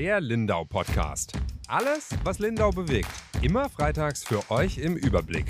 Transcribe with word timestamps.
Der 0.00 0.18
Lindau 0.18 0.64
Podcast. 0.64 1.34
Alles, 1.68 2.08
was 2.24 2.38
Lindau 2.38 2.70
bewegt. 2.70 3.10
Immer 3.42 3.68
freitags 3.68 4.24
für 4.24 4.50
euch 4.50 4.78
im 4.78 4.96
Überblick. 4.96 5.44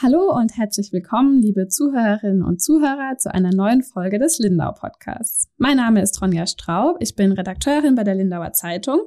Hallo 0.00 0.32
und 0.32 0.56
herzlich 0.56 0.92
willkommen, 0.92 1.42
liebe 1.42 1.66
Zuhörerinnen 1.66 2.44
und 2.44 2.62
Zuhörer, 2.62 3.16
zu 3.18 3.34
einer 3.34 3.50
neuen 3.52 3.82
Folge 3.82 4.20
des 4.20 4.38
Lindau 4.38 4.70
Podcasts. 4.70 5.48
Mein 5.56 5.78
Name 5.78 6.00
ist 6.00 6.22
Ronja 6.22 6.46
Straub, 6.46 6.98
ich 7.00 7.16
bin 7.16 7.32
Redakteurin 7.32 7.96
bei 7.96 8.04
der 8.04 8.14
Lindauer 8.14 8.52
Zeitung 8.52 9.00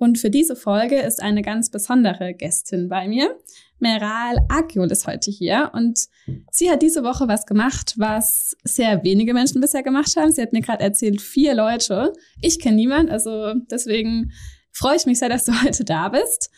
und 0.00 0.18
für 0.18 0.30
diese 0.30 0.56
Folge 0.56 0.98
ist 0.98 1.22
eine 1.22 1.42
ganz 1.42 1.68
besondere 1.68 2.32
Gästin 2.32 2.88
bei 2.88 3.06
mir. 3.06 3.36
Meral 3.80 4.38
Agiol 4.48 4.90
ist 4.90 5.06
heute 5.06 5.30
hier 5.30 5.72
und 5.74 6.06
sie 6.50 6.70
hat 6.70 6.80
diese 6.80 7.04
Woche 7.04 7.28
was 7.28 7.44
gemacht, 7.44 7.94
was 7.98 8.56
sehr 8.64 9.04
wenige 9.04 9.34
Menschen 9.34 9.60
bisher 9.60 9.82
gemacht 9.82 10.16
haben. 10.16 10.32
Sie 10.32 10.40
hat 10.40 10.54
mir 10.54 10.62
gerade 10.62 10.82
erzählt, 10.82 11.20
vier 11.20 11.54
Leute. 11.54 12.14
Ich 12.40 12.60
kenne 12.60 12.76
niemand, 12.76 13.10
also 13.10 13.52
deswegen 13.70 14.32
freue 14.72 14.96
ich 14.96 15.04
mich 15.04 15.18
sehr, 15.18 15.28
dass 15.28 15.44
du 15.44 15.52
heute 15.62 15.84
da 15.84 16.08
bist. 16.08 16.50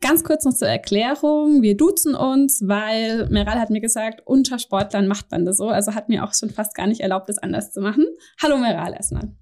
Ganz 0.00 0.24
kurz 0.24 0.44
noch 0.44 0.54
zur 0.54 0.68
Erklärung. 0.68 1.62
Wir 1.62 1.76
duzen 1.76 2.16
uns, 2.16 2.62
weil 2.66 3.28
Meral 3.28 3.60
hat 3.60 3.70
mir 3.70 3.80
gesagt, 3.80 4.22
unter 4.26 4.58
Sportlern 4.58 5.06
macht 5.06 5.30
man 5.30 5.44
das 5.44 5.56
so. 5.56 5.68
Also 5.68 5.94
hat 5.94 6.08
mir 6.08 6.24
auch 6.24 6.34
schon 6.34 6.50
fast 6.50 6.74
gar 6.74 6.88
nicht 6.88 7.00
erlaubt, 7.00 7.28
das 7.28 7.38
anders 7.38 7.72
zu 7.72 7.80
machen. 7.80 8.06
Hallo 8.42 8.58
Meral 8.58 8.92
erstmal. 8.92 9.36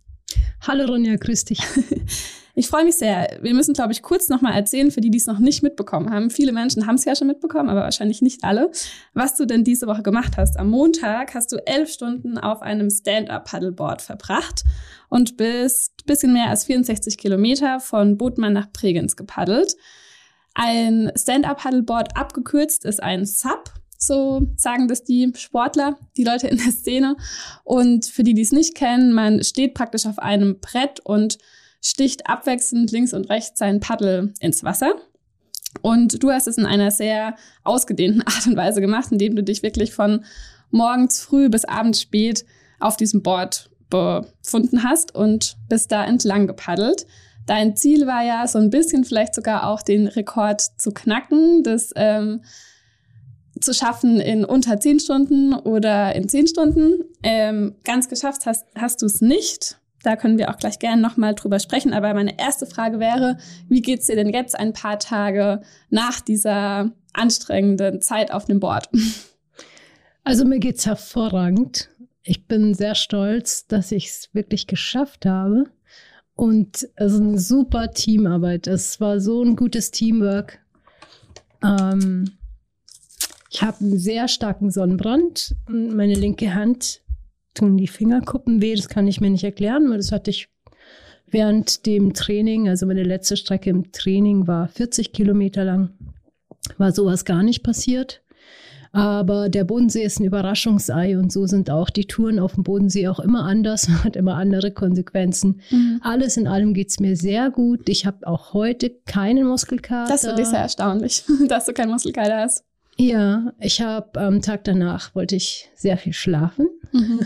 Hallo 0.60 0.84
Ronja, 0.84 1.16
grüß 1.16 1.46
dich. 1.46 1.60
Ich 2.58 2.68
freue 2.68 2.86
mich 2.86 2.96
sehr. 2.96 3.38
Wir 3.42 3.52
müssen, 3.52 3.74
glaube 3.74 3.92
ich, 3.92 4.00
kurz 4.00 4.30
nochmal 4.30 4.54
erzählen, 4.54 4.90
für 4.90 5.02
die, 5.02 5.10
die 5.10 5.18
es 5.18 5.26
noch 5.26 5.38
nicht 5.38 5.62
mitbekommen 5.62 6.10
haben. 6.10 6.30
Viele 6.30 6.52
Menschen 6.52 6.86
haben 6.86 6.94
es 6.94 7.04
ja 7.04 7.14
schon 7.14 7.26
mitbekommen, 7.26 7.68
aber 7.68 7.82
wahrscheinlich 7.82 8.22
nicht 8.22 8.44
alle, 8.44 8.70
was 9.12 9.36
du 9.36 9.44
denn 9.44 9.62
diese 9.62 9.86
Woche 9.86 10.02
gemacht 10.02 10.38
hast. 10.38 10.58
Am 10.58 10.70
Montag 10.70 11.34
hast 11.34 11.52
du 11.52 11.58
elf 11.66 11.90
Stunden 11.90 12.38
auf 12.38 12.62
einem 12.62 12.88
Stand-Up-Paddleboard 12.88 14.00
verbracht 14.00 14.64
und 15.10 15.36
bist 15.36 16.06
bisschen 16.06 16.32
mehr 16.32 16.48
als 16.48 16.64
64 16.64 17.18
Kilometer 17.18 17.78
von 17.78 18.16
Bodmann 18.16 18.54
nach 18.54 18.72
Bregenz 18.72 19.16
gepaddelt. 19.16 19.76
Ein 20.54 21.12
Stand-Up-Paddleboard 21.14 22.16
abgekürzt 22.16 22.86
ist 22.86 23.02
ein 23.02 23.26
Sub. 23.26 23.70
So 23.98 24.46
sagen 24.56 24.88
das 24.88 25.04
die 25.04 25.30
Sportler, 25.36 25.98
die 26.16 26.24
Leute 26.24 26.48
in 26.48 26.56
der 26.56 26.72
Szene. 26.72 27.16
Und 27.64 28.06
für 28.06 28.22
die, 28.22 28.32
die 28.32 28.42
es 28.42 28.52
nicht 28.52 28.74
kennen, 28.74 29.12
man 29.12 29.44
steht 29.44 29.74
praktisch 29.74 30.06
auf 30.06 30.18
einem 30.18 30.58
Brett 30.60 31.00
und 31.00 31.36
sticht 31.82 32.28
abwechselnd 32.28 32.90
links 32.92 33.12
und 33.12 33.28
rechts 33.30 33.58
sein 33.58 33.80
Paddel 33.80 34.34
ins 34.40 34.64
Wasser. 34.64 34.94
Und 35.82 36.22
du 36.22 36.30
hast 36.30 36.46
es 36.46 36.58
in 36.58 36.66
einer 36.66 36.90
sehr 36.90 37.36
ausgedehnten 37.64 38.22
Art 38.26 38.46
und 38.46 38.56
Weise 38.56 38.80
gemacht, 38.80 39.12
indem 39.12 39.36
du 39.36 39.42
dich 39.42 39.62
wirklich 39.62 39.92
von 39.92 40.24
morgens 40.70 41.20
früh 41.20 41.48
bis 41.48 41.64
abends 41.64 42.00
spät 42.00 42.44
auf 42.80 42.96
diesem 42.96 43.22
Board 43.22 43.70
befunden 43.88 44.82
hast 44.82 45.14
und 45.14 45.56
bist 45.68 45.92
da 45.92 46.04
entlang 46.04 46.46
gepaddelt. 46.46 47.06
Dein 47.46 47.76
Ziel 47.76 48.06
war 48.06 48.24
ja 48.24 48.46
so 48.48 48.58
ein 48.58 48.70
bisschen 48.70 49.04
vielleicht 49.04 49.34
sogar 49.34 49.68
auch 49.68 49.82
den 49.82 50.08
Rekord 50.08 50.60
zu 50.60 50.90
knacken, 50.90 51.62
das 51.62 51.92
ähm, 51.94 52.42
zu 53.60 53.72
schaffen 53.72 54.20
in 54.20 54.44
unter 54.44 54.80
zehn 54.80 54.98
Stunden 54.98 55.54
oder 55.54 56.14
in 56.16 56.28
zehn 56.28 56.48
Stunden. 56.48 57.04
Ähm, 57.22 57.76
ganz 57.84 58.08
geschafft 58.08 58.46
hast, 58.46 58.66
hast 58.74 59.02
du 59.02 59.06
es 59.06 59.20
nicht. 59.20 59.78
Da 60.06 60.14
können 60.14 60.38
wir 60.38 60.50
auch 60.50 60.58
gleich 60.58 60.78
gerne 60.78 61.02
nochmal 61.02 61.34
drüber 61.34 61.58
sprechen. 61.58 61.92
Aber 61.92 62.14
meine 62.14 62.38
erste 62.38 62.64
Frage 62.64 63.00
wäre, 63.00 63.38
wie 63.68 63.82
geht's 63.82 64.06
dir 64.06 64.14
denn 64.14 64.28
jetzt 64.28 64.56
ein 64.56 64.72
paar 64.72 65.00
Tage 65.00 65.62
nach 65.90 66.20
dieser 66.20 66.92
anstrengenden 67.12 68.00
Zeit 68.00 68.30
auf 68.30 68.44
dem 68.44 68.60
Board? 68.60 68.88
Also 70.22 70.44
mir 70.44 70.58
geht's 70.58 70.86
hervorragend. 70.86 71.88
Ich 72.22 72.48
bin 72.48 72.74
sehr 72.74 72.94
stolz, 72.94 73.68
dass 73.68 73.92
ich 73.92 74.06
es 74.06 74.30
wirklich 74.32 74.66
geschafft 74.66 75.26
habe. 75.26 75.70
Und 76.34 76.88
es 76.96 77.12
ist 77.12 77.20
eine 77.20 77.38
super 77.38 77.92
Teamarbeit. 77.92 78.66
Es 78.66 79.00
war 79.00 79.20
so 79.20 79.42
ein 79.42 79.54
gutes 79.54 79.90
Teamwork. 79.90 80.60
Ähm, 81.64 82.32
ich 83.50 83.62
habe 83.62 83.78
einen 83.80 83.98
sehr 83.98 84.28
starken 84.28 84.70
Sonnenbrand. 84.70 85.54
Meine 85.68 86.14
linke 86.14 86.54
Hand 86.54 87.02
tun 87.56 87.76
die 87.76 87.88
Fingerkuppen 87.88 88.62
weh, 88.62 88.74
das 88.74 88.88
kann 88.88 89.08
ich 89.08 89.20
mir 89.20 89.30
nicht 89.30 89.44
erklären, 89.44 89.90
weil 89.90 89.98
das 89.98 90.12
hatte 90.12 90.30
ich 90.30 90.48
während 91.28 91.86
dem 91.86 92.14
Training, 92.14 92.68
also 92.68 92.86
meine 92.86 93.02
letzte 93.02 93.36
Strecke 93.36 93.70
im 93.70 93.92
Training 93.92 94.46
war 94.46 94.68
40 94.68 95.12
Kilometer 95.12 95.64
lang, 95.64 95.90
war 96.78 96.92
sowas 96.92 97.24
gar 97.24 97.42
nicht 97.42 97.62
passiert. 97.62 98.22
Aber 98.92 99.50
der 99.50 99.64
Bodensee 99.64 100.04
ist 100.04 100.20
ein 100.20 100.24
Überraschungsei 100.24 101.18
und 101.18 101.30
so 101.30 101.46
sind 101.46 101.68
auch 101.68 101.90
die 101.90 102.06
Touren 102.06 102.38
auf 102.38 102.54
dem 102.54 102.62
Bodensee 102.62 103.08
auch 103.08 103.20
immer 103.20 103.44
anders, 103.44 103.88
hat 104.04 104.16
immer 104.16 104.36
andere 104.36 104.70
Konsequenzen. 104.70 105.60
Mhm. 105.70 106.00
Alles 106.02 106.38
in 106.38 106.46
allem 106.46 106.72
geht 106.72 106.88
es 106.88 106.98
mir 106.98 107.14
sehr 107.14 107.50
gut. 107.50 107.90
Ich 107.90 108.06
habe 108.06 108.26
auch 108.26 108.54
heute 108.54 108.90
keinen 109.04 109.46
Muskelkater. 109.46 110.10
Das 110.10 110.24
finde 110.24 110.42
ich 110.42 110.48
sehr 110.48 110.60
erstaunlich, 110.60 111.24
dass 111.48 111.66
du 111.66 111.74
keinen 111.74 111.90
Muskelkater 111.90 112.38
hast. 112.38 112.64
Ja, 112.96 113.52
ich 113.60 113.82
habe 113.82 114.18
am 114.20 114.40
Tag 114.40 114.64
danach 114.64 115.14
wollte 115.14 115.36
ich 115.36 115.68
sehr 115.74 115.98
viel 115.98 116.14
schlafen 116.14 116.68
mhm. 116.92 117.20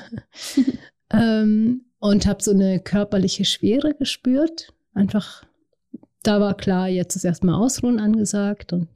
ähm, 1.12 1.84
und 2.00 2.26
habe 2.26 2.42
so 2.42 2.50
eine 2.50 2.80
körperliche 2.80 3.44
Schwere 3.44 3.94
gespürt. 3.94 4.72
Einfach, 4.94 5.44
da 6.24 6.40
war 6.40 6.56
klar, 6.56 6.88
jetzt 6.88 7.14
ist 7.14 7.24
erstmal 7.24 7.54
Ausruhen 7.54 8.00
angesagt 8.00 8.72
und 8.72 8.88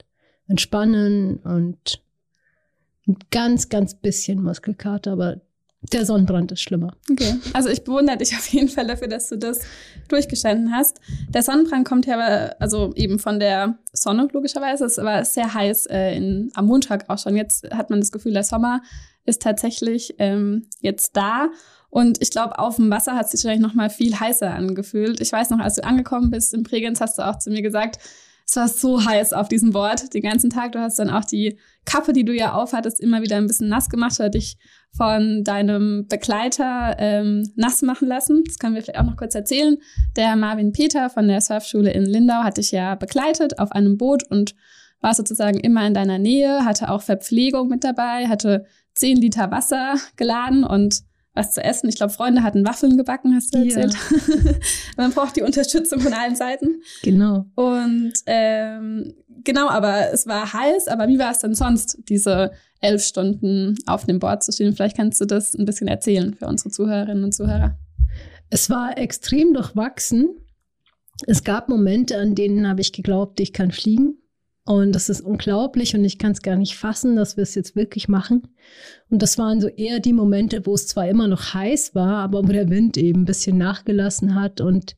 entspannen 0.48 1.36
und 1.38 2.02
ein 3.06 3.18
ganz, 3.30 3.68
ganz 3.68 3.94
bisschen 3.94 4.42
Muskelkater, 4.42 5.12
aber 5.12 5.40
der 5.92 6.06
Sonnenbrand 6.06 6.52
ist 6.52 6.62
schlimmer. 6.62 6.96
Okay. 7.10 7.36
Also 7.52 7.68
ich 7.68 7.84
bewundere 7.84 8.16
dich 8.16 8.34
auf 8.34 8.46
jeden 8.48 8.68
Fall 8.68 8.86
dafür, 8.86 9.08
dass 9.08 9.28
du 9.28 9.36
das 9.36 9.60
durchgestanden 10.08 10.74
hast. 10.74 11.00
Der 11.28 11.42
Sonnenbrand 11.42 11.86
kommt 11.86 12.06
ja 12.06 12.18
also 12.58 12.92
eben 12.94 13.18
von 13.18 13.38
der 13.38 13.78
Sonne, 13.92 14.28
logischerweise. 14.32 14.86
Es 14.86 14.96
war 14.98 15.24
sehr 15.24 15.52
heiß 15.52 15.86
äh, 15.86 16.16
in, 16.16 16.50
am 16.54 16.66
Montag 16.66 17.08
auch 17.08 17.18
schon. 17.18 17.36
Jetzt 17.36 17.68
hat 17.70 17.90
man 17.90 18.00
das 18.00 18.12
Gefühl, 18.12 18.32
der 18.32 18.44
Sommer 18.44 18.82
ist 19.26 19.42
tatsächlich 19.42 20.14
ähm, 20.18 20.66
jetzt 20.80 21.16
da. 21.16 21.48
Und 21.90 22.20
ich 22.20 22.30
glaube, 22.30 22.58
auf 22.58 22.76
dem 22.76 22.90
Wasser 22.90 23.14
hat 23.14 23.26
es 23.26 23.32
sich 23.32 23.44
wahrscheinlich 23.44 23.66
noch 23.66 23.74
mal 23.74 23.88
viel 23.88 24.18
heißer 24.18 24.50
angefühlt. 24.50 25.20
Ich 25.20 25.32
weiß 25.32 25.50
noch, 25.50 25.60
als 25.60 25.76
du 25.76 25.84
angekommen 25.84 26.30
bist 26.30 26.52
in 26.52 26.64
Bregenz, 26.64 27.00
hast 27.00 27.18
du 27.18 27.22
auch 27.22 27.38
zu 27.38 27.50
mir 27.50 27.62
gesagt, 27.62 28.00
es 28.46 28.56
war 28.56 28.68
so 28.68 29.04
heiß 29.04 29.32
auf 29.32 29.48
diesem 29.48 29.70
Board 29.70 30.12
den 30.12 30.22
ganzen 30.22 30.50
Tag. 30.50 30.72
Du 30.72 30.78
hast 30.78 30.98
dann 30.98 31.10
auch 31.10 31.24
die 31.24 31.58
Kappe, 31.84 32.12
die 32.12 32.24
du 32.24 32.34
ja 32.34 32.52
aufhattest, 32.52 33.00
immer 33.00 33.22
wieder 33.22 33.36
ein 33.36 33.46
bisschen 33.46 33.68
nass 33.68 33.88
gemacht 33.88 34.18
oder 34.20 34.28
dich 34.28 34.56
von 34.96 35.42
deinem 35.44 36.06
Begleiter 36.08 36.96
ähm, 36.98 37.50
nass 37.56 37.82
machen 37.82 38.06
lassen. 38.06 38.44
Das 38.46 38.58
können 38.58 38.74
wir 38.74 38.82
vielleicht 38.82 39.00
auch 39.00 39.04
noch 39.04 39.16
kurz 39.16 39.34
erzählen. 39.34 39.76
Der 40.16 40.36
Marvin 40.36 40.72
Peter 40.72 41.10
von 41.10 41.26
der 41.26 41.40
Surfschule 41.40 41.90
in 41.92 42.04
Lindau 42.04 42.44
hat 42.44 42.58
dich 42.58 42.70
ja 42.70 42.94
begleitet 42.94 43.58
auf 43.58 43.72
einem 43.72 43.96
Boot 43.96 44.24
und 44.30 44.54
war 45.00 45.14
sozusagen 45.14 45.60
immer 45.60 45.86
in 45.86 45.94
deiner 45.94 46.18
Nähe, 46.18 46.64
hatte 46.64 46.90
auch 46.90 47.02
Verpflegung 47.02 47.68
mit 47.68 47.84
dabei, 47.84 48.28
hatte 48.28 48.66
zehn 48.94 49.16
Liter 49.16 49.50
Wasser 49.50 49.96
geladen 50.16 50.64
und 50.64 51.02
was 51.34 51.52
zu 51.52 51.62
essen. 51.62 51.88
Ich 51.88 51.96
glaube, 51.96 52.12
Freunde 52.12 52.42
hatten 52.42 52.64
Waffeln 52.64 52.96
gebacken, 52.96 53.34
hast 53.34 53.54
du 53.54 53.58
erzählt. 53.58 53.94
Ja. 53.94 54.52
Man 54.96 55.12
braucht 55.12 55.36
die 55.36 55.42
Unterstützung 55.42 56.00
von 56.00 56.12
allen 56.12 56.36
Seiten. 56.36 56.80
Genau. 57.02 57.46
Und 57.56 58.12
ähm, 58.26 59.14
genau, 59.42 59.68
aber 59.68 60.12
es 60.12 60.26
war 60.26 60.52
heiß. 60.52 60.88
Aber 60.88 61.08
wie 61.08 61.18
war 61.18 61.32
es 61.32 61.40
denn 61.40 61.54
sonst, 61.54 61.98
diese 62.08 62.52
elf 62.80 63.02
Stunden 63.02 63.76
auf 63.86 64.06
dem 64.06 64.20
Board 64.20 64.44
zu 64.44 64.52
stehen? 64.52 64.74
Vielleicht 64.74 64.96
kannst 64.96 65.20
du 65.20 65.24
das 65.24 65.54
ein 65.54 65.64
bisschen 65.64 65.88
erzählen 65.88 66.34
für 66.34 66.46
unsere 66.46 66.70
Zuhörerinnen 66.70 67.24
und 67.24 67.34
Zuhörer. 67.34 67.76
Es 68.50 68.70
war 68.70 68.96
extrem 68.96 69.52
durchwachsen. 69.54 70.28
Es 71.26 71.42
gab 71.42 71.68
Momente, 71.68 72.16
an 72.18 72.34
denen 72.34 72.68
habe 72.68 72.80
ich 72.80 72.92
geglaubt, 72.92 73.40
ich 73.40 73.52
kann 73.52 73.72
fliegen. 73.72 74.18
Und 74.66 74.92
das 74.92 75.10
ist 75.10 75.20
unglaublich 75.20 75.94
und 75.94 76.04
ich 76.04 76.18
kann 76.18 76.32
es 76.32 76.40
gar 76.40 76.56
nicht 76.56 76.76
fassen, 76.76 77.16
dass 77.16 77.36
wir 77.36 77.42
es 77.42 77.54
jetzt 77.54 77.76
wirklich 77.76 78.08
machen. 78.08 78.48
Und 79.10 79.20
das 79.20 79.36
waren 79.36 79.60
so 79.60 79.68
eher 79.68 80.00
die 80.00 80.14
Momente, 80.14 80.64
wo 80.64 80.72
es 80.72 80.86
zwar 80.86 81.06
immer 81.06 81.28
noch 81.28 81.52
heiß 81.52 81.94
war, 81.94 82.16
aber 82.16 82.48
wo 82.48 82.52
der 82.52 82.70
Wind 82.70 82.96
eben 82.96 83.22
ein 83.22 83.26
bisschen 83.26 83.58
nachgelassen 83.58 84.34
hat 84.34 84.62
und 84.62 84.96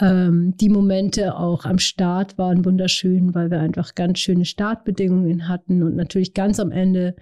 ähm, 0.00 0.56
die 0.56 0.68
Momente 0.68 1.36
auch 1.36 1.64
am 1.64 1.78
Start 1.78 2.36
waren 2.36 2.64
wunderschön, 2.64 3.34
weil 3.34 3.50
wir 3.50 3.60
einfach 3.60 3.94
ganz 3.94 4.18
schöne 4.18 4.44
Startbedingungen 4.44 5.48
hatten 5.48 5.82
und 5.82 5.94
natürlich 5.94 6.34
ganz 6.34 6.58
am 6.58 6.72
Ende 6.72 7.14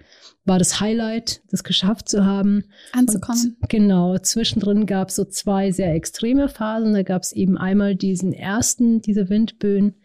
war 0.45 0.59
das 0.59 0.79
Highlight, 0.79 1.41
das 1.51 1.63
geschafft 1.63 2.09
zu 2.09 2.25
haben. 2.25 2.65
Anzukommen. 2.91 3.57
Und 3.61 3.69
genau, 3.69 4.17
zwischendrin 4.17 4.85
gab 4.85 5.09
es 5.09 5.15
so 5.15 5.25
zwei 5.25 5.71
sehr 5.71 5.93
extreme 5.93 6.49
Phasen. 6.49 6.93
Da 6.93 7.03
gab 7.03 7.21
es 7.21 7.31
eben 7.31 7.57
einmal 7.57 7.95
diesen 7.95 8.33
ersten, 8.33 9.01
diese 9.01 9.29
Windböen, 9.29 9.95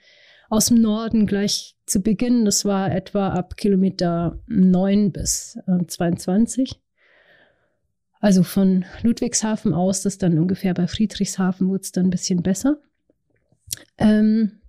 aus 0.48 0.66
dem 0.66 0.80
Norden 0.80 1.26
gleich 1.26 1.76
zu 1.86 2.00
Beginn. 2.00 2.44
Das 2.44 2.64
war 2.64 2.94
etwa 2.94 3.28
ab 3.28 3.56
Kilometer 3.56 4.38
9 4.46 5.12
bis 5.12 5.58
äh, 5.66 5.86
22. 5.86 6.80
Also 8.20 8.42
von 8.42 8.84
Ludwigshafen 9.02 9.72
aus, 9.72 10.02
das 10.02 10.18
dann 10.18 10.38
ungefähr 10.38 10.74
bei 10.74 10.88
Friedrichshafen 10.88 11.68
wurde 11.68 11.82
es 11.82 11.92
dann 11.92 12.06
ein 12.06 12.10
bisschen 12.10 12.42
besser. 12.42 12.78
Ähm, 13.96 14.60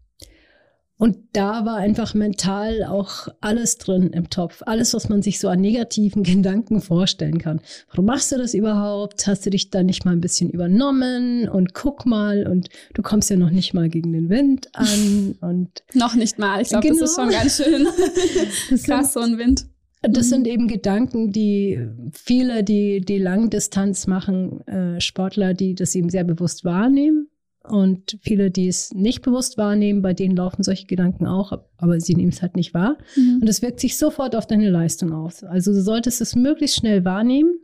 Und 1.00 1.16
da 1.32 1.66
war 1.66 1.78
einfach 1.78 2.14
mental 2.14 2.84
auch 2.84 3.30
alles 3.40 3.78
drin 3.78 4.10
im 4.12 4.30
Topf. 4.30 4.64
Alles, 4.66 4.94
was 4.94 5.08
man 5.08 5.22
sich 5.22 5.40
so 5.40 5.48
an 5.48 5.62
negativen 5.62 6.24
Gedanken 6.24 6.82
vorstellen 6.82 7.38
kann. 7.38 7.62
Warum 7.90 8.06
machst 8.06 8.34
du 8.34 8.38
das 8.38 8.54
überhaupt? 8.54 9.26
Hast 9.26 9.46
du 9.46 9.50
dich 9.50 9.70
da 9.70 9.82
nicht 9.82 10.04
mal 10.04 10.12
ein 10.12 10.20
bisschen 10.20 10.50
übernommen? 10.50 11.48
Und 11.48 11.74
guck 11.74 12.06
mal, 12.06 12.46
und 12.46 12.68
du 12.96 13.02
kommst 13.02 13.30
ja 13.30 13.38
noch 13.38 13.50
nicht 13.50 13.74
mal 13.74 13.88
gegen 13.88 14.12
den 14.12 14.30
Wind 14.30 14.68
an. 14.74 15.38
Und 15.42 15.70
noch 15.94 16.16
nicht 16.16 16.38
mal. 16.38 16.62
Ich 16.62 16.68
glaube, 16.68 16.86
genau. 16.86 17.00
das 17.00 17.12
ist 17.12 17.16
schon 17.16 17.30
ganz 17.30 17.56
schön 17.56 18.80
krass, 18.84 19.14
so 19.14 19.22
ein 19.22 19.38
Wind. 19.38 19.68
Das 20.02 20.26
mhm. 20.26 20.30
sind 20.30 20.48
eben 20.48 20.68
Gedanken, 20.68 21.32
die 21.32 21.80
viele, 22.12 22.66
die 22.66 23.00
die 23.00 23.20
Langdistanz 23.20 24.06
machen, 24.06 24.68
äh, 24.68 25.00
Sportler, 25.00 25.54
die 25.54 25.76
das 25.76 25.96
eben 25.96 26.10
sehr 26.10 26.26
bewusst 26.26 26.66
wahrnehmen 26.66 27.30
und 27.70 28.18
viele, 28.22 28.52
die 28.52 28.68
es 28.68 28.92
nicht 28.94 29.22
bewusst 29.22 29.58
wahrnehmen, 29.58 30.02
bei 30.02 30.14
denen 30.14 30.36
laufen 30.36 30.64
solche 30.64 30.88
Gedanken 30.88 31.26
auch, 31.26 31.54
aber 31.78 32.00
sie 32.00 32.16
nehmen 32.16 32.32
es 32.32 32.42
halt 32.42 32.56
nicht 32.56 32.74
wahr. 32.74 32.98
Mhm. 33.16 33.40
Und 33.42 33.48
es 33.48 33.62
wirkt 33.62 33.80
sich 33.80 33.98
sofort 33.98 34.36
auf 34.36 34.48
deine 34.48 34.70
Leistung 34.70 35.14
aus. 35.14 35.44
Also 35.44 35.72
du 35.72 35.82
solltest 35.82 36.22
es 36.22 36.36
möglichst 36.36 36.78
schnell 36.78 37.06
wahrnehmen 37.06 37.60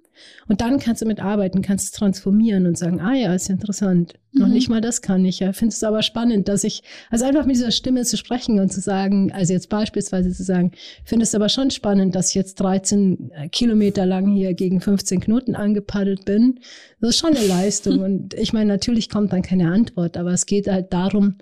und 0.48 0.62
dann 0.62 0.80
kannst 0.80 1.02
du 1.02 1.06
mit 1.06 1.20
arbeiten, 1.20 1.62
kannst 1.62 1.86
es 1.86 1.92
transformieren 1.92 2.66
und 2.66 2.78
sagen, 2.78 3.00
ah 3.00 3.14
ja, 3.14 3.34
ist 3.34 3.50
interessant. 3.50 4.14
Mhm. 4.32 4.42
Noch 4.42 4.48
nicht 4.48 4.70
mal 4.70 4.82
das 4.82 5.02
kann 5.02 5.26
ich. 5.26 5.40
Ja, 5.40 5.54
finde 5.54 5.74
es 5.74 5.84
aber 5.84 6.02
spannend, 6.02 6.48
dass 6.48 6.64
ich, 6.64 6.84
also 7.10 7.26
einfach 7.26 7.46
mit 7.46 7.56
dieser 7.56 7.72
Stimme 7.72 8.04
zu 8.04 8.18
sprechen 8.18 8.60
und 8.60 8.72
zu 8.72 8.82
sagen, 8.82 9.32
also 9.32 9.54
jetzt 9.54 9.70
beispielsweise 9.70 10.32
zu 10.32 10.44
sagen, 10.44 10.72
finde 11.04 11.24
es 11.24 11.36
aber 11.36 11.50
schon 11.50 11.72
spannend, 11.72 12.16
dass 12.16 12.30
ich 12.30 12.36
jetzt 12.36 12.60
13 12.60 13.32
äh, 13.32 13.50
Kilometer 13.50 14.06
lang 14.06 14.32
hier 14.32 14.54
gegen 14.54 14.82
15 14.82 15.22
Knoten 15.22 15.56
angepaddelt 15.56 16.26
bin. 16.26 16.60
Das 17.00 17.12
ist 17.12 17.20
schon 17.20 17.36
eine 17.36 17.48
Leistung. 17.48 18.00
und 18.00 18.34
ich 18.34 18.54
meine, 18.54 18.68
natürlich 18.68 19.10
kommt 19.10 19.34
dann 19.34 19.42
keine 19.42 19.72
Antwort, 19.72 20.18
aber 20.18 20.32
es 20.32 20.46
geht 20.46 20.68
halt 20.68 20.94
darum, 20.94 21.36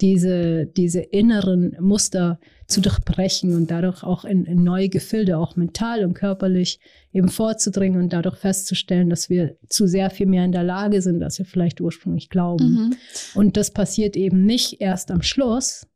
diese, 0.00 0.66
diese 0.66 1.00
inneren 1.00 1.76
Muster 1.80 2.38
zu 2.66 2.80
durchbrechen 2.80 3.54
und 3.54 3.70
dadurch 3.70 4.02
auch 4.02 4.24
in, 4.24 4.44
in 4.44 4.64
neue 4.64 4.88
Gefilde, 4.88 5.38
auch 5.38 5.56
mental 5.56 6.04
und 6.04 6.14
körperlich 6.14 6.80
eben 7.12 7.28
vorzudringen 7.28 8.02
und 8.02 8.12
dadurch 8.12 8.36
festzustellen, 8.36 9.08
dass 9.08 9.30
wir 9.30 9.56
zu 9.68 9.86
sehr 9.86 10.10
viel 10.10 10.26
mehr 10.26 10.44
in 10.44 10.52
der 10.52 10.64
Lage 10.64 11.00
sind, 11.00 11.22
als 11.22 11.38
wir 11.38 11.46
vielleicht 11.46 11.80
ursprünglich 11.80 12.28
glauben. 12.28 12.70
Mhm. 12.70 12.96
Und 13.34 13.56
das 13.56 13.70
passiert 13.70 14.16
eben 14.16 14.44
nicht 14.44 14.80
erst 14.80 15.10
am 15.10 15.22
Schluss, 15.22 15.86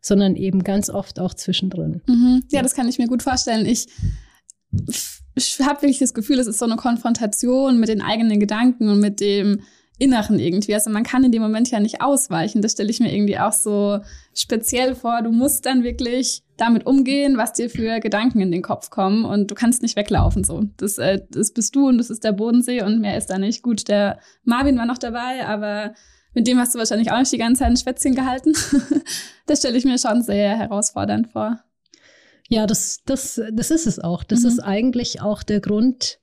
sondern 0.00 0.34
eben 0.36 0.64
ganz 0.64 0.90
oft 0.90 1.20
auch 1.20 1.32
zwischendrin. 1.34 2.02
Mhm. 2.06 2.42
Ja, 2.50 2.62
das 2.62 2.74
kann 2.74 2.88
ich 2.88 2.98
mir 2.98 3.06
gut 3.06 3.22
vorstellen. 3.22 3.64
Ich, 3.64 3.86
ich 5.34 5.58
habe 5.60 5.82
wirklich 5.82 6.00
das 6.00 6.12
Gefühl, 6.12 6.40
es 6.40 6.48
ist 6.48 6.58
so 6.58 6.64
eine 6.64 6.76
Konfrontation 6.76 7.78
mit 7.78 7.88
den 7.88 8.02
eigenen 8.02 8.40
Gedanken 8.40 8.88
und 8.88 8.98
mit 8.98 9.20
dem, 9.20 9.60
Inneren 9.98 10.40
irgendwie. 10.40 10.74
Also 10.74 10.90
man 10.90 11.04
kann 11.04 11.22
in 11.22 11.30
dem 11.30 11.42
Moment 11.42 11.70
ja 11.70 11.78
nicht 11.78 12.00
ausweichen. 12.00 12.62
Das 12.62 12.72
stelle 12.72 12.90
ich 12.90 12.98
mir 12.98 13.14
irgendwie 13.14 13.38
auch 13.38 13.52
so 13.52 14.00
speziell 14.34 14.96
vor. 14.96 15.22
Du 15.22 15.30
musst 15.30 15.66
dann 15.66 15.84
wirklich 15.84 16.42
damit 16.56 16.86
umgehen, 16.86 17.36
was 17.36 17.52
dir 17.52 17.70
für 17.70 18.00
Gedanken 18.00 18.40
in 18.40 18.50
den 18.50 18.62
Kopf 18.62 18.90
kommen 18.90 19.24
und 19.24 19.50
du 19.50 19.54
kannst 19.54 19.82
nicht 19.82 19.96
weglaufen 19.96 20.42
so. 20.42 20.64
Das, 20.76 20.98
äh, 20.98 21.20
das 21.30 21.52
bist 21.52 21.76
du 21.76 21.88
und 21.88 21.98
das 21.98 22.10
ist 22.10 22.24
der 22.24 22.32
Bodensee 22.32 22.82
und 22.82 23.00
mehr 23.00 23.16
ist 23.16 23.30
da 23.30 23.38
nicht. 23.38 23.62
Gut, 23.62 23.88
der 23.88 24.18
Marvin 24.42 24.78
war 24.78 24.86
noch 24.86 24.98
dabei, 24.98 25.46
aber 25.46 25.94
mit 26.32 26.48
dem 26.48 26.58
hast 26.58 26.74
du 26.74 26.78
wahrscheinlich 26.78 27.12
auch 27.12 27.18
nicht 27.18 27.32
die 27.32 27.38
ganze 27.38 27.60
Zeit 27.60 27.70
ein 27.70 27.76
Schwätzchen 27.76 28.16
gehalten. 28.16 28.52
das 29.46 29.60
stelle 29.60 29.78
ich 29.78 29.84
mir 29.84 29.98
schon 29.98 30.22
sehr 30.22 30.56
herausfordernd 30.56 31.28
vor. 31.30 31.60
Ja, 32.48 32.66
das, 32.66 33.02
das, 33.06 33.40
das 33.52 33.70
ist 33.70 33.86
es 33.86 34.00
auch. 34.00 34.24
Das 34.24 34.40
mhm. 34.40 34.48
ist 34.48 34.58
eigentlich 34.60 35.22
auch 35.22 35.42
der 35.42 35.60
Grund, 35.60 36.18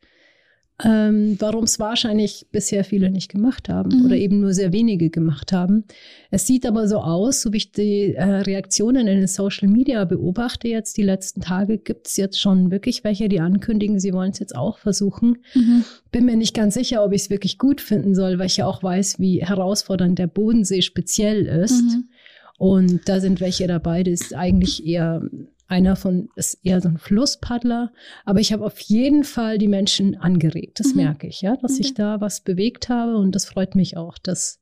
ähm, 0.84 1.36
warum 1.40 1.64
es 1.64 1.80
wahrscheinlich 1.80 2.48
bisher 2.52 2.84
viele 2.84 3.12
nicht 3.12 3.32
gemacht 3.32 3.70
haben 3.70 4.00
mhm. 4.00 4.06
oder 4.06 4.16
eben 4.16 4.40
nur 4.40 4.54
sehr 4.54 4.72
wenige 4.74 5.10
gemacht 5.10 5.52
haben. 5.52 5.86
Es 6.30 6.48
sieht 6.48 6.66
aber 6.66 6.88
so 6.88 7.00
aus, 7.00 7.42
so 7.42 7.54
wie 7.54 7.58
ich 7.58 7.72
die 7.72 8.14
äh, 8.14 8.24
Reaktionen 8.24 9.08
in 9.08 9.20
den 9.20 9.28
Social 9.28 9.68
Media 9.68 10.06
beobachte 10.06 10.68
jetzt 10.68 10.98
die 10.98 11.04
letzten 11.04 11.42
Tage, 11.42 11.78
gibt 11.78 12.08
es 12.08 12.18
jetzt 12.18 12.40
schon 12.40 12.72
wirklich 12.72 13.04
welche, 13.04 13.30
die 13.30 13.40
ankündigen, 13.40 14.00
sie 14.00 14.14
wollen 14.14 14.32
es 14.32 14.40
jetzt 14.40 14.56
auch 14.56 14.78
versuchen. 14.78 15.40
Mhm. 15.54 15.84
Bin 16.12 16.26
mir 16.26 16.36
nicht 16.36 16.54
ganz 16.56 16.74
sicher, 16.74 17.04
ob 17.04 17.14
ich 17.14 17.24
es 17.24 17.30
wirklich 17.30 17.58
gut 17.58 17.82
finden 17.82 18.16
soll, 18.16 18.40
weil 18.40 18.48
ich 18.48 18.58
ja 18.58 18.66
auch 18.66 18.82
weiß, 18.82 19.20
wie 19.20 19.44
herausfordernd 19.46 20.20
der 20.20 20.28
Bodensee 20.28 20.82
speziell 20.82 21.46
ist. 21.46 21.82
Mhm. 21.82 22.10
Und 22.58 23.10
da 23.10 23.20
sind 23.20 23.42
welche 23.42 23.66
dabei, 23.66 24.04
die 24.04 24.12
ist 24.12 24.36
eigentlich 24.36 24.86
eher 24.86 25.24
einer 25.72 25.96
von 25.96 26.30
ist 26.36 26.60
eher 26.64 26.82
so 26.82 26.90
ein 26.90 26.98
Flusspaddler, 26.98 27.94
aber 28.26 28.40
ich 28.40 28.52
habe 28.52 28.66
auf 28.66 28.80
jeden 28.82 29.24
Fall 29.24 29.58
die 29.58 29.70
Menschen 29.70 30.16
angeregt. 30.18 30.80
Das 30.80 30.94
mhm. 30.94 31.04
merke 31.04 31.28
ich, 31.28 31.42
ja, 31.42 31.56
dass 31.56 31.74
okay. 31.74 31.82
ich 31.82 31.94
da 31.94 32.20
was 32.20 32.42
bewegt 32.42 32.90
habe 32.90 33.18
und 33.18 33.34
das 33.34 33.46
freut 33.46 33.74
mich 33.76 33.96
auch, 33.98 34.18
dass 34.18 34.60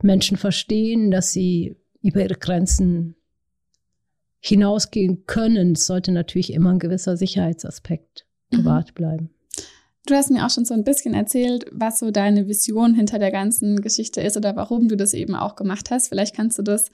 Menschen 0.00 0.36
verstehen, 0.36 1.10
dass 1.10 1.32
sie 1.32 1.76
über 2.02 2.22
ihre 2.22 2.36
Grenzen 2.36 3.16
hinausgehen 4.38 5.24
können. 5.26 5.72
Es 5.72 5.86
sollte 5.86 6.12
natürlich 6.12 6.52
immer 6.52 6.70
ein 6.70 6.78
gewisser 6.78 7.16
Sicherheitsaspekt 7.16 8.26
mhm. 8.50 8.58
gewahrt 8.58 8.94
bleiben. 8.94 9.33
Du 10.06 10.14
hast 10.14 10.30
mir 10.30 10.44
auch 10.44 10.50
schon 10.50 10.66
so 10.66 10.74
ein 10.74 10.84
bisschen 10.84 11.14
erzählt, 11.14 11.64
was 11.72 11.98
so 11.98 12.10
deine 12.10 12.46
Vision 12.46 12.94
hinter 12.94 13.18
der 13.18 13.30
ganzen 13.30 13.80
Geschichte 13.80 14.20
ist 14.20 14.36
oder 14.36 14.54
warum 14.54 14.86
du 14.86 14.98
das 14.98 15.14
eben 15.14 15.34
auch 15.34 15.56
gemacht 15.56 15.90
hast. 15.90 16.08
Vielleicht 16.08 16.36
kannst 16.36 16.58
du 16.58 16.62
das 16.62 16.90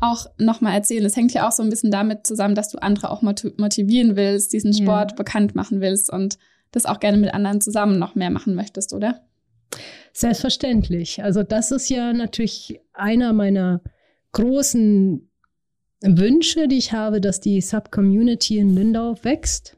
auch 0.00 0.26
nochmal 0.38 0.72
erzählen. 0.72 1.04
Es 1.04 1.14
hängt 1.14 1.34
ja 1.34 1.46
auch 1.46 1.52
so 1.52 1.62
ein 1.62 1.68
bisschen 1.68 1.90
damit 1.90 2.26
zusammen, 2.26 2.54
dass 2.54 2.70
du 2.70 2.78
andere 2.78 3.10
auch 3.10 3.20
motivieren 3.20 4.16
willst, 4.16 4.54
diesen 4.54 4.72
Sport 4.72 5.10
ja. 5.10 5.16
bekannt 5.16 5.54
machen 5.54 5.82
willst 5.82 6.10
und 6.10 6.38
das 6.70 6.86
auch 6.86 7.00
gerne 7.00 7.18
mit 7.18 7.34
anderen 7.34 7.60
zusammen 7.60 7.98
noch 7.98 8.14
mehr 8.14 8.30
machen 8.30 8.54
möchtest, 8.54 8.94
oder? 8.94 9.20
Selbstverständlich. 10.14 11.22
Also 11.22 11.42
das 11.42 11.70
ist 11.70 11.90
ja 11.90 12.14
natürlich 12.14 12.80
einer 12.94 13.34
meiner 13.34 13.82
großen 14.32 15.28
Wünsche, 16.00 16.66
die 16.66 16.78
ich 16.78 16.92
habe, 16.92 17.20
dass 17.20 17.40
die 17.40 17.60
Sub-Community 17.60 18.56
in 18.56 18.74
Lindau 18.74 19.16
wächst 19.22 19.76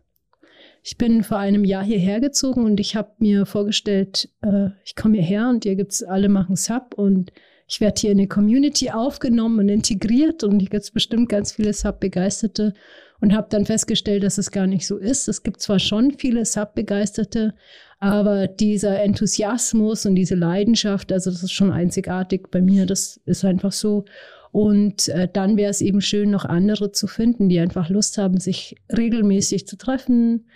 ich 0.86 0.96
bin 0.96 1.24
vor 1.24 1.38
einem 1.38 1.64
Jahr 1.64 1.82
hierher 1.82 2.20
gezogen 2.20 2.64
und 2.64 2.78
ich 2.78 2.94
habe 2.94 3.10
mir 3.18 3.44
vorgestellt, 3.44 4.28
äh, 4.42 4.68
ich 4.84 4.94
komme 4.94 5.16
hierher 5.16 5.48
und 5.48 5.64
hier 5.64 5.74
gibt's 5.74 6.04
alle 6.04 6.28
machen 6.28 6.54
Sub 6.54 6.94
und 6.94 7.32
ich 7.66 7.80
werde 7.80 8.00
hier 8.00 8.12
in 8.12 8.18
eine 8.18 8.28
Community 8.28 8.92
aufgenommen 8.92 9.58
und 9.58 9.68
integriert 9.68 10.44
und 10.44 10.60
hier 10.60 10.68
gibt's 10.68 10.92
bestimmt 10.92 11.28
ganz 11.28 11.50
viele 11.50 11.72
Sub-Begeisterte 11.72 12.72
und 13.20 13.34
habe 13.34 13.48
dann 13.50 13.66
festgestellt, 13.66 14.22
dass 14.22 14.38
es 14.38 14.52
gar 14.52 14.68
nicht 14.68 14.86
so 14.86 14.96
ist. 14.96 15.26
Es 15.26 15.42
gibt 15.42 15.60
zwar 15.60 15.80
schon 15.80 16.12
viele 16.12 16.44
Sub-Begeisterte, 16.44 17.54
aber 17.98 18.46
dieser 18.46 19.02
Enthusiasmus 19.02 20.06
und 20.06 20.14
diese 20.14 20.36
Leidenschaft, 20.36 21.10
also 21.10 21.32
das 21.32 21.42
ist 21.42 21.52
schon 21.52 21.72
einzigartig 21.72 22.46
bei 22.52 22.62
mir, 22.62 22.86
das 22.86 23.20
ist 23.24 23.44
einfach 23.44 23.72
so. 23.72 24.04
Und 24.52 25.08
äh, 25.08 25.28
dann 25.32 25.56
wäre 25.56 25.70
es 25.70 25.80
eben 25.80 26.00
schön, 26.00 26.30
noch 26.30 26.44
andere 26.44 26.92
zu 26.92 27.08
finden, 27.08 27.48
die 27.48 27.58
einfach 27.58 27.88
Lust 27.88 28.18
haben, 28.18 28.38
sich 28.38 28.76
regelmäßig 28.96 29.66
zu 29.66 29.76
treffen, 29.76 30.46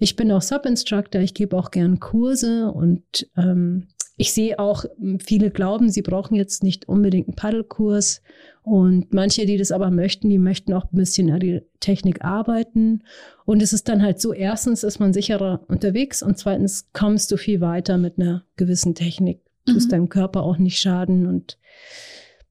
ich 0.00 0.16
bin 0.16 0.32
auch 0.32 0.42
Sub-Instructor, 0.42 1.20
ich 1.20 1.34
gebe 1.34 1.56
auch 1.56 1.70
gern 1.70 2.00
Kurse 2.00 2.72
und 2.72 3.28
ähm, 3.36 3.86
ich 4.16 4.32
sehe 4.32 4.58
auch, 4.58 4.84
viele 5.18 5.50
glauben, 5.50 5.90
sie 5.90 6.02
brauchen 6.02 6.34
jetzt 6.34 6.62
nicht 6.62 6.88
unbedingt 6.88 7.28
einen 7.28 7.36
Paddelkurs. 7.36 8.20
Und 8.62 9.14
manche, 9.14 9.46
die 9.46 9.56
das 9.56 9.72
aber 9.72 9.90
möchten, 9.90 10.28
die 10.28 10.38
möchten 10.38 10.74
auch 10.74 10.84
ein 10.84 10.96
bisschen 10.96 11.30
an 11.30 11.40
die 11.40 11.62
Technik 11.80 12.22
arbeiten. 12.22 13.02
Und 13.46 13.62
es 13.62 13.72
ist 13.72 13.88
dann 13.88 14.02
halt 14.02 14.20
so, 14.20 14.34
erstens 14.34 14.84
ist 14.84 15.00
man 15.00 15.14
sicherer 15.14 15.64
unterwegs 15.68 16.22
und 16.22 16.36
zweitens 16.36 16.88
kommst 16.92 17.32
du 17.32 17.38
viel 17.38 17.62
weiter 17.62 17.96
mit 17.96 18.18
einer 18.18 18.44
gewissen 18.56 18.94
Technik. 18.94 19.40
Tust 19.66 19.88
mhm. 19.88 19.90
deinem 19.90 20.08
Körper 20.08 20.42
auch 20.42 20.58
nicht 20.58 20.80
schaden 20.80 21.26
und 21.26 21.58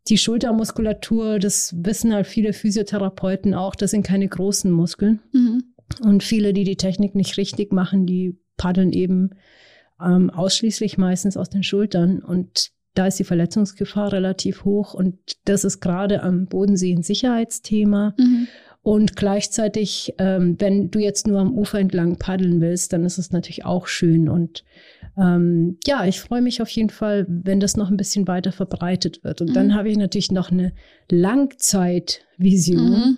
die 0.08 0.18
Schultermuskulatur, 0.18 1.38
das 1.40 1.76
wissen 1.78 2.14
halt 2.14 2.26
viele 2.26 2.54
Physiotherapeuten 2.54 3.54
auch, 3.54 3.76
das 3.76 3.92
sind 3.92 4.04
keine 4.04 4.28
großen 4.28 4.72
Muskeln. 4.72 5.20
Mhm. 5.32 5.64
Und 6.02 6.24
viele, 6.24 6.54
die 6.54 6.64
die 6.64 6.78
Technik 6.78 7.16
nicht 7.16 7.38
richtig 7.38 7.72
machen, 7.72 8.06
die 8.06 8.38
paddeln 8.58 8.94
eben 8.94 9.32
ähm, 10.02 10.30
ausschließlich 10.30 10.98
meistens 10.98 11.38
aus 11.38 11.50
den 11.50 11.64
Schultern. 11.64 12.20
Und 12.20 12.72
da 12.94 13.08
ist 13.08 13.20
die 13.20 13.24
Verletzungsgefahr 13.24 14.12
relativ 14.12 14.66
hoch. 14.66 14.94
Und 14.94 15.18
das 15.46 15.64
ist 15.64 15.80
gerade 15.80 16.24
am 16.24 16.48
Bodensee 16.48 16.94
ein 16.94 17.04
Sicherheitsthema. 17.04 18.14
Mhm. 18.18 18.48
Und 18.82 19.16
gleichzeitig, 19.18 20.14
ähm, 20.20 20.56
wenn 20.60 20.90
du 20.90 21.00
jetzt 21.00 21.28
nur 21.28 21.40
am 21.40 21.54
Ufer 21.54 21.80
entlang 21.80 22.18
paddeln 22.18 22.62
willst, 22.62 22.94
dann 22.94 23.04
ist 23.04 23.18
es 23.18 23.32
natürlich 23.32 23.66
auch 23.66 23.88
schön. 23.88 24.30
Und 24.30 24.64
ähm, 25.18 25.78
ja, 25.86 26.06
ich 26.06 26.22
freue 26.22 26.42
mich 26.42 26.62
auf 26.62 26.70
jeden 26.70 26.90
Fall, 26.90 27.26
wenn 27.28 27.60
das 27.60 27.76
noch 27.76 27.90
ein 27.90 27.98
bisschen 27.98 28.28
weiter 28.28 28.52
verbreitet 28.52 29.24
wird. 29.24 29.42
Und 29.42 29.50
mhm. 29.50 29.54
dann 29.54 29.76
habe 29.76 29.90
ich 29.90 29.98
natürlich 29.98 30.32
noch 30.32 30.50
eine 30.50 30.72
Langzeitvision. 31.10 32.92
Mhm. 32.92 33.18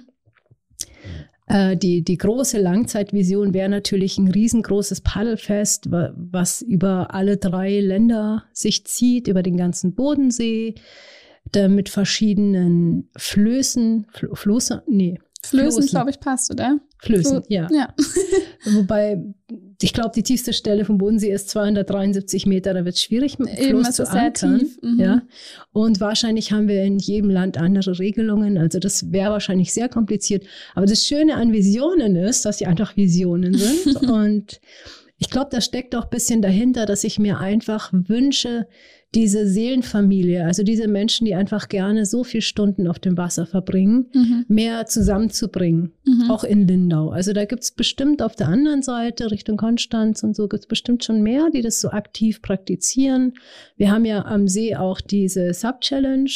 Äh, 1.52 1.76
die, 1.76 2.04
die 2.04 2.18
große 2.18 2.60
Langzeitvision 2.60 3.54
wäre 3.54 3.70
natürlich 3.70 4.18
ein 4.18 4.30
riesengroßes 4.30 5.02
Paddelfest, 5.02 5.92
was 5.92 6.62
über 6.62 7.14
alle 7.14 7.38
drei 7.38 7.80
Länder 7.80 8.46
sich 8.54 8.86
zieht, 8.86 9.28
über 9.28 9.44
den 9.44 9.58
ganzen 9.58 9.94
Bodensee, 9.94 10.76
mit 11.68 11.90
verschiedenen 11.90 13.10
Flößen, 13.18 14.06
Fl 14.14 14.30
Floße, 14.34 14.84
nee, 14.88 15.20
Flößen, 15.44 15.86
glaube 15.88 16.12
ich, 16.12 16.20
passt, 16.20 16.52
oder? 16.52 16.80
Flößen, 17.00 17.42
ja. 17.50 17.68
ja. 17.72 17.94
Wobei, 18.74 19.24
ich 19.82 19.92
glaube, 19.92 20.12
die 20.16 20.22
tiefste 20.22 20.54
Stelle 20.54 20.86
vom 20.86 21.00
Bodensee 21.00 21.32
ist 21.32 21.50
273 21.50 22.46
Meter, 22.46 22.74
da 22.74 22.86
wird 22.86 22.96
es 22.96 23.02
schwierig 23.02 23.40
mit 23.40 23.58
Eben, 23.58 23.84
zu 23.92 24.08
ankern. 24.08 24.70
Mhm. 24.82 25.00
Ja. 25.00 25.22
Und 25.72 26.00
wahrscheinlich 26.00 26.52
haben 26.52 26.68
wir 26.68 26.84
in 26.84 27.00
jedem 27.00 27.32
Land 27.32 27.58
andere 27.58 27.98
Regelungen, 27.98 28.58
also 28.58 28.78
das 28.78 29.12
wäre 29.12 29.32
wahrscheinlich 29.32 29.74
sehr 29.74 29.90
kompliziert. 29.90 30.46
Aber 30.76 30.86
das 30.86 31.06
Schöne 31.06 31.36
an 31.36 31.52
Visionen 31.52 32.16
ist, 32.16 32.46
dass 32.46 32.60
sie 32.60 32.68
einfach 32.68 32.96
Visionen 32.96 33.56
sind 33.56 33.96
und 34.10 34.62
ich 35.18 35.30
glaube, 35.30 35.50
da 35.52 35.62
steckt 35.62 35.96
auch 35.96 36.06
ein 36.06 36.10
bisschen 36.10 36.42
dahinter, 36.42 36.88
dass 36.88 37.04
ich 37.04 37.20
mir 37.20 37.40
einfach 37.40 37.92
wünsche, 37.94 38.68
diese 39.14 39.46
Seelenfamilie, 39.46 40.46
also 40.46 40.64
diese 40.64 40.88
Menschen, 40.88 41.26
die 41.26 41.36
einfach 41.36 41.68
gerne 41.68 42.06
so 42.06 42.24
viele 42.24 42.42
Stunden 42.42 42.88
auf 42.88 42.98
dem 42.98 43.18
Wasser 43.18 43.46
verbringen, 43.46 44.10
mhm. 44.14 44.46
mehr 44.48 44.86
zusammenzubringen, 44.86 45.92
mhm. 46.06 46.32
auch 46.32 46.46
in 46.46 46.66
Lindau. 46.66 47.10
Also 47.10 47.34
da 47.34 47.44
gibt 47.44 47.64
es 47.64 47.72
bestimmt 47.72 48.22
auf 48.22 48.36
der 48.36 48.48
anderen 48.48 48.82
Seite, 48.82 49.30
Richtung 49.30 49.58
Konstanz 49.58 50.24
und 50.24 50.36
so, 50.36 50.48
gibt 50.48 50.64
es 50.64 50.68
bestimmt 50.68 51.04
schon 51.04 51.22
mehr, 51.22 51.50
die 51.54 51.62
das 51.62 51.82
so 51.82 51.90
aktiv 51.90 52.42
praktizieren. 52.42 53.34
Wir 53.76 53.92
haben 53.92 54.06
ja 54.06 54.24
am 54.26 54.48
See 54.48 54.76
auch 54.76 55.02
diese 55.02 55.54
Sub-Challenge, 55.54 56.32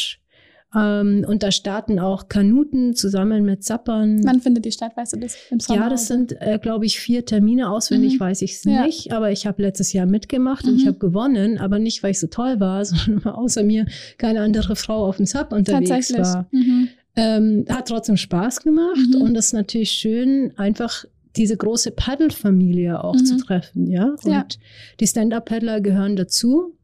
ähm, 0.75 1.25
und 1.27 1.43
da 1.43 1.51
starten 1.51 1.99
auch 1.99 2.27
Kanuten 2.27 2.95
zusammen 2.95 3.45
mit 3.45 3.63
Zappern. 3.63 4.23
Wann 4.25 4.41
findet 4.41 4.65
die 4.65 4.71
statt? 4.71 4.91
Weißt 4.95 5.13
du 5.13 5.19
das? 5.19 5.37
Im 5.49 5.59
Sommer? 5.59 5.81
Ja, 5.81 5.89
das 5.89 6.07
sind, 6.07 6.35
äh, 6.41 6.59
glaube 6.61 6.85
ich, 6.85 6.99
vier 6.99 7.25
Termine. 7.25 7.69
Auswendig 7.69 8.15
mhm. 8.15 8.19
weiß 8.19 8.41
ich 8.41 8.53
es 8.53 8.63
ja. 8.65 8.85
nicht. 8.85 9.13
Aber 9.13 9.31
ich 9.31 9.47
habe 9.47 9.61
letztes 9.61 9.93
Jahr 9.93 10.05
mitgemacht 10.05 10.65
mhm. 10.65 10.71
und 10.71 10.75
ich 10.77 10.83
mhm. 10.83 10.89
habe 10.89 10.99
gewonnen. 10.99 11.57
Aber 11.59 11.79
nicht, 11.79 12.03
weil 12.03 12.11
ich 12.11 12.19
so 12.19 12.27
toll 12.27 12.59
war, 12.59 12.83
sondern 12.85 13.33
außer 13.33 13.63
mir 13.63 13.85
keine 14.17 14.41
andere 14.41 14.75
Frau 14.75 15.05
auf 15.05 15.17
dem 15.17 15.25
Sub 15.25 15.53
unterwegs 15.53 16.13
war. 16.13 16.47
Mhm. 16.51 16.89
Ähm, 17.15 17.65
hat 17.69 17.87
trotzdem 17.87 18.17
Spaß 18.17 18.61
gemacht. 18.61 18.97
Mhm. 19.13 19.21
Und 19.21 19.37
es 19.37 19.47
ist 19.47 19.53
natürlich 19.53 19.91
schön, 19.91 20.51
einfach 20.57 21.05
diese 21.37 21.55
große 21.55 21.91
Paddelfamilie 21.91 23.01
auch 23.01 23.15
zu 23.15 23.35
mhm. 23.35 23.39
treffen. 23.39 23.87
Ja? 23.89 24.15
Und 24.23 24.31
ja. 24.31 24.45
die 24.99 25.07
Stand-Up-Paddler 25.07 25.79
gehören 25.79 26.17
dazu. 26.17 26.75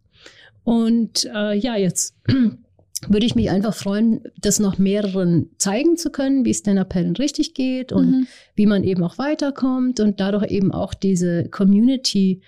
Und 0.63 1.25
äh, 1.33 1.57
ja, 1.57 1.75
jetzt 1.75 2.15
würde 3.07 3.25
ich 3.25 3.35
mich 3.35 3.49
einfach 3.49 3.73
freuen, 3.73 4.21
das 4.39 4.59
noch 4.59 4.77
mehreren 4.77 5.49
zeigen 5.57 5.97
zu 5.97 6.11
können, 6.11 6.45
wie 6.45 6.53
Stand-Up-Paddeln 6.53 7.15
richtig 7.15 7.53
geht 7.53 7.91
und 7.91 8.11
mhm. 8.11 8.27
wie 8.55 8.65
man 8.65 8.83
eben 8.83 9.03
auch 9.03 9.17
weiterkommt 9.17 9.99
und 9.99 10.19
dadurch 10.19 10.51
eben 10.51 10.71
auch 10.71 10.93
diese 10.93 11.49
Community, 11.49 12.41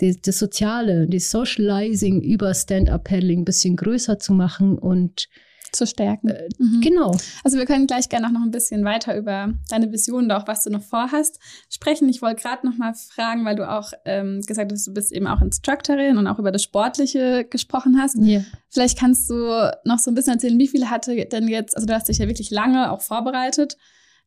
die, 0.00 0.20
das 0.20 0.38
Soziale, 0.38 1.06
das 1.06 1.30
Socializing 1.30 2.22
über 2.22 2.54
Stand-Up-Paddling 2.54 3.40
ein 3.40 3.44
bisschen 3.44 3.76
größer 3.76 4.18
zu 4.18 4.32
machen 4.32 4.78
und 4.78 5.28
zu 5.72 5.86
stärken. 5.86 6.28
Äh, 6.28 6.48
mhm. 6.58 6.80
Genau. 6.80 7.16
Also 7.44 7.58
wir 7.58 7.66
können 7.66 7.86
gleich 7.86 8.08
gerne 8.08 8.30
noch 8.30 8.42
ein 8.42 8.50
bisschen 8.50 8.84
weiter 8.84 9.16
über 9.16 9.52
deine 9.68 9.92
Vision 9.92 10.24
und 10.24 10.32
auch 10.32 10.46
was 10.46 10.64
du 10.64 10.70
noch 10.70 10.82
vorhast 10.82 11.38
sprechen. 11.70 12.08
Ich 12.08 12.22
wollte 12.22 12.42
gerade 12.42 12.66
noch 12.66 12.76
mal 12.76 12.94
fragen, 12.94 13.44
weil 13.44 13.56
du 13.56 13.68
auch 13.68 13.92
ähm, 14.04 14.40
gesagt 14.46 14.72
hast, 14.72 14.86
du 14.86 14.94
bist 14.94 15.12
eben 15.12 15.26
auch 15.26 15.40
Instructorin 15.40 16.18
und 16.18 16.26
auch 16.26 16.38
über 16.38 16.52
das 16.52 16.62
Sportliche 16.62 17.44
gesprochen 17.44 18.00
hast. 18.00 18.16
Yeah. 18.16 18.44
Vielleicht 18.68 18.98
kannst 18.98 19.28
du 19.30 19.70
noch 19.84 19.98
so 19.98 20.10
ein 20.10 20.14
bisschen 20.14 20.34
erzählen, 20.34 20.58
wie 20.58 20.68
viele 20.68 20.90
hatte 20.90 21.14
denn 21.26 21.48
jetzt, 21.48 21.76
also 21.76 21.86
du 21.86 21.94
hast 21.94 22.08
dich 22.08 22.18
ja 22.18 22.26
wirklich 22.26 22.50
lange 22.50 22.90
auch 22.90 23.00
vorbereitet. 23.00 23.76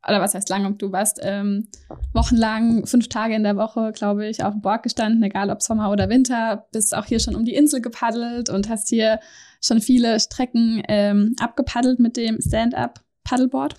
Oder 0.08 0.20
was 0.20 0.34
heißt 0.34 0.50
lange? 0.50 0.74
Du 0.74 0.92
warst 0.92 1.20
ähm, 1.22 1.68
wochenlang, 2.14 2.88
fünf 2.88 3.08
Tage 3.08 3.36
in 3.36 3.44
der 3.44 3.56
Woche, 3.56 3.92
glaube 3.92 4.28
ich, 4.28 4.44
auf 4.44 4.54
dem 4.54 4.62
Board 4.62 4.84
gestanden, 4.84 5.22
egal 5.22 5.50
ob 5.52 5.62
Sommer 5.62 5.92
oder 5.92 6.10
Winter, 6.10 6.66
bist 6.72 6.96
auch 6.96 7.06
hier 7.06 7.20
schon 7.20 7.36
um 7.36 7.46
die 7.46 7.54
Insel 7.54 7.82
gepaddelt 7.82 8.50
und 8.50 8.68
hast 8.68 8.90
hier 8.90 9.20
schon 9.62 9.80
viele 9.80 10.20
Strecken 10.20 10.82
ähm, 10.88 11.36
abgepaddelt 11.40 12.00
mit 12.00 12.18
dem 12.18 12.40
Stand-up-Paddleboard. 12.42 13.76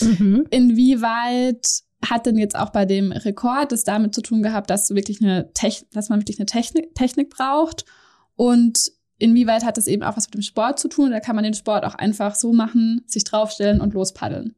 mhm. 0.00 0.46
Inwieweit 0.50 1.66
hat 2.08 2.26
denn 2.26 2.38
jetzt 2.38 2.56
auch 2.56 2.70
bei 2.70 2.84
dem 2.84 3.10
Rekord 3.10 3.72
das 3.72 3.82
damit 3.82 4.14
zu 4.14 4.22
tun 4.22 4.42
gehabt, 4.42 4.70
dass 4.70 4.86
du 4.86 4.94
wirklich 4.94 5.20
eine 5.20 5.52
Techn 5.52 5.86
dass 5.92 6.08
man 6.08 6.20
wirklich 6.20 6.38
eine 6.38 6.46
Technik, 6.46 6.94
Technik 6.94 7.30
braucht? 7.30 7.84
Und 8.36 8.78
inwieweit 9.18 9.64
hat 9.64 9.76
das 9.76 9.88
eben 9.88 10.04
auch 10.04 10.16
was 10.16 10.26
mit 10.28 10.34
dem 10.34 10.42
Sport 10.42 10.78
zu 10.78 10.88
tun? 10.88 11.08
Oder 11.08 11.20
kann 11.20 11.34
man 11.34 11.42
den 11.42 11.54
Sport 11.54 11.84
auch 11.84 11.96
einfach 11.96 12.36
so 12.36 12.52
machen, 12.52 13.02
sich 13.06 13.24
draufstellen 13.24 13.80
und 13.80 13.94
lospaddeln? 13.94 14.54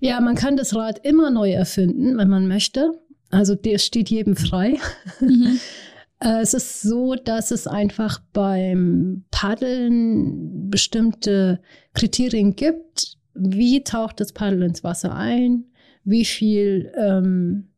Ja, 0.00 0.20
man 0.20 0.36
kann 0.36 0.56
das 0.56 0.74
Rad 0.74 1.04
immer 1.04 1.30
neu 1.30 1.50
erfinden, 1.50 2.16
wenn 2.18 2.28
man 2.28 2.46
möchte. 2.46 2.92
Also 3.30 3.54
der 3.54 3.78
steht 3.78 4.10
jedem 4.10 4.36
frei. 4.36 4.78
Mhm. 5.20 5.60
Äh, 6.20 6.40
es 6.40 6.52
ist 6.52 6.82
so, 6.82 7.14
dass 7.14 7.52
es 7.52 7.68
einfach 7.68 8.20
beim 8.32 9.24
Paddeln 9.30 10.68
bestimmte 10.68 11.60
Kriterien 11.94 12.56
gibt. 12.56 13.18
Wie 13.34 13.84
taucht 13.84 14.18
das 14.18 14.32
Paddel 14.32 14.62
ins 14.62 14.82
Wasser 14.82 15.14
ein? 15.14 15.66
Wie 16.02 16.24
viel, 16.24 16.92
ähm, 16.98 17.68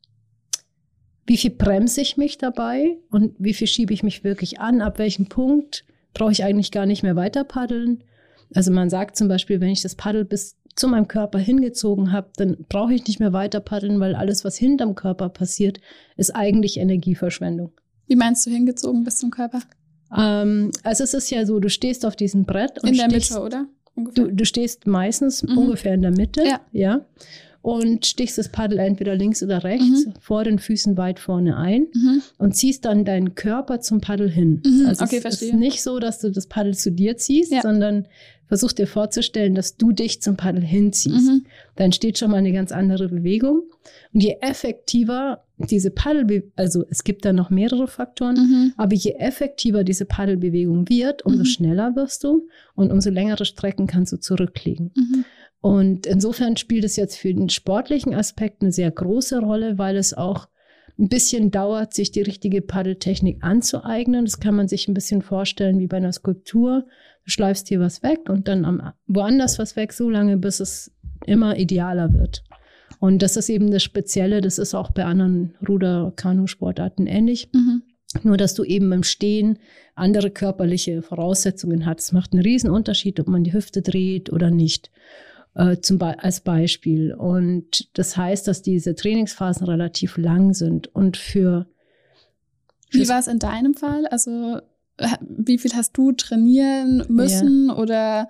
wie 1.27 1.37
viel 1.37 1.51
bremse 1.51 2.01
ich 2.01 2.17
mich 2.17 2.39
dabei? 2.39 2.97
Und 3.11 3.35
wie 3.39 3.53
viel 3.53 3.67
schiebe 3.67 3.93
ich 3.93 4.03
mich 4.03 4.25
wirklich 4.25 4.59
an? 4.59 4.81
Ab 4.81 4.99
welchem 4.99 5.27
Punkt 5.27 5.85
brauche 6.15 6.33
ich 6.33 6.43
eigentlich 6.43 6.71
gar 6.71 6.87
nicht 6.87 7.03
mehr 7.03 7.17
weiter 7.17 7.45
paddeln? 7.45 8.05
Also 8.55 8.73
man 8.73 8.89
sagt 8.91 9.17
zum 9.17 9.29
Beispiel, 9.29 9.61
wenn 9.61 9.69
ich 9.69 9.83
das 9.83 9.97
Paddel 9.97 10.25
bis 10.25 10.57
zu 10.81 10.89
meinem 10.89 11.07
Körper 11.07 11.39
hingezogen 11.39 12.11
habe, 12.11 12.31
dann 12.37 12.57
brauche 12.69 12.95
ich 12.95 13.07
nicht 13.07 13.21
mehr 13.21 13.33
weiter 13.33 13.61
paddeln, 13.61 14.01
weil 14.01 14.15
alles, 14.15 14.45
was 14.45 14.57
hinterm 14.57 14.95
Körper 14.95 15.29
passiert, 15.29 15.81
ist 16.17 16.35
eigentlich 16.35 16.79
Energieverschwendung. 16.79 17.73
Wie 18.07 18.17
meinst 18.17 18.45
du 18.47 18.51
hingezogen 18.51 19.05
bis 19.05 19.19
zum 19.19 19.31
Körper? 19.31 19.61
Ähm, 20.17 20.73
also 20.83 21.05
es 21.05 21.15
ist 21.15 21.31
ja 21.31 21.47
so, 21.47 21.61
du 21.61 21.69
stehst 21.69 22.05
auf 22.05 22.17
diesem 22.17 22.45
Brett 22.45 22.83
und 22.83 22.89
in 22.89 22.97
der 22.97 23.11
stehst, 23.11 23.31
Mitte, 23.31 23.43
oder? 23.45 23.67
Du, 24.15 24.33
du 24.33 24.45
stehst 24.45 24.87
meistens 24.87 25.43
mhm. 25.43 25.59
ungefähr 25.59 25.95
in 25.95 26.03
der 26.03 26.11
Mitte, 26.11 26.45
ja. 26.45 26.61
ja. 26.73 27.07
Und 27.63 28.07
stichst 28.07 28.39
das 28.39 28.49
Paddel 28.49 28.79
entweder 28.79 29.15
links 29.15 29.43
oder 29.43 29.63
rechts 29.63 30.07
mhm. 30.07 30.15
vor 30.19 30.45
den 30.45 30.59
Füßen 30.59 30.97
weit 30.97 31.21
vorne 31.21 31.59
ein 31.59 31.89
mhm. 31.93 32.23
und 32.39 32.57
ziehst 32.57 32.87
dann 32.87 33.05
deinen 33.05 33.35
Körper 33.35 33.81
zum 33.81 34.01
Paddel 34.01 34.31
hin. 34.31 34.63
Mhm. 34.65 34.87
Also 34.89 35.05
okay, 35.05 35.17
es 35.17 35.23
verstehe. 35.23 35.49
ist 35.51 35.55
nicht 35.57 35.83
so, 35.83 35.99
dass 35.99 36.21
du 36.21 36.31
das 36.31 36.47
Paddel 36.47 36.75
zu 36.75 36.91
dir 36.91 37.19
ziehst, 37.19 37.53
ja. 37.53 37.61
sondern 37.61 38.09
versuch 38.51 38.73
dir 38.73 38.89
vorzustellen, 38.89 39.55
dass 39.55 39.77
du 39.77 39.93
dich 39.93 40.21
zum 40.21 40.37
Paddel 40.37 40.65
hinziehst. 40.65 41.29
Mhm. 41.29 41.47
Da 41.77 41.85
entsteht 41.85 42.19
schon 42.19 42.33
mal 42.33 42.39
eine 42.39 42.53
ganz 42.53 42.73
andere 42.73 43.09
Bewegung. 43.09 43.63
Und 44.13 44.25
je 44.25 44.39
effektiver 44.41 45.45
diese 45.57 45.93
Paddelbewegung, 45.93 46.51
also 46.57 46.85
es 46.91 47.05
gibt 47.05 47.25
da 47.25 47.33
noch 47.33 47.51
mehrere 47.51 47.87
Faktoren, 47.87 48.35
mhm. 48.35 48.73
aber 48.77 48.97
je 48.97 49.13
effektiver 49.13 49.85
diese 49.85 50.05
Paddelbewegung 50.05 50.89
wird, 50.89 51.25
umso 51.25 51.45
mhm. 51.45 51.45
schneller 51.45 51.95
wirst 51.95 52.25
du 52.25 52.49
und 52.75 52.91
umso 52.91 53.11
längere 53.11 53.45
Strecken 53.45 53.87
kannst 53.87 54.13
du 54.13 54.17
zurücklegen. 54.17 54.91
Mhm. 54.97 55.25
Und 55.61 56.07
insofern 56.07 56.57
spielt 56.57 56.83
es 56.83 56.97
jetzt 56.97 57.19
für 57.19 57.33
den 57.33 57.51
sportlichen 57.51 58.15
Aspekt 58.15 58.63
eine 58.63 58.73
sehr 58.73 58.91
große 58.91 59.39
Rolle, 59.39 59.79
weil 59.79 59.97
es 59.97 60.13
auch 60.13 60.49
ein 60.99 61.09
bisschen 61.09 61.53
dauert, 61.53 61.95
sich 61.95 62.11
die 62.11 62.23
richtige 62.23 62.63
Paddeltechnik 62.63 63.39
anzueignen. 63.43 64.25
Das 64.25 64.41
kann 64.41 64.57
man 64.57 64.67
sich 64.67 64.89
ein 64.89 64.95
bisschen 64.95 65.23
vorstellen 65.23 65.79
wie 65.79 65.87
bei 65.87 65.99
einer 65.99 66.13
Skulptur. 66.13 66.87
Du 67.25 67.31
schleifst 67.31 67.69
hier 67.69 67.81
was 67.81 68.03
weg 68.03 68.29
und 68.29 68.49
dann 68.49 68.65
am, 68.65 68.93
woanders 69.07 69.59
was 69.59 69.77
weg, 69.77 69.93
so 69.93 70.09
lange, 70.11 70.37
bis 70.37 70.61
es 70.61 70.93
immer 71.27 71.59
idealer 71.59 72.13
wird. 72.13 72.43
Und 72.99 73.23
das 73.23 73.37
ist 73.37 73.49
eben 73.49 73.71
das 73.71 73.83
Spezielle, 73.83 74.41
das 74.41 74.59
ist 74.59 74.75
auch 74.75 74.91
bei 74.91 75.05
anderen 75.05 75.55
Ruder-Kanu-Sportarten 75.67 77.07
ähnlich. 77.07 77.49
Mhm. 77.53 77.83
Nur, 78.25 78.37
dass 78.37 78.55
du 78.55 78.65
eben 78.65 78.91
im 78.93 79.05
Stehen 79.05 79.59
andere 79.95 80.31
körperliche 80.31 81.01
Voraussetzungen 81.03 81.87
hast. 81.87 82.01
Es 82.01 82.13
macht 82.13 82.33
einen 82.33 82.43
riesen 82.43 82.71
Unterschied, 82.71 83.21
ob 83.21 83.29
man 83.29 83.45
die 83.45 83.53
Hüfte 83.53 83.83
dreht 83.83 84.33
oder 84.33 84.51
nicht, 84.51 84.91
äh, 85.55 85.77
zum 85.79 85.99
Be 85.99 86.23
als 86.23 86.41
Beispiel. 86.41 87.15
Und 87.15 87.97
das 87.97 88.17
heißt, 88.17 88.49
dass 88.49 88.63
diese 88.63 88.97
Trainingsphasen 88.97 89.67
relativ 89.67 90.17
lang 90.17 90.55
sind. 90.55 90.89
Und 90.89 91.17
für 91.17 91.67
wie 92.91 93.09
war 93.09 93.21
es 93.21 93.29
in 93.29 93.39
deinem 93.39 93.75
Fall? 93.75 94.07
Also 94.07 94.61
wie 95.21 95.59
viel 95.59 95.73
hast 95.75 95.97
du 95.97 96.13
trainieren 96.13 97.05
müssen 97.09 97.69
ja. 97.69 97.77
oder 97.77 98.29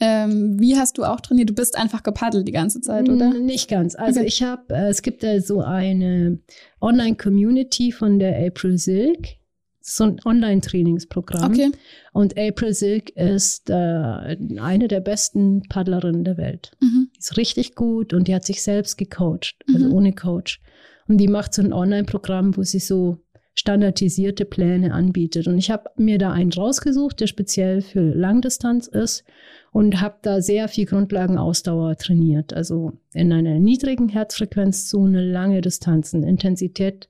ähm, 0.00 0.58
wie 0.58 0.76
hast 0.76 0.98
du 0.98 1.04
auch 1.04 1.20
trainiert? 1.20 1.50
Du 1.50 1.54
bist 1.54 1.78
einfach 1.78 2.02
gepaddelt 2.02 2.48
die 2.48 2.52
ganze 2.52 2.80
Zeit, 2.80 3.08
oder? 3.08 3.32
Nicht 3.32 3.68
ganz. 3.68 3.94
Also 3.94 4.20
okay. 4.20 4.28
ich 4.28 4.42
habe, 4.42 4.74
äh, 4.74 4.88
es 4.88 5.02
gibt 5.02 5.22
ja 5.22 5.40
so 5.40 5.60
eine 5.60 6.38
Online-Community 6.80 7.92
von 7.92 8.18
der 8.18 8.44
April 8.44 8.76
Silk. 8.76 9.36
So 9.80 10.04
ein 10.04 10.20
Online-Trainingsprogramm. 10.24 11.52
Okay. 11.52 11.70
Und 12.12 12.38
April 12.38 12.72
Silk 12.72 13.10
ist 13.10 13.68
äh, 13.68 14.36
eine 14.58 14.88
der 14.88 15.00
besten 15.00 15.62
Paddlerinnen 15.68 16.24
der 16.24 16.38
Welt. 16.38 16.72
Mhm. 16.80 17.10
Die 17.14 17.18
ist 17.18 17.36
richtig 17.36 17.74
gut 17.74 18.14
und 18.14 18.26
die 18.26 18.34
hat 18.34 18.46
sich 18.46 18.62
selbst 18.62 18.96
gecoacht, 18.96 19.54
also 19.72 19.86
mhm. 19.86 19.92
ohne 19.92 20.12
Coach. 20.14 20.60
Und 21.06 21.18
die 21.18 21.28
macht 21.28 21.52
so 21.52 21.62
ein 21.62 21.74
Online-Programm, 21.74 22.56
wo 22.56 22.62
sie 22.62 22.78
so 22.78 23.23
standardisierte 23.54 24.44
Pläne 24.44 24.92
anbietet. 24.92 25.46
Und 25.46 25.58
ich 25.58 25.70
habe 25.70 25.90
mir 25.96 26.18
da 26.18 26.32
einen 26.32 26.52
rausgesucht, 26.52 27.20
der 27.20 27.28
speziell 27.28 27.82
für 27.82 28.00
Langdistanz 28.00 28.88
ist 28.88 29.24
und 29.72 30.00
habe 30.00 30.16
da 30.22 30.42
sehr 30.42 30.68
viel 30.68 30.86
Grundlagenausdauer 30.86 31.96
trainiert. 31.96 32.52
Also 32.52 32.92
in 33.12 33.32
einer 33.32 33.58
niedrigen 33.60 34.08
Herzfrequenzzone, 34.08 35.24
lange 35.24 35.60
Distanzen, 35.60 36.24
Intensität 36.24 37.08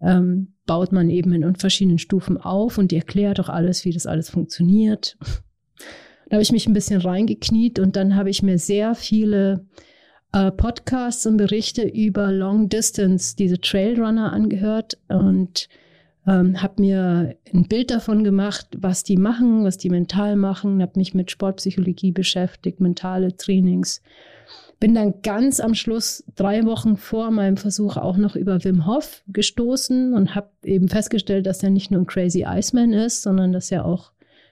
ähm, 0.00 0.54
baut 0.66 0.92
man 0.92 1.10
eben 1.10 1.32
in 1.34 1.54
verschiedenen 1.56 1.98
Stufen 1.98 2.38
auf 2.38 2.78
und 2.78 2.90
die 2.90 2.96
erklärt 2.96 3.38
auch 3.40 3.50
alles, 3.50 3.84
wie 3.84 3.92
das 3.92 4.06
alles 4.06 4.30
funktioniert. 4.30 5.16
Da 6.30 6.36
habe 6.36 6.42
ich 6.42 6.52
mich 6.52 6.66
ein 6.66 6.72
bisschen 6.72 7.02
reingekniet 7.02 7.78
und 7.78 7.96
dann 7.96 8.16
habe 8.16 8.30
ich 8.30 8.42
mir 8.42 8.56
sehr 8.56 8.94
viele 8.94 9.66
äh, 10.34 10.50
Podcasts 10.50 11.26
und 11.26 11.36
Berichte 11.36 11.82
über 11.82 12.32
Long 12.32 12.68
Distance, 12.68 13.36
diese 13.36 13.60
Trailrunner 13.60 14.32
angehört 14.32 14.98
und 15.08 15.68
ähm, 16.26 16.60
habe 16.60 16.82
mir 16.82 17.36
ein 17.52 17.68
Bild 17.68 17.92
davon 17.92 18.24
gemacht, 18.24 18.66
was 18.76 19.04
die 19.04 19.16
machen, 19.16 19.64
was 19.64 19.78
die 19.78 19.90
mental 19.90 20.34
machen, 20.34 20.82
habe 20.82 20.98
mich 20.98 21.14
mit 21.14 21.30
Sportpsychologie 21.30 22.10
beschäftigt, 22.10 22.80
mentale 22.80 23.36
Trainings. 23.36 24.02
Bin 24.80 24.94
dann 24.94 25.22
ganz 25.22 25.60
am 25.60 25.74
Schluss, 25.74 26.24
drei 26.34 26.64
Wochen 26.64 26.96
vor 26.96 27.30
meinem 27.30 27.56
Versuch, 27.56 27.96
auch 27.96 28.16
noch 28.16 28.34
über 28.34 28.64
Wim 28.64 28.86
Hof 28.86 29.22
gestoßen 29.28 30.14
und 30.14 30.34
habe 30.34 30.50
eben 30.64 30.88
festgestellt, 30.88 31.46
dass 31.46 31.62
er 31.62 31.70
nicht 31.70 31.92
nur 31.92 32.00
ein 32.00 32.06
Crazy 32.06 32.44
Iceman 32.46 32.92
ist, 32.92 33.22
sondern 33.22 33.52
dass 33.52 33.70
er 33.70 33.84
auch 33.84 34.10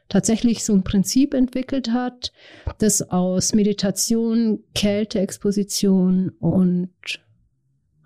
tatsächlich 0.09 0.65
so 0.65 0.73
ein 0.73 0.85
Prinzip 0.85 1.35
entwickelt 1.35 1.91
hat, 1.91 2.33
das 2.79 3.11
aus 3.11 3.55
Meditation, 3.55 4.63
Kälteexposition 4.75 6.31
und 6.39 6.91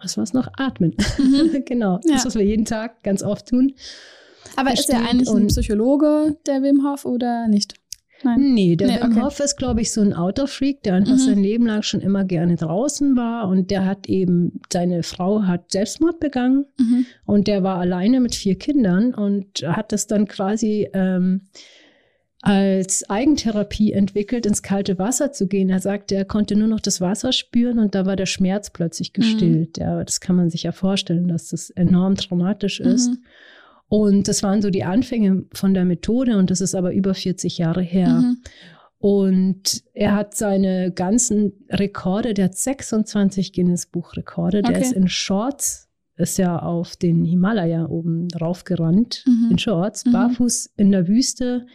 was 0.01 0.17
war 0.17 0.25
es 0.25 0.33
noch? 0.33 0.49
Atmen. 0.57 0.95
Mhm. 1.19 1.65
genau. 1.67 2.01
Ja. 2.05 2.15
Das, 2.15 2.27
was 2.27 2.35
wir 2.35 2.45
jeden 2.45 2.65
Tag 2.65 3.03
ganz 3.03 3.23
oft 3.23 3.49
tun. 3.49 3.75
Aber 4.57 4.73
ist 4.73 4.89
er 4.89 5.01
eigentlich 5.01 5.29
ein 5.29 5.49
Psychologe, 5.49 6.37
der 6.47 6.63
Wim 6.63 6.87
Hof, 6.87 7.05
oder 7.05 7.49
nicht? 7.49 7.75
Nein. 8.23 8.55
Nee, 8.55 8.77
der 8.77 8.89
nee, 8.89 9.01
Wim 9.01 9.13
okay. 9.13 9.23
Hof 9.23 9.41
ist, 9.41 9.57
glaube 9.57 9.81
ich, 9.83 9.93
so 9.93 10.01
ein 10.01 10.15
Outdoor-Freak, 10.15 10.83
der 10.83 10.95
einfach 10.95 11.15
mhm. 11.15 11.19
sein 11.19 11.43
Leben 11.43 11.67
lang 11.67 11.83
schon 11.83 12.01
immer 12.01 12.25
gerne 12.25 12.57
draußen 12.57 13.17
war. 13.17 13.49
Und 13.49 13.71
der 13.71 13.85
hat 13.85 14.09
eben, 14.09 14.61
seine 14.73 15.03
Frau 15.03 15.43
hat 15.43 15.73
Selbstmord 15.73 16.21
begangen 16.21 16.67
mhm. 16.79 17.07
und 17.25 17.49
der 17.49 17.63
war 17.63 17.79
alleine 17.79 18.21
mit 18.21 18.35
vier 18.35 18.57
Kindern 18.57 19.13
und 19.15 19.63
hat 19.67 19.93
das 19.93 20.07
dann 20.07 20.27
quasi 20.27 20.89
ähm, 20.93 21.43
als 22.43 23.09
Eigentherapie 23.09 23.93
entwickelt, 23.93 24.47
ins 24.47 24.63
kalte 24.63 24.99
Wasser 24.99 25.33
zu 25.33 25.49
gehen. 25.49 25.71
Er 25.71 25.81
sagte, 25.81 26.15
er 26.15 26.25
konnte 26.25 26.55
nur 26.55 26.69
noch 26.69 26.81
das 26.81 27.01
Wasser 27.01 27.33
spüren 27.33 27.79
und 27.79 27.95
da 27.95 28.07
war 28.07 28.17
der 28.17 28.27
Schmerz 28.27 28.71
plötzlich 28.71 29.13
gestillt. 29.13 29.79
Mhm. 29.79 29.83
Ja, 29.83 30.05
das 30.05 30.21
kann 30.21 30.37
man 30.37 30.51
sich 30.51 30.65
ja 30.65 30.73
vorstellen, 30.73 31.29
dass 31.29 31.49
das 31.49 31.71
enorm 31.71 32.17
traumatisch 32.17 32.81
ist. 32.81 33.09
Mhm. 33.09 33.19
Und 33.89 34.29
das 34.29 34.43
waren 34.43 34.63
so 34.63 34.71
die 34.71 34.85
Anfänge 34.85 35.45
von 35.53 35.73
der 35.73 35.85
Methode 35.85 36.37
und 36.37 36.51
das 36.51 36.61
ist 36.61 36.75
aber 36.75 36.93
über 36.93 37.15
40 37.15 37.59
Jahre 37.59 37.83
her. 37.83 38.09
Mhm. 38.09 38.39
Und 38.99 39.85
er 39.93 40.15
hat 40.15 40.35
seine 40.35 40.91
ganzen 40.91 41.53
Rekorde, 41.71 42.35
der 42.35 42.47
hat 42.47 42.57
26 42.57 43.53
Guinness-Buch-Rekorde, 43.53 44.61
okay. 44.61 44.73
der 44.73 44.83
ist 44.83 44.93
in 44.93 45.09
Shorts, 45.09 45.89
ist 46.17 46.39
ja 46.39 46.59
auf 46.59 46.97
den 46.97 47.25
Himalaya 47.25 47.87
oben 47.87 48.29
raufgerannt, 48.41 49.25
mhm. 49.27 49.51
in 49.53 49.59
Shorts, 49.59 50.07
mhm. 50.07 50.13
barfuß 50.13 50.71
in 50.77 50.93
der 50.93 51.09
Wüste 51.09 51.67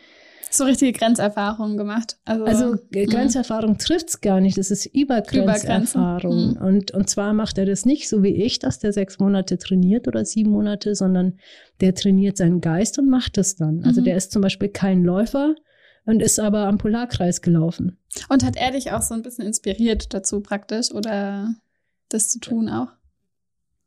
so 0.53 0.65
richtige 0.65 0.91
Grenzerfahrungen 0.91 1.77
gemacht. 1.77 2.17
Also, 2.25 2.46
also 2.46 2.75
äh, 2.93 3.05
Grenzerfahrung 3.05 3.77
trifft 3.77 4.10
es 4.10 4.22
gar 4.22 4.41
nicht. 4.41 4.58
Das 4.58 4.72
ist 4.72 4.86
Übergrenzerfahrung. 4.86 6.51
Mhm. 6.51 6.58
Und, 6.58 6.91
und 6.91 7.10
zwar 7.10 7.34
macht 7.34 7.58
er 7.58 7.65
das 7.65 7.86
nicht 7.86 8.10
so 8.10 8.24
wie 8.24 8.43
ich, 8.43 8.60
dass 8.60 8.79
der 8.79 8.93
sechs 8.93 9.20
Monate 9.20 9.58
trainiert 9.58 10.08
oder 10.08 10.25
sieben 10.25 10.51
Monate, 10.51 10.96
sondern 10.96 11.39
der 11.79 11.96
trainiert 11.96 12.38
seinen 12.38 12.62
Geist 12.62 13.00
und 13.00 13.10
macht 13.10 13.38
das 13.38 13.55
dann. 13.55 13.84
Also 13.84 14.01
mhm. 14.01 14.05
der 14.05 14.17
ist 14.17 14.31
zum 14.31 14.41
Beispiel 14.41 14.70
kein 14.70 15.03
Läufer 15.03 15.55
und 16.05 16.22
ist 16.22 16.39
aber 16.39 16.67
am 16.67 16.77
Polarkreis 16.77 17.41
gelaufen. 17.41 17.98
Und 18.29 18.43
hat 18.43 18.55
er 18.55 18.72
dich 18.72 18.91
auch 18.91 19.01
so 19.01 19.13
ein 19.13 19.22
bisschen 19.22 19.46
inspiriert 19.46 20.13
dazu 20.13 20.41
praktisch 20.41 20.91
oder 20.91 21.53
das 22.10 22.29
zu 22.29 22.39
tun 22.39 22.70
auch? 22.70 22.88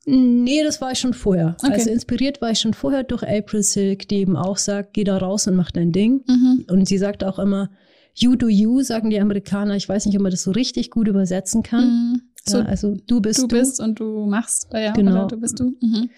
Nee, 0.07 0.63
das 0.63 0.81
war 0.81 0.93
ich 0.93 0.99
schon 0.99 1.15
vorher. 1.15 1.57
Okay. 1.63 1.73
Also 1.73 1.91
inspiriert 1.91 2.43
war 2.43 2.51
ich 2.51 2.61
schon 2.61 2.75
vorher 2.75 3.05
durch 3.05 3.23
April 3.23 3.63
Silk, 3.63 4.09
die 4.09 4.17
eben 4.17 4.37
auch 4.37 4.59
sagt, 4.59 4.93
geh 4.93 5.05
da 5.05 5.17
raus 5.17 5.47
und 5.47 5.57
mach 5.57 5.71
dein 5.71 5.93
Ding. 5.93 6.23
Mhm. 6.27 6.67
Und 6.69 6.87
sie 6.87 6.99
sagt 6.99 7.25
auch 7.25 7.39
immer, 7.39 7.71
you 8.15 8.37
do 8.37 8.49
you, 8.49 8.83
sagen 8.83 9.11
die 9.11 9.21
Amerikaner. 9.21 9.77
Ich 9.77 9.89
weiß 9.89 10.07
nicht, 10.07 10.17
ob 10.17 10.23
man 10.23 10.31
das 10.31 10.43
so 10.43 10.51
richtig 10.51 10.91
gut 10.91 11.09
übersetzen 11.09 11.63
kann. 11.63 11.85
Mhm. 11.85 12.23
So, 12.45 12.59
ja, 12.59 12.65
also 12.65 12.97
du 13.07 13.21
bist 13.21 13.43
du. 13.43 13.47
Du 13.47 13.57
bist 13.57 13.81
und 13.81 13.99
du 13.99 14.27
machst. 14.27 14.69
Ja, 14.73 14.93
genau. 14.93 15.27
du 15.27 15.39
bist 15.39 15.59
du. 15.59 15.75
Mhm. 15.81 16.11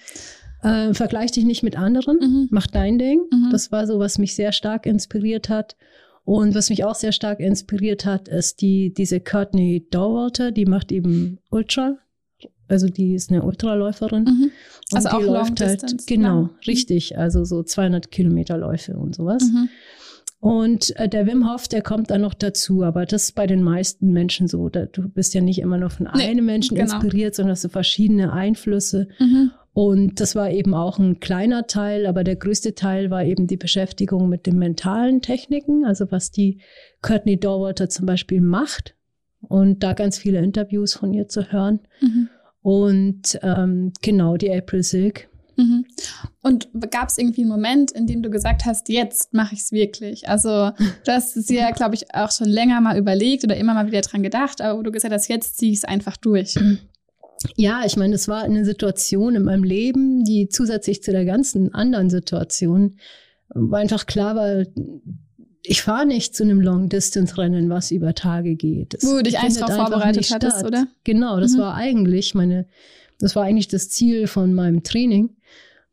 Äh, 0.63 0.95
vergleich 0.95 1.31
dich 1.31 1.45
nicht 1.45 1.63
mit 1.63 1.79
anderen, 1.79 2.19
mhm. 2.19 2.49
mach 2.51 2.67
dein 2.67 2.99
Ding. 2.99 3.21
Mhm. 3.31 3.51
Das 3.53 3.71
war 3.71 3.87
so, 3.87 3.99
was 3.99 4.19
mich 4.19 4.35
sehr 4.35 4.53
stark 4.53 4.87
inspiriert 4.87 5.49
hat. 5.49 5.77
Und 6.25 6.57
was 6.57 6.71
mich 6.71 6.83
auch 6.83 6.97
sehr 6.97 7.13
stark 7.13 7.39
inspiriert 7.39 8.05
hat, 8.05 8.27
ist 8.27 8.61
die, 8.61 8.93
diese 8.93 9.21
Courtney 9.21 9.87
Dowalter, 9.93 10.51
die 10.51 10.65
macht 10.65 10.91
eben 10.91 11.39
Ultra 11.51 11.99
also 12.69 12.89
die 12.89 13.15
ist 13.15 13.31
eine 13.31 13.43
Ultraläuferin. 13.43 14.25
Mhm. 14.25 14.51
Also 14.93 15.09
und 15.09 15.23
die 15.23 15.29
auch 15.29 15.33
läuft 15.33 15.61
halt, 15.61 15.83
Distance, 15.83 16.07
genau, 16.07 16.41
lang. 16.43 16.51
richtig, 16.67 17.19
also 17.19 17.45
so 17.45 17.63
200 17.63 18.11
Kilometer 18.11 18.57
Läufe 18.57 18.97
und 18.97 19.15
sowas. 19.15 19.45
Mhm. 19.45 19.69
Und 20.39 20.95
äh, 20.97 21.09
der 21.09 21.27
Wim 21.27 21.51
Hof, 21.51 21.67
der 21.67 21.83
kommt 21.83 22.11
dann 22.11 22.21
noch 22.21 22.35
dazu, 22.35 22.85
aber 22.85 23.07
das 23.07 23.25
ist 23.25 23.35
bei 23.35 23.47
den 23.47 23.63
meisten 23.63 24.13
Menschen 24.13 24.49
so. 24.49 24.69
Da, 24.69 24.87
du 24.87 25.09
bist 25.09 25.35
ja 25.35 25.41
nicht 25.41 25.59
immer 25.59 25.79
nur 25.79 25.91
von 25.91 26.09
nee, 26.15 26.25
einem 26.25 26.45
Menschen 26.45 26.77
genau. 26.77 26.93
inspiriert, 26.93 27.35
sondern 27.35 27.53
hast 27.53 27.63
so 27.63 27.69
verschiedene 27.69 28.33
Einflüsse. 28.33 29.09
Mhm. 29.19 29.51
Und 29.73 30.21
das 30.21 30.35
war 30.35 30.51
eben 30.51 30.73
auch 30.73 30.99
ein 30.99 31.21
kleiner 31.21 31.67
Teil, 31.67 32.07
aber 32.07 32.25
der 32.25 32.37
größte 32.37 32.75
Teil 32.75 33.11
war 33.11 33.25
eben 33.25 33.47
die 33.47 33.59
Beschäftigung 33.59 34.29
mit 34.29 34.47
den 34.47 34.59
mentalen 34.59 35.21
Techniken, 35.21 35.85
also 35.85 36.11
was 36.11 36.31
die 36.31 36.61
Courtney 37.03 37.39
Dorwater 37.39 37.89
zum 37.89 38.07
Beispiel 38.07 38.41
macht. 38.41 38.95
Und 39.41 39.83
da 39.83 39.93
ganz 39.93 40.17
viele 40.17 40.39
Interviews 40.39 40.95
von 40.95 41.13
ihr 41.13 41.29
zu 41.29 41.53
hören. 41.53 41.81
Mhm. 42.01 42.29
Und 42.67 43.39
ähm, 43.45 43.93
genau, 44.03 44.37
die 44.37 44.51
April 44.51 44.83
Silk. 44.83 45.29
Mhm. 45.55 45.85
Und 46.43 46.69
gab 46.91 47.11
es 47.11 47.17
irgendwie 47.17 47.43
einen 47.43 47.51
Moment, 47.51 47.93
in 47.93 48.09
dem 48.09 48.25
du 48.25 48.29
gesagt 48.29 48.65
hast, 48.65 48.89
jetzt 48.89 49.33
mache 49.33 49.55
ich 49.55 49.61
es 49.61 49.71
wirklich? 49.71 50.29
Also 50.29 50.49
du 51.05 51.13
hast 51.13 51.37
es 51.37 51.49
ja, 51.49 51.71
glaube 51.71 51.95
ich, 51.95 52.13
auch 52.13 52.33
schon 52.33 52.49
länger 52.49 52.81
mal 52.81 52.99
überlegt 52.99 53.45
oder 53.45 53.57
immer 53.57 53.73
mal 53.73 53.87
wieder 53.87 54.01
dran 54.01 54.25
gedacht, 54.25 54.61
aber 54.61 54.81
wo 54.81 54.83
du 54.83 54.91
gesagt 54.91 55.15
hast, 55.15 55.29
jetzt 55.29 55.59
ziehe 55.59 55.71
ich 55.71 55.79
es 55.79 55.85
einfach 55.85 56.17
durch. 56.17 56.59
Ja, 57.55 57.83
ich 57.87 57.97
meine, 57.97 58.17
es 58.17 58.27
war 58.27 58.43
eine 58.43 58.65
Situation 58.65 59.37
in 59.37 59.45
meinem 59.45 59.63
Leben, 59.63 60.25
die 60.25 60.49
zusätzlich 60.49 61.05
zu 61.05 61.13
der 61.13 61.25
ganzen 61.25 61.73
anderen 61.73 62.11
Situation, 62.11 62.97
einfach 63.71 64.07
klar 64.07 64.35
war, 64.35 64.65
ich 65.63 65.83
fahre 65.83 66.07
nicht 66.07 66.35
zu 66.35 66.45
einem 66.45 66.61
Long-Distance-Rennen, 66.61 67.69
was 67.69 67.91
über 67.91 68.15
Tage 68.15 68.55
geht. 68.55 68.95
Das 68.95 69.05
Wo 69.05 69.17
du 69.17 69.23
dich 69.25 69.39
eigentlich 69.39 69.59
darauf 69.59 69.89
vorbereitet 69.89 70.31
hattest, 70.33 70.65
oder? 70.65 70.87
Genau, 71.05 71.41
das 71.41 71.53
mhm. 71.53 71.59
war 71.59 71.75
eigentlich 71.75 72.35
meine, 72.35 72.67
das 73.19 73.37
war 73.37 73.45
eigentlich 73.45 73.69
das 73.69 73.89
Ziel 73.89 74.27
von 74.27 74.55
meinem 74.55 74.83
Training. 74.83 75.31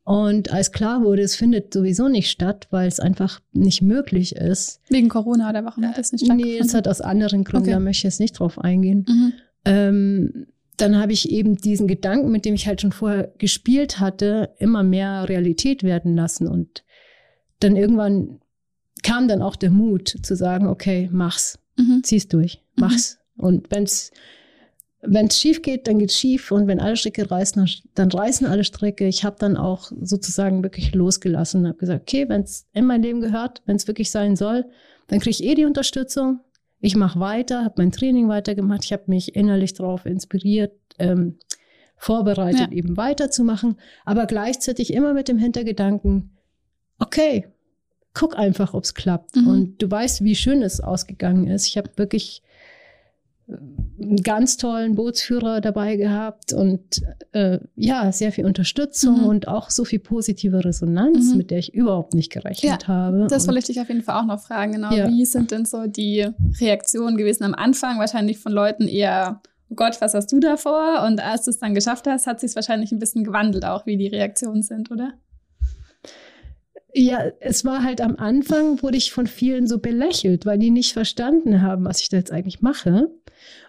Und 0.06 0.52
als 0.52 0.74
klar 0.74 1.04
wurde, 1.04 1.22
es 1.22 1.36
findet 1.36 1.74
sowieso 1.74 2.10
nicht 2.10 2.30
statt, 2.30 2.68
weil 2.72 2.88
es 2.88 3.00
einfach 3.00 3.40
nicht 3.54 3.82
möglich 3.82 4.36
ist. 4.36 4.82
Wegen 4.90 5.08
Corona 5.08 5.50
oder 5.50 5.64
warum 5.64 5.88
hat 5.88 5.98
das 5.98 6.12
nicht 6.12 6.26
stattgefunden? 6.26 6.58
Nee, 6.58 6.62
es 6.62 6.74
hat 6.74 6.90
aus 6.90 7.00
anderen 7.00 7.46
Gründen, 7.46 7.68
okay. 7.68 7.74
da 7.74 7.80
möchte 7.80 8.00
ich 8.00 8.04
jetzt 8.04 8.20
nicht 8.20 8.38
drauf 8.38 8.60
eingehen. 8.60 9.06
Mhm. 9.08 9.34
Ähm, 9.64 10.46
dann 10.76 10.98
habe 10.98 11.14
ich 11.14 11.30
eben 11.32 11.56
diesen 11.56 11.88
Gedanken, 11.88 12.32
mit 12.32 12.44
dem 12.44 12.56
ich 12.56 12.68
halt 12.68 12.82
schon 12.82 12.92
vorher 12.92 13.32
gespielt 13.38 14.00
hatte, 14.00 14.50
immer 14.58 14.84
mehr 14.84 15.30
Realität 15.30 15.84
werden 15.84 16.16
lassen. 16.16 16.48
Und 16.48 16.84
dann 17.60 17.78
irgendwann 17.78 18.40
kam 19.04 19.28
dann 19.28 19.42
auch 19.42 19.56
der 19.56 19.70
Mut 19.70 20.16
zu 20.22 20.36
sagen, 20.36 20.68
okay, 20.68 21.10
mach's, 21.12 21.60
mhm. 21.78 22.02
zieh's 22.04 22.28
durch, 22.28 22.62
mach's. 22.76 23.20
Mhm. 23.36 23.44
Und 23.44 23.72
wenn's 23.72 24.12
wenn 25.06 25.28
es 25.28 25.40
schief 25.40 25.62
geht, 25.62 25.88
dann 25.88 26.00
geht's 26.00 26.18
schief 26.18 26.52
und 26.52 26.68
wenn 26.68 26.80
alle 26.80 26.96
Stricke 26.96 27.30
reißen, 27.30 27.68
dann 27.94 28.10
reißen 28.10 28.48
alle 28.48 28.64
Stricke. 28.64 29.06
Ich 29.06 29.26
habe 29.26 29.36
dann 29.38 29.58
auch 29.58 29.92
sozusagen 30.02 30.64
wirklich 30.64 30.96
losgelassen 30.96 31.62
und 31.62 31.68
habe 31.68 31.78
gesagt, 31.78 32.04
okay, 32.04 32.30
wenn 32.30 32.42
es 32.42 32.68
in 32.74 32.86
mein 32.86 33.04
Leben 33.04 33.20
gehört, 33.20 33.62
wenn 33.66 33.76
es 33.76 33.88
wirklich 33.88 34.12
sein 34.12 34.36
soll, 34.36 34.66
dann 35.08 35.20
kriege 35.20 35.32
ich 35.32 35.44
eh 35.44 35.56
die 35.56 35.66
Unterstützung. 35.66 36.40
Ich 36.80 36.96
mache 36.96 37.20
weiter, 37.20 37.64
habe 37.66 37.76
mein 37.78 37.92
Training 37.92 38.30
weitergemacht, 38.30 38.86
ich 38.86 38.94
habe 38.94 39.04
mich 39.08 39.36
innerlich 39.36 39.74
darauf 39.74 40.06
inspiriert, 40.06 40.74
ähm, 41.00 41.38
vorbereitet, 41.98 42.72
ja. 42.72 42.72
eben 42.72 42.98
weiterzumachen, 42.98 43.78
aber 44.06 44.26
gleichzeitig 44.26 44.94
immer 44.94 45.14
mit 45.14 45.28
dem 45.28 45.38
Hintergedanken, 45.38 46.38
okay, 47.00 47.48
guck 48.14 48.38
einfach, 48.38 48.74
ob 48.74 48.84
es 48.84 48.94
klappt. 48.94 49.36
Mhm. 49.36 49.48
Und 49.48 49.82
du 49.82 49.90
weißt, 49.90 50.24
wie 50.24 50.36
schön 50.36 50.62
es 50.62 50.80
ausgegangen 50.80 51.48
ist. 51.48 51.68
Ich 51.68 51.78
habe 51.78 51.90
wirklich 51.96 52.44
äh, 53.48 53.54
einen 54.02 54.18
ganz 54.18 54.58
tollen 54.58 54.96
Bootsführer 54.96 55.62
dabei 55.62 55.96
gehabt 55.96 56.54
und 56.54 57.02
äh, 57.32 57.60
ja, 57.76 58.12
sehr 58.12 58.32
viel 58.32 58.46
Unterstützung 58.46 59.22
mhm. 59.22 59.28
und 59.28 59.48
auch 59.48 59.70
so 59.70 59.84
viel 59.84 60.00
positive 60.00 60.64
Resonanz, 60.64 61.32
mhm. 61.32 61.38
mit 61.38 61.52
der 61.52 61.58
ich 61.58 61.74
überhaupt 61.74 62.14
nicht 62.14 62.32
gerechnet 62.32 62.84
ja, 62.84 62.88
habe. 62.88 63.28
Das 63.30 63.48
wollte 63.48 63.60
ich 63.60 63.66
dich 63.66 63.82
auf 63.82 63.88
jeden 63.88 64.04
Fall 64.04 64.22
auch 64.22 64.28
noch 64.28 64.40
fragen. 64.40 64.74
Genau, 64.74 64.92
ja. 64.92 65.08
wie 65.10 65.26
sind 65.26 65.52
denn 65.52 65.66
so 65.66 65.88
die 65.88 66.28
Reaktionen 66.60 67.18
gewesen 67.18 67.44
am 67.44 67.56
Anfang? 67.56 68.00
Wahrscheinlich 68.00 68.38
von 68.38 68.52
Leuten 68.52 68.88
eher, 68.88 69.42
oh 69.70 69.76
Gott, 69.76 70.00
was 70.02 70.14
hast 70.14 70.32
du 70.32 70.40
da 70.40 70.56
vor? 70.56 71.04
Und 71.08 71.20
als 71.20 71.46
du 71.46 71.50
es 71.50 71.58
dann 71.58 71.74
geschafft 71.74 72.06
hast, 72.06 72.28
hat 72.28 72.40
sich 72.40 72.56
wahrscheinlich 72.56 72.92
ein 72.92 73.00
bisschen 73.00 73.24
gewandelt, 73.24 73.66
auch 73.66 73.88
wie 73.88 73.98
die 73.98 74.08
Reaktionen 74.08 74.62
sind, 74.62 74.92
oder? 74.92 75.14
Ja, 76.96 77.32
es 77.40 77.66
war 77.66 77.84
halt 77.84 78.02
am 78.02 78.18
Anfang, 78.18 78.82
wurde 78.84 78.98
ich 78.98 79.12
von 79.12 79.26
vielen 79.26 79.66
so 79.68 79.80
belächelt, 79.80 80.46
weil 80.46 80.60
die 80.60 80.70
nicht 80.70 80.94
verstanden 80.94 81.62
haben, 81.62 81.86
was 81.86 82.02
ich 82.02 82.10
da 82.10 82.18
jetzt 82.18 82.32
eigentlich 82.32 82.62
mache. 82.62 83.10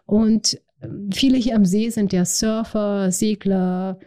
Und 0.05 0.61
ähm, 0.83 1.09
viele 1.13 1.39
hier 1.39 1.57
am 1.57 1.65
See 1.65 1.89
sind 1.89 2.13
ja 2.13 2.27
Surfer, 2.27 3.11
Segler, 3.11 3.99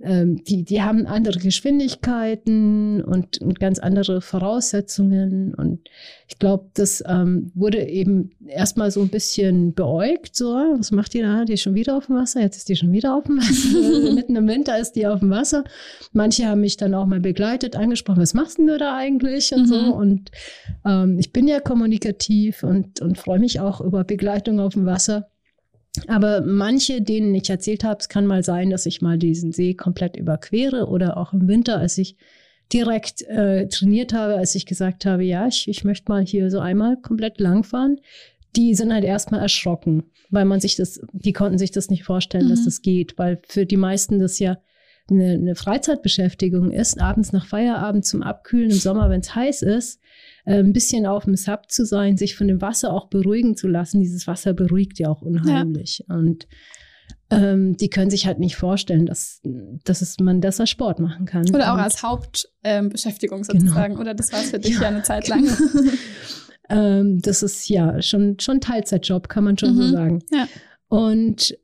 ähm, 0.00 0.42
die, 0.44 0.64
die 0.64 0.82
haben 0.82 1.06
andere 1.06 1.38
Geschwindigkeiten 1.38 3.02
und, 3.02 3.38
und 3.40 3.60
ganz 3.60 3.78
andere 3.78 4.20
Voraussetzungen. 4.20 5.54
Und 5.54 5.80
ich 6.28 6.38
glaube, 6.38 6.70
das 6.74 7.04
ähm, 7.06 7.52
wurde 7.54 7.86
eben 7.86 8.30
erstmal 8.46 8.90
so 8.90 9.02
ein 9.02 9.08
bisschen 9.08 9.74
beäugt. 9.74 10.34
So, 10.34 10.46
was 10.46 10.90
macht 10.92 11.14
die 11.14 11.20
da? 11.20 11.44
Die 11.44 11.52
ist 11.52 11.62
schon 11.62 11.74
wieder 11.74 11.96
auf 11.96 12.06
dem 12.06 12.16
Wasser. 12.16 12.40
Jetzt 12.40 12.56
ist 12.56 12.68
die 12.68 12.76
schon 12.76 12.90
wieder 12.92 13.16
auf 13.16 13.24
dem 13.24 13.38
Wasser. 13.38 14.12
Mitten 14.14 14.34
im 14.34 14.48
Winter 14.48 14.78
ist 14.78 14.92
die 14.92 15.06
auf 15.06 15.20
dem 15.20 15.30
Wasser. 15.30 15.62
Manche 16.12 16.46
haben 16.46 16.62
mich 16.62 16.76
dann 16.78 16.94
auch 16.94 17.06
mal 17.06 17.20
begleitet, 17.20 17.76
angesprochen, 17.76 18.22
was 18.22 18.34
machst 18.34 18.58
denn 18.58 18.66
du 18.66 18.78
da 18.78 18.96
eigentlich? 18.96 19.52
Und 19.52 19.62
mhm. 19.62 19.66
so. 19.66 19.94
Und 19.94 20.30
ähm, 20.86 21.18
ich 21.18 21.32
bin 21.32 21.46
ja 21.46 21.60
kommunikativ 21.60 22.62
und, 22.62 23.00
und 23.00 23.18
freue 23.18 23.38
mich 23.38 23.60
auch 23.60 23.80
über 23.80 24.04
Begleitung 24.04 24.58
auf 24.58 24.72
dem 24.72 24.86
Wasser. 24.86 25.28
Aber 26.06 26.40
manche, 26.40 27.02
denen 27.02 27.34
ich 27.34 27.50
erzählt 27.50 27.84
habe, 27.84 27.98
es 28.00 28.08
kann 28.08 28.26
mal 28.26 28.42
sein, 28.42 28.70
dass 28.70 28.86
ich 28.86 29.02
mal 29.02 29.18
diesen 29.18 29.52
See 29.52 29.74
komplett 29.74 30.16
überquere 30.16 30.86
oder 30.86 31.16
auch 31.16 31.32
im 31.32 31.48
Winter, 31.48 31.78
als 31.78 31.98
ich 31.98 32.16
direkt 32.72 33.22
äh, 33.22 33.68
trainiert 33.68 34.14
habe, 34.14 34.36
als 34.36 34.54
ich 34.54 34.64
gesagt 34.64 35.04
habe, 35.04 35.22
ja, 35.24 35.46
ich, 35.46 35.68
ich 35.68 35.84
möchte 35.84 36.10
mal 36.10 36.24
hier 36.24 36.50
so 36.50 36.60
einmal 36.60 36.96
komplett 36.96 37.38
langfahren, 37.40 38.00
die 38.56 38.74
sind 38.74 38.92
halt 38.92 39.04
erstmal 39.04 39.40
erschrocken, 39.40 40.04
weil 40.30 40.46
man 40.46 40.60
sich 40.60 40.76
das, 40.76 41.00
die 41.12 41.32
konnten 41.32 41.58
sich 41.58 41.70
das 41.70 41.90
nicht 41.90 42.04
vorstellen, 42.04 42.46
mhm. 42.46 42.50
dass 42.50 42.64
das 42.64 42.80
geht, 42.80 43.18
weil 43.18 43.40
für 43.46 43.66
die 43.66 43.76
meisten 43.76 44.18
das 44.18 44.38
ja 44.38 44.58
eine, 45.10 45.32
eine 45.32 45.54
Freizeitbeschäftigung 45.54 46.70
ist, 46.70 47.00
abends 47.00 47.32
nach 47.32 47.46
Feierabend 47.46 48.04
zum 48.06 48.22
Abkühlen 48.22 48.70
im 48.70 48.76
Sommer, 48.76 49.10
wenn 49.10 49.20
es 49.20 49.34
heiß 49.34 49.62
ist, 49.62 50.00
äh, 50.44 50.58
ein 50.58 50.72
bisschen 50.72 51.06
auf 51.06 51.24
dem 51.24 51.36
Sub 51.36 51.70
zu 51.70 51.84
sein, 51.84 52.16
sich 52.16 52.36
von 52.36 52.48
dem 52.48 52.60
Wasser 52.60 52.92
auch 52.92 53.08
beruhigen 53.08 53.56
zu 53.56 53.68
lassen. 53.68 54.00
Dieses 54.00 54.26
Wasser 54.26 54.52
beruhigt 54.52 54.98
ja 54.98 55.08
auch 55.08 55.22
unheimlich. 55.22 56.04
Ja. 56.08 56.16
Und 56.16 56.46
ähm, 57.30 57.76
die 57.76 57.88
können 57.88 58.10
sich 58.10 58.26
halt 58.26 58.38
nicht 58.38 58.56
vorstellen, 58.56 59.06
dass, 59.06 59.40
dass 59.84 60.02
es, 60.02 60.18
man 60.20 60.40
das 60.40 60.60
als 60.60 60.70
Sport 60.70 61.00
machen 61.00 61.26
kann. 61.26 61.48
Oder 61.54 61.72
auch 61.72 61.78
als 61.78 62.02
Hauptbeschäftigung 62.02 63.38
ähm, 63.38 63.44
sozusagen. 63.44 63.94
Genau. 63.94 64.02
Oder 64.02 64.14
das 64.14 64.32
war 64.32 64.40
es 64.40 64.50
für 64.50 64.58
dich 64.58 64.74
ja, 64.76 64.82
ja 64.82 64.88
eine 64.88 65.02
Zeit 65.02 65.28
lang. 65.28 65.46
ähm, 66.68 67.20
das 67.22 67.42
ist 67.42 67.68
ja 67.68 68.02
schon, 68.02 68.38
schon 68.38 68.60
Teilzeitjob, 68.60 69.28
kann 69.28 69.44
man 69.44 69.56
schon 69.56 69.74
mhm. 69.74 69.82
so 69.82 69.88
sagen. 69.88 70.22
Ja. 70.30 70.46
Und 70.88 71.56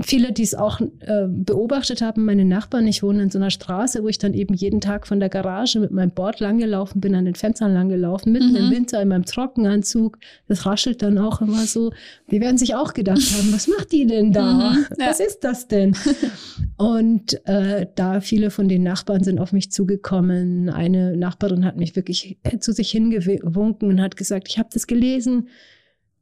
viele, 0.00 0.32
die 0.32 0.42
es 0.42 0.54
auch 0.54 0.80
äh, 0.80 1.26
beobachtet 1.26 2.02
haben, 2.02 2.24
meine 2.24 2.44
Nachbarn, 2.44 2.86
ich 2.86 3.02
wohne 3.02 3.24
in 3.24 3.30
so 3.30 3.38
einer 3.38 3.50
Straße, 3.50 4.02
wo 4.02 4.08
ich 4.08 4.18
dann 4.18 4.34
eben 4.34 4.54
jeden 4.54 4.80
Tag 4.80 5.06
von 5.06 5.18
der 5.20 5.28
Garage 5.28 5.80
mit 5.80 5.90
meinem 5.90 6.10
Board 6.10 6.40
langgelaufen 6.40 7.00
bin, 7.00 7.14
an 7.14 7.24
den 7.24 7.34
Fenstern 7.34 7.74
langgelaufen, 7.74 8.32
mitten 8.32 8.50
mhm. 8.50 8.56
im 8.56 8.70
Winter 8.70 9.02
in 9.02 9.08
meinem 9.08 9.24
Trockenanzug. 9.24 10.18
Das 10.46 10.66
raschelt 10.66 11.02
dann 11.02 11.18
auch 11.18 11.40
immer 11.40 11.66
so. 11.66 11.92
Die 12.30 12.40
werden 12.40 12.58
sich 12.58 12.74
auch 12.74 12.94
gedacht 12.94 13.18
haben, 13.36 13.52
was 13.52 13.66
macht 13.66 13.92
die 13.92 14.06
denn 14.06 14.32
da? 14.32 14.52
Mhm, 14.52 14.86
ja. 14.98 15.08
Was 15.08 15.20
ist 15.20 15.40
das 15.40 15.68
denn? 15.68 15.96
Und 16.76 17.44
äh, 17.46 17.86
da 17.96 18.20
viele 18.20 18.50
von 18.50 18.68
den 18.68 18.84
Nachbarn 18.84 19.24
sind 19.24 19.40
auf 19.40 19.52
mich 19.52 19.72
zugekommen. 19.72 20.70
Eine 20.70 21.16
Nachbarin 21.16 21.64
hat 21.64 21.76
mich 21.76 21.96
wirklich 21.96 22.38
zu 22.60 22.72
sich 22.72 22.90
hingewunken 22.90 23.88
und 23.88 24.00
hat 24.00 24.16
gesagt, 24.16 24.48
ich 24.48 24.58
habe 24.58 24.68
das 24.72 24.86
gelesen 24.86 25.48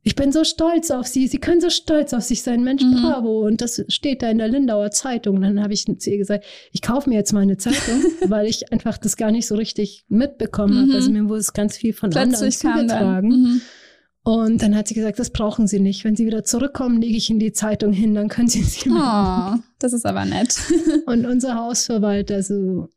ich 0.06 0.14
bin 0.14 0.30
so 0.30 0.44
stolz 0.44 0.92
auf 0.92 1.08
sie, 1.08 1.26
sie 1.26 1.38
können 1.38 1.60
so 1.60 1.68
stolz 1.68 2.12
auf 2.12 2.22
sich 2.22 2.44
sein, 2.44 2.62
Mensch, 2.62 2.84
mhm. 2.84 3.02
bravo. 3.02 3.44
Und 3.44 3.60
das 3.60 3.82
steht 3.88 4.22
da 4.22 4.30
in 4.30 4.38
der 4.38 4.46
Lindauer 4.46 4.92
Zeitung. 4.92 5.34
Und 5.34 5.42
dann 5.42 5.60
habe 5.60 5.72
ich 5.72 5.84
zu 5.84 6.10
ihr 6.10 6.16
gesagt, 6.16 6.44
ich 6.70 6.80
kaufe 6.80 7.10
mir 7.10 7.16
jetzt 7.16 7.32
mal 7.32 7.40
eine 7.40 7.56
Zeitung, 7.56 8.04
weil 8.28 8.46
ich 8.46 8.72
einfach 8.72 8.98
das 8.98 9.16
gar 9.16 9.32
nicht 9.32 9.48
so 9.48 9.56
richtig 9.56 10.04
mitbekommen 10.06 10.74
mhm. 10.74 10.82
habe. 10.82 10.94
Also 10.94 11.10
mir 11.10 11.28
wurde 11.28 11.40
es 11.40 11.52
ganz 11.52 11.76
viel 11.76 11.92
von 11.92 12.10
Plötzlich 12.10 12.64
anderen 12.64 12.88
zugetragen. 12.88 13.28
Mhm. 13.28 13.60
Und 14.22 14.62
dann 14.62 14.76
hat 14.76 14.86
sie 14.86 14.94
gesagt, 14.94 15.18
das 15.18 15.30
brauchen 15.30 15.66
Sie 15.66 15.80
nicht. 15.80 16.04
Wenn 16.04 16.14
Sie 16.14 16.26
wieder 16.26 16.44
zurückkommen, 16.44 17.00
lege 17.00 17.16
ich 17.16 17.28
Ihnen 17.28 17.40
die 17.40 17.52
Zeitung 17.52 17.92
hin, 17.92 18.14
dann 18.14 18.28
können 18.28 18.48
Sie 18.48 18.62
sie 18.62 18.88
Oh, 18.88 19.54
das 19.80 19.92
ist 19.92 20.06
aber 20.06 20.24
nett. 20.24 20.56
und 21.06 21.26
unser 21.26 21.56
Hausverwalter, 21.56 22.44
so 22.44 22.90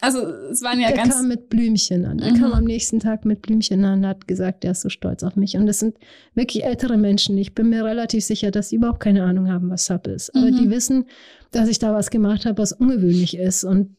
also 0.00 0.20
es 0.20 0.62
waren 0.62 0.78
ja 0.78 0.88
der 0.88 0.96
ganz. 0.96 1.14
Er 1.14 1.20
kam 1.20 1.28
mit 1.28 1.48
Blümchen 1.48 2.04
an. 2.04 2.18
Er 2.18 2.32
mhm. 2.32 2.38
kam 2.38 2.52
am 2.52 2.64
nächsten 2.64 3.00
Tag 3.00 3.24
mit 3.24 3.42
Blümchen 3.42 3.84
an 3.84 4.00
und 4.00 4.06
hat 4.06 4.28
gesagt, 4.28 4.64
er 4.64 4.72
ist 4.72 4.82
so 4.82 4.88
stolz 4.88 5.22
auf 5.22 5.36
mich. 5.36 5.56
Und 5.56 5.66
das 5.66 5.78
sind 5.78 5.96
wirklich 6.34 6.64
ältere 6.64 6.98
Menschen. 6.98 7.38
Ich 7.38 7.54
bin 7.54 7.70
mir 7.70 7.84
relativ 7.84 8.24
sicher, 8.24 8.50
dass 8.50 8.68
sie 8.68 8.76
überhaupt 8.76 9.00
keine 9.00 9.24
Ahnung 9.24 9.48
haben, 9.48 9.70
was 9.70 9.86
Sub 9.86 10.06
ist. 10.06 10.34
Aber 10.34 10.50
mhm. 10.50 10.56
die 10.56 10.70
wissen, 10.70 11.06
dass 11.50 11.68
ich 11.68 11.78
da 11.78 11.94
was 11.94 12.10
gemacht 12.10 12.44
habe, 12.44 12.58
was 12.58 12.72
ungewöhnlich 12.72 13.36
ist. 13.38 13.64
Und 13.64 13.96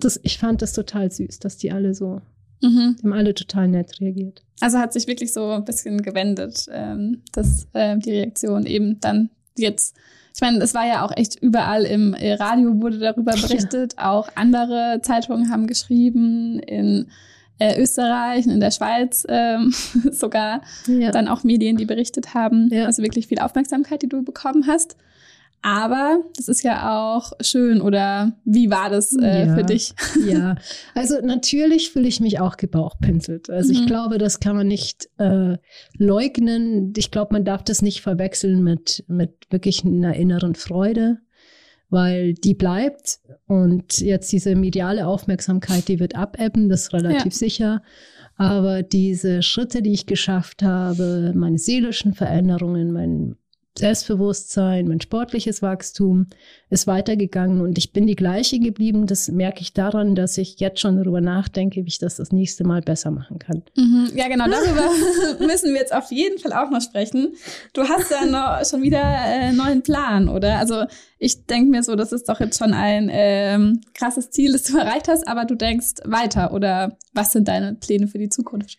das, 0.00 0.18
ich 0.22 0.38
fand 0.38 0.62
das 0.62 0.72
total 0.72 1.12
süß, 1.12 1.38
dass 1.38 1.58
die 1.58 1.70
alle 1.70 1.92
so, 1.94 2.22
mhm. 2.62 2.96
die 2.98 3.02
haben 3.04 3.12
alle 3.12 3.34
total 3.34 3.68
nett 3.68 4.00
reagiert. 4.00 4.42
Also 4.60 4.78
hat 4.78 4.94
sich 4.94 5.06
wirklich 5.06 5.34
so 5.34 5.50
ein 5.50 5.64
bisschen 5.66 6.00
gewendet, 6.00 6.66
ähm, 6.72 7.22
dass 7.32 7.68
äh, 7.74 7.98
die 7.98 8.12
Reaktion 8.12 8.64
eben 8.64 9.00
dann 9.00 9.28
jetzt 9.56 9.96
ich 10.34 10.40
meine, 10.40 10.62
es 10.62 10.74
war 10.74 10.86
ja 10.86 11.04
auch 11.04 11.14
echt 11.14 11.40
überall 11.42 11.84
im 11.84 12.14
äh, 12.14 12.32
Radio 12.34 12.80
wurde 12.80 12.98
darüber 12.98 13.32
berichtet. 13.32 13.94
Ja. 13.98 14.10
Auch 14.10 14.28
andere 14.34 15.00
Zeitungen 15.02 15.50
haben 15.50 15.66
geschrieben 15.66 16.58
in 16.60 17.08
äh, 17.58 17.80
Österreich, 17.80 18.46
in 18.46 18.60
der 18.60 18.70
Schweiz 18.70 19.26
ähm, 19.28 19.74
sogar. 20.10 20.62
Ja. 20.86 21.10
Dann 21.10 21.28
auch 21.28 21.44
Medien, 21.44 21.76
die 21.76 21.84
berichtet 21.84 22.34
haben. 22.34 22.70
Ja. 22.72 22.86
Also 22.86 23.02
wirklich 23.02 23.26
viel 23.26 23.40
Aufmerksamkeit, 23.40 24.02
die 24.02 24.08
du 24.08 24.22
bekommen 24.22 24.66
hast. 24.66 24.96
Aber 25.62 26.24
das 26.36 26.48
ist 26.48 26.64
ja 26.64 27.14
auch 27.14 27.32
schön. 27.40 27.80
Oder 27.80 28.32
wie 28.44 28.70
war 28.70 28.90
das 28.90 29.16
äh, 29.16 29.46
ja, 29.46 29.54
für 29.54 29.62
dich? 29.62 29.94
Ja, 30.26 30.56
also 30.94 31.20
natürlich 31.22 31.90
fühle 31.90 32.08
ich 32.08 32.20
mich 32.20 32.40
auch 32.40 32.56
gebauchpinselt. 32.56 33.48
Also 33.48 33.72
mhm. 33.72 33.80
ich 33.80 33.86
glaube, 33.86 34.18
das 34.18 34.40
kann 34.40 34.56
man 34.56 34.66
nicht 34.66 35.08
äh, 35.18 35.56
leugnen. 35.96 36.92
Ich 36.96 37.10
glaube, 37.10 37.34
man 37.34 37.44
darf 37.44 37.62
das 37.62 37.80
nicht 37.80 38.02
verwechseln 38.02 38.62
mit, 38.62 39.04
mit 39.08 39.30
wirklich 39.50 39.84
einer 39.84 40.14
inneren 40.14 40.54
Freude, 40.54 41.18
weil 41.90 42.34
die 42.34 42.54
bleibt. 42.54 43.20
Und 43.46 43.98
jetzt 43.98 44.32
diese 44.32 44.56
mediale 44.56 45.06
Aufmerksamkeit, 45.06 45.86
die 45.88 46.00
wird 46.00 46.16
abebben, 46.16 46.68
das 46.68 46.82
ist 46.82 46.92
relativ 46.92 47.32
ja. 47.32 47.38
sicher. 47.38 47.82
Aber 48.36 48.82
diese 48.82 49.42
Schritte, 49.42 49.82
die 49.82 49.92
ich 49.92 50.06
geschafft 50.06 50.62
habe, 50.62 51.32
meine 51.34 51.58
seelischen 51.58 52.14
Veränderungen, 52.14 52.92
mein 52.92 53.36
Selbstbewusstsein, 53.78 54.86
mein 54.86 55.00
sportliches 55.00 55.62
Wachstum 55.62 56.26
ist 56.68 56.86
weitergegangen 56.86 57.62
und 57.62 57.78
ich 57.78 57.92
bin 57.92 58.06
die 58.06 58.16
gleiche 58.16 58.58
geblieben. 58.58 59.06
Das 59.06 59.28
merke 59.28 59.62
ich 59.62 59.72
daran, 59.72 60.14
dass 60.14 60.36
ich 60.36 60.60
jetzt 60.60 60.80
schon 60.80 60.98
darüber 60.98 61.22
nachdenke, 61.22 61.82
wie 61.82 61.88
ich 61.88 61.98
das 61.98 62.16
das 62.16 62.32
nächste 62.32 62.64
Mal 62.64 62.82
besser 62.82 63.10
machen 63.10 63.38
kann. 63.38 63.62
Mhm, 63.74 64.10
ja, 64.14 64.28
genau, 64.28 64.44
darüber 64.50 64.90
müssen 65.46 65.72
wir 65.72 65.80
jetzt 65.80 65.94
auf 65.94 66.10
jeden 66.12 66.38
Fall 66.38 66.52
auch 66.52 66.70
noch 66.70 66.82
sprechen. 66.82 67.34
Du 67.72 67.82
hast 67.82 68.10
ja 68.10 68.26
noch, 68.26 68.62
schon 68.70 68.82
wieder 68.82 69.02
einen 69.02 69.58
äh, 69.58 69.62
neuen 69.62 69.82
Plan, 69.82 70.28
oder? 70.28 70.58
Also 70.58 70.84
ich 71.18 71.46
denke 71.46 71.70
mir 71.70 71.82
so, 71.82 71.96
das 71.96 72.12
ist 72.12 72.28
doch 72.28 72.40
jetzt 72.40 72.58
schon 72.58 72.74
ein 72.74 73.08
ähm, 73.10 73.80
krasses 73.94 74.30
Ziel, 74.30 74.52
das 74.52 74.64
du 74.64 74.76
erreicht 74.76 75.08
hast, 75.08 75.26
aber 75.26 75.46
du 75.46 75.54
denkst 75.54 75.94
weiter 76.04 76.52
oder 76.52 76.98
was 77.14 77.32
sind 77.32 77.48
deine 77.48 77.74
Pläne 77.74 78.06
für 78.06 78.18
die 78.18 78.28
Zukunft? 78.28 78.76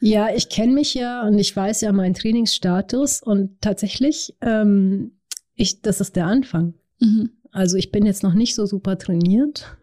Ja, 0.00 0.28
ich 0.34 0.48
kenne 0.48 0.72
mich 0.72 0.94
ja 0.94 1.26
und 1.26 1.38
ich 1.38 1.54
weiß 1.56 1.80
ja 1.80 1.92
meinen 1.92 2.14
Trainingsstatus 2.14 3.22
und 3.22 3.60
tatsächlich, 3.60 4.36
ähm, 4.40 5.12
ich, 5.54 5.80
das 5.80 6.00
ist 6.00 6.16
der 6.16 6.26
Anfang. 6.26 6.74
Mhm. 7.00 7.30
Also 7.50 7.76
ich 7.76 7.90
bin 7.90 8.04
jetzt 8.04 8.22
noch 8.22 8.34
nicht 8.34 8.54
so 8.54 8.66
super 8.66 8.98
trainiert. 8.98 9.76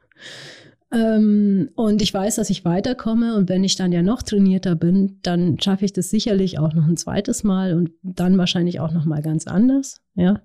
Ähm, 0.91 1.71
und 1.73 2.03
ich 2.03 2.13
weiß, 2.13 2.35
dass 2.35 2.51
ich 2.51 2.65
weiterkomme 2.65 3.35
und 3.35 3.49
wenn 3.49 3.63
ich 3.63 3.75
dann 3.75 3.91
ja 3.91 4.03
noch 4.03 4.21
trainierter 4.21 4.75
bin, 4.75 5.17
dann 5.23 5.59
schaffe 5.59 5.85
ich 5.85 5.93
das 5.93 6.11
sicherlich 6.11 6.59
auch 6.59 6.73
noch 6.73 6.87
ein 6.87 6.97
zweites 6.97 7.43
Mal 7.43 7.73
und 7.73 7.91
dann 8.03 8.37
wahrscheinlich 8.37 8.79
auch 8.79 8.91
noch 8.91 9.05
mal 9.05 9.23
ganz 9.23 9.47
anders, 9.47 10.01
ja. 10.13 10.41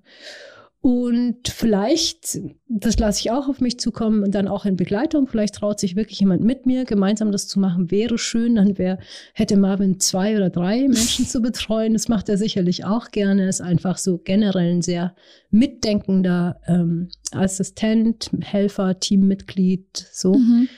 Und 0.81 1.49
vielleicht, 1.49 2.39
das 2.69 2.99
lasse 2.99 3.21
ich 3.21 3.31
auch 3.33 3.49
auf 3.49 3.61
mich 3.61 3.81
zukommen 3.81 4.23
und 4.23 4.33
dann 4.33 4.47
auch 4.47 4.65
in 4.65 4.77
Begleitung, 4.77 5.27
vielleicht 5.27 5.57
traut 5.57 5.81
sich 5.81 5.97
wirklich 5.97 6.21
jemand 6.21 6.43
mit 6.43 6.67
mir, 6.67 6.85
gemeinsam 6.85 7.33
das 7.33 7.49
zu 7.49 7.59
machen, 7.59 7.91
wäre 7.91 8.17
schön. 8.17 8.55
Dann 8.55 8.79
wär, 8.79 9.01
hätte 9.35 9.57
Marvin 9.57 9.99
zwei 9.99 10.37
oder 10.37 10.51
drei 10.51 10.83
Menschen 10.89 11.27
zu 11.27 11.43
betreuen. 11.43 11.95
Das 11.95 12.09
macht 12.09 12.29
er 12.29 12.39
sicherlich 12.39 12.85
auch 12.85 13.11
gerne. 13.11 13.49
Ist 13.49 13.61
einfach 13.61 13.99
so 13.99 14.19
generell 14.19 14.75
ein 14.75 14.83
sehr 14.83 15.17
mitdenkender 15.51 16.61
ähm, 16.69 17.09
Assistent, 17.33 18.31
Helfer, 18.41 19.01
Teammitglied, 19.01 20.07
so. 20.13 20.35
Mhm. 20.35 20.69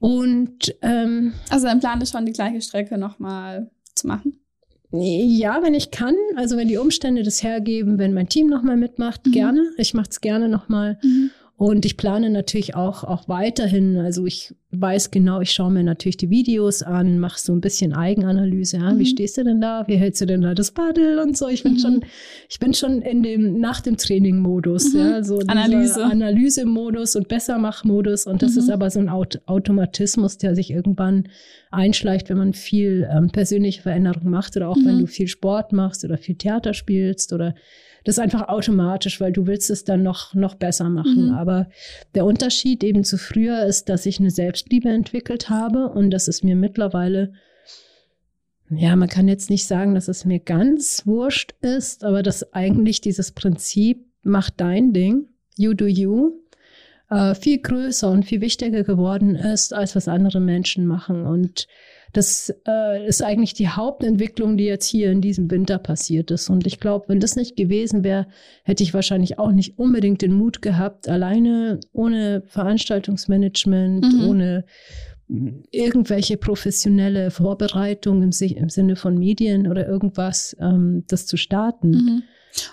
Und 0.00 0.76
ähm, 0.82 1.32
also 1.48 1.66
dein 1.66 1.80
Plan 1.80 2.00
ist 2.00 2.12
schon, 2.12 2.26
die 2.26 2.32
gleiche 2.32 2.60
Strecke 2.60 2.98
nochmal 2.98 3.70
zu 3.94 4.06
machen? 4.06 4.38
Ja, 4.90 5.62
wenn 5.62 5.74
ich 5.74 5.90
kann, 5.90 6.14
also 6.36 6.56
wenn 6.56 6.68
die 6.68 6.78
Umstände 6.78 7.22
das 7.22 7.42
hergeben, 7.42 7.98
wenn 7.98 8.14
mein 8.14 8.28
Team 8.28 8.46
nochmal 8.46 8.76
mitmacht, 8.76 9.26
mhm. 9.26 9.32
gerne. 9.32 9.70
Ich 9.76 9.92
mache 9.92 10.08
es 10.10 10.20
gerne 10.20 10.48
nochmal. 10.48 10.98
Mhm. 11.02 11.30
Und 11.58 11.84
ich 11.84 11.96
plane 11.96 12.30
natürlich 12.30 12.76
auch, 12.76 13.02
auch 13.02 13.28
weiterhin. 13.28 13.96
Also 13.96 14.26
ich 14.26 14.54
weiß 14.70 15.10
genau, 15.10 15.40
ich 15.40 15.50
schaue 15.50 15.72
mir 15.72 15.82
natürlich 15.82 16.16
die 16.16 16.30
Videos 16.30 16.84
an, 16.84 17.18
mache 17.18 17.40
so 17.40 17.52
ein 17.52 17.60
bisschen 17.60 17.92
Eigenanalyse. 17.92 18.76
Ja? 18.76 18.92
Mhm. 18.92 19.00
Wie 19.00 19.06
stehst 19.06 19.38
du 19.38 19.42
denn 19.42 19.60
da? 19.60 19.82
Wie 19.88 19.96
hältst 19.96 20.20
du 20.20 20.26
denn 20.26 20.42
da 20.42 20.54
das 20.54 20.70
Paddel 20.70 21.18
und 21.18 21.36
so? 21.36 21.48
Ich 21.48 21.64
bin 21.64 21.72
mhm. 21.72 21.78
schon, 21.80 22.00
ich 22.48 22.60
bin 22.60 22.74
schon 22.74 23.02
in 23.02 23.24
dem 23.24 23.58
nach 23.58 23.80
dem 23.80 23.96
Training-Modus, 23.96 24.94
mhm. 24.94 25.00
ja, 25.00 25.24
so 25.24 25.40
Analyse, 25.48 26.04
Analyse-Modus 26.04 27.16
und 27.16 27.26
Bessermach-Modus. 27.26 28.28
Und 28.28 28.40
das 28.40 28.56
ist 28.56 28.68
mhm. 28.68 28.74
aber 28.74 28.90
so 28.90 29.00
ein 29.00 29.08
Aut 29.08 29.40
Automatismus, 29.46 30.38
der 30.38 30.54
sich 30.54 30.70
irgendwann 30.70 31.28
einschleicht, 31.72 32.30
wenn 32.30 32.38
man 32.38 32.52
viel 32.52 33.08
ähm, 33.12 33.30
persönliche 33.30 33.82
Veränderung 33.82 34.30
macht 34.30 34.56
oder 34.56 34.68
auch 34.68 34.76
wenn 34.76 34.98
mhm. 34.98 35.00
du 35.00 35.06
viel 35.08 35.26
Sport 35.26 35.72
machst 35.72 36.04
oder 36.04 36.18
viel 36.18 36.36
Theater 36.36 36.72
spielst 36.72 37.32
oder 37.32 37.56
das 38.08 38.16
ist 38.16 38.22
einfach 38.22 38.48
automatisch, 38.48 39.20
weil 39.20 39.32
du 39.32 39.46
willst 39.46 39.68
es 39.68 39.84
dann 39.84 40.02
noch, 40.02 40.32
noch 40.32 40.54
besser 40.54 40.88
machen. 40.88 41.26
Mhm. 41.26 41.34
Aber 41.34 41.68
der 42.14 42.24
Unterschied 42.24 42.82
eben 42.82 43.04
zu 43.04 43.18
früher 43.18 43.66
ist, 43.66 43.90
dass 43.90 44.06
ich 44.06 44.18
eine 44.18 44.30
Selbstliebe 44.30 44.88
entwickelt 44.88 45.50
habe 45.50 45.90
und 45.90 46.10
dass 46.10 46.26
es 46.26 46.42
mir 46.42 46.56
mittlerweile, 46.56 47.34
ja, 48.70 48.96
man 48.96 49.10
kann 49.10 49.28
jetzt 49.28 49.50
nicht 49.50 49.66
sagen, 49.66 49.94
dass 49.94 50.08
es 50.08 50.24
mir 50.24 50.38
ganz 50.38 51.02
wurscht 51.04 51.52
ist, 51.60 52.02
aber 52.02 52.22
dass 52.22 52.54
eigentlich 52.54 53.02
dieses 53.02 53.32
Prinzip, 53.32 54.06
mach 54.22 54.48
dein 54.48 54.94
Ding, 54.94 55.26
you 55.58 55.74
do 55.74 55.84
you, 55.84 56.32
äh, 57.10 57.34
viel 57.34 57.58
größer 57.58 58.10
und 58.10 58.24
viel 58.24 58.40
wichtiger 58.40 58.84
geworden 58.84 59.34
ist, 59.34 59.74
als 59.74 59.94
was 59.94 60.08
andere 60.08 60.40
Menschen 60.40 60.86
machen. 60.86 61.26
Und 61.26 61.68
das 62.12 62.54
äh, 62.66 63.06
ist 63.06 63.22
eigentlich 63.22 63.54
die 63.54 63.68
Hauptentwicklung, 63.68 64.56
die 64.56 64.64
jetzt 64.64 64.86
hier 64.86 65.10
in 65.10 65.20
diesem 65.20 65.50
Winter 65.50 65.78
passiert 65.78 66.30
ist. 66.30 66.48
Und 66.48 66.66
ich 66.66 66.80
glaube, 66.80 67.08
wenn 67.08 67.20
das 67.20 67.36
nicht 67.36 67.56
gewesen 67.56 68.04
wäre, 68.04 68.26
hätte 68.64 68.82
ich 68.82 68.94
wahrscheinlich 68.94 69.38
auch 69.38 69.52
nicht 69.52 69.78
unbedingt 69.78 70.22
den 70.22 70.32
Mut 70.32 70.62
gehabt, 70.62 71.08
alleine 71.08 71.80
ohne 71.92 72.42
Veranstaltungsmanagement, 72.46 74.12
mhm. 74.12 74.28
ohne 74.28 74.64
irgendwelche 75.70 76.38
professionelle 76.38 77.30
Vorbereitung 77.30 78.22
im, 78.22 78.30
im, 78.30 78.68
Sinne 78.70 78.96
von 78.96 79.18
Medien 79.18 79.66
oder 79.66 79.86
irgendwas, 79.86 80.56
ähm, 80.58 81.04
das 81.08 81.26
zu 81.26 81.36
starten. 81.36 81.90
Mhm. 81.90 82.22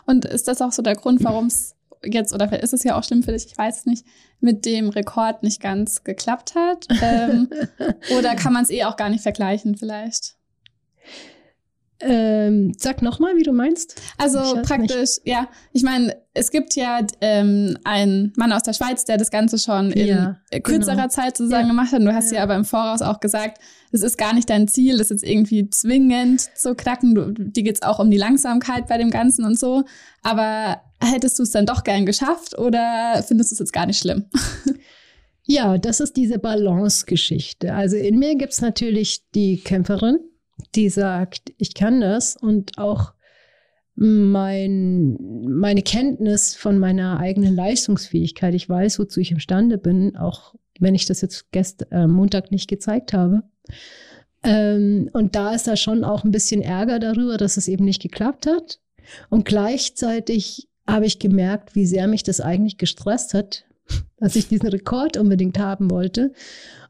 Und 0.05 0.25
ist 0.25 0.47
das 0.47 0.61
auch 0.61 0.71
so 0.71 0.81
der 0.81 0.95
Grund, 0.95 1.23
warum 1.23 1.47
es 1.47 1.75
jetzt, 2.05 2.33
oder 2.33 2.61
ist 2.61 2.73
es 2.73 2.83
ja 2.83 2.97
auch 2.97 3.03
schlimm 3.03 3.23
für 3.23 3.31
dich, 3.31 3.45
ich 3.45 3.57
weiß 3.57 3.79
es 3.79 3.85
nicht, 3.85 4.05
mit 4.39 4.65
dem 4.65 4.89
Rekord 4.89 5.43
nicht 5.43 5.61
ganz 5.61 6.03
geklappt 6.03 6.55
hat? 6.55 6.87
Ähm, 7.01 7.49
oder 8.17 8.35
kann 8.35 8.53
man 8.53 8.63
es 8.63 8.69
eh 8.69 8.83
auch 8.83 8.95
gar 8.95 9.09
nicht 9.09 9.23
vergleichen 9.23 9.75
vielleicht? 9.75 10.35
Ähm, 12.01 12.73
sag 12.77 13.01
nochmal, 13.01 13.37
wie 13.37 13.43
du 13.43 13.53
meinst. 13.53 14.01
Also 14.17 14.61
praktisch, 14.63 14.99
nicht. 14.99 15.21
ja, 15.23 15.47
ich 15.71 15.81
meine, 15.81 16.15
es 16.33 16.51
gibt 16.51 16.75
ja 16.75 16.99
ähm, 17.21 17.77
einen 17.85 18.33
Mann 18.35 18.51
aus 18.51 18.63
der 18.63 18.73
Schweiz, 18.73 19.05
der 19.05 19.17
das 19.17 19.31
Ganze 19.31 19.57
schon 19.57 19.91
in 19.91 20.07
ja, 20.07 20.37
kürzerer 20.61 20.95
genau. 20.95 21.07
Zeit 21.07 21.37
sozusagen 21.37 21.67
ja. 21.67 21.69
gemacht 21.69 21.93
hat. 21.93 22.01
Du 22.01 22.13
hast 22.13 22.31
ja. 22.31 22.37
ja 22.37 22.43
aber 22.43 22.55
im 22.55 22.65
Voraus 22.65 23.01
auch 23.01 23.21
gesagt, 23.21 23.59
es 23.93 24.01
ist 24.01 24.17
gar 24.17 24.33
nicht 24.33 24.49
dein 24.49 24.67
Ziel, 24.67 24.97
das 24.97 25.09
jetzt 25.09 25.23
irgendwie 25.23 25.69
zwingend 25.69 26.41
zu 26.55 26.75
knacken. 26.75 27.15
Du, 27.15 27.31
dir 27.31 27.63
geht 27.63 27.75
es 27.75 27.81
auch 27.81 27.99
um 27.99 28.11
die 28.11 28.17
Langsamkeit 28.17 28.87
bei 28.87 28.97
dem 28.97 29.09
Ganzen 29.09 29.45
und 29.45 29.57
so. 29.57 29.85
Aber 30.21 30.81
hättest 31.01 31.39
du 31.39 31.43
es 31.43 31.51
dann 31.51 31.65
doch 31.65 31.83
gern 31.83 32.05
geschafft 32.05 32.57
oder 32.57 33.23
findest 33.27 33.51
du 33.51 33.55
es 33.55 33.59
jetzt 33.59 33.73
gar 33.73 33.85
nicht 33.85 33.99
schlimm? 33.99 34.25
Ja, 35.47 35.77
das 35.77 35.99
ist 35.99 36.17
diese 36.17 36.39
Balance-Geschichte. 36.39 37.73
Also 37.73 37.97
in 37.97 38.17
mir 38.17 38.35
gibt 38.35 38.53
es 38.53 38.61
natürlich 38.61 39.29
die 39.35 39.57
Kämpferin, 39.57 40.17
die 40.73 40.89
sagt, 40.89 41.53
ich 41.57 41.75
kann 41.75 42.01
das 42.01 42.35
und 42.35 42.79
auch 42.79 43.13
mein, 43.95 45.17
meine 45.47 45.83
Kenntnis 45.83 46.55
von 46.55 46.79
meiner 46.79 47.19
eigenen 47.19 47.55
Leistungsfähigkeit. 47.55 48.55
Ich 48.55 48.67
weiß, 48.67 48.97
wozu 48.97 49.19
ich 49.19 49.31
imstande 49.31 49.77
bin, 49.77 50.17
auch 50.17 50.55
wenn 50.79 50.95
ich 50.95 51.05
das 51.05 51.21
jetzt 51.21 51.51
gest, 51.51 51.87
äh, 51.91 52.07
Montag 52.07 52.51
nicht 52.51 52.67
gezeigt 52.67 53.13
habe. 53.13 53.43
Ähm, 54.43 55.09
und 55.13 55.35
da 55.35 55.53
ist 55.53 55.67
da 55.67 55.77
schon 55.77 56.03
auch 56.03 56.23
ein 56.23 56.31
bisschen 56.31 56.61
Ärger 56.61 56.99
darüber, 56.99 57.37
dass 57.37 57.55
es 57.55 57.67
eben 57.67 57.85
nicht 57.85 58.01
geklappt 58.01 58.47
hat. 58.47 58.79
Und 59.29 59.45
gleichzeitig 59.45 60.67
habe 60.87 61.05
ich 61.05 61.19
gemerkt, 61.19 61.75
wie 61.75 61.85
sehr 61.85 62.07
mich 62.07 62.23
das 62.23 62.41
eigentlich 62.41 62.77
gestresst 62.77 63.33
hat, 63.33 63.65
dass 64.17 64.35
ich 64.35 64.47
diesen 64.47 64.67
Rekord 64.67 65.17
unbedingt 65.17 65.59
haben 65.59 65.91
wollte. 65.91 66.31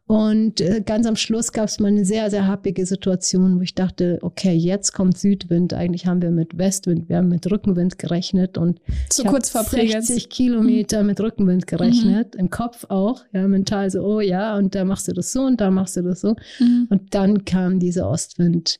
Und 0.08 0.62
äh, 0.62 0.84
ganz 0.86 1.08
am 1.08 1.15
Schluss 1.15 1.51
gab 1.51 1.65
es 1.65 1.79
mal 1.79 1.88
eine 1.88 2.05
sehr, 2.05 2.29
sehr 2.29 2.45
happige 2.45 2.86
Situation, 2.86 3.58
wo 3.58 3.62
ich 3.62 3.73
dachte, 3.73 4.19
okay, 4.21 4.53
jetzt 4.53 4.93
kommt 4.93 5.17
Südwind. 5.17 5.73
Eigentlich 5.73 6.05
haben 6.05 6.21
wir 6.21 6.29
mit 6.29 6.60
Westwind, 6.60 7.10
wir 7.10 7.17
haben 7.17 7.29
mit 7.29 7.49
Rückenwind 7.49 7.97
gerechnet 7.97 8.60
und 8.60 8.79
so 9.12 9.23
kurz 9.23 9.49
vor 9.49 9.63
60 9.63 10.29
Kilometer 10.29 11.01
mit 11.01 11.19
Rückenwind 11.19 11.65
gerechnet, 11.65 12.36
mhm. 12.36 12.39
im 12.39 12.49
Kopf 12.51 12.86
auch, 12.89 13.23
ja, 13.34 13.47
mental 13.47 13.89
so, 13.89 14.01
oh 14.03 14.19
ja, 14.19 14.55
und 14.58 14.75
da 14.75 14.86
machst 14.86 15.08
du 15.08 15.13
das 15.13 15.31
so 15.31 15.41
und 15.41 15.60
da 15.60 15.71
machst 15.71 15.97
du 15.97 16.03
das 16.03 16.21
so. 16.21 16.36
Mhm. 16.60 16.86
Und 16.91 17.15
dann 17.15 17.43
kam 17.43 17.79
dieser 17.79 18.08
Ostwind. 18.08 18.77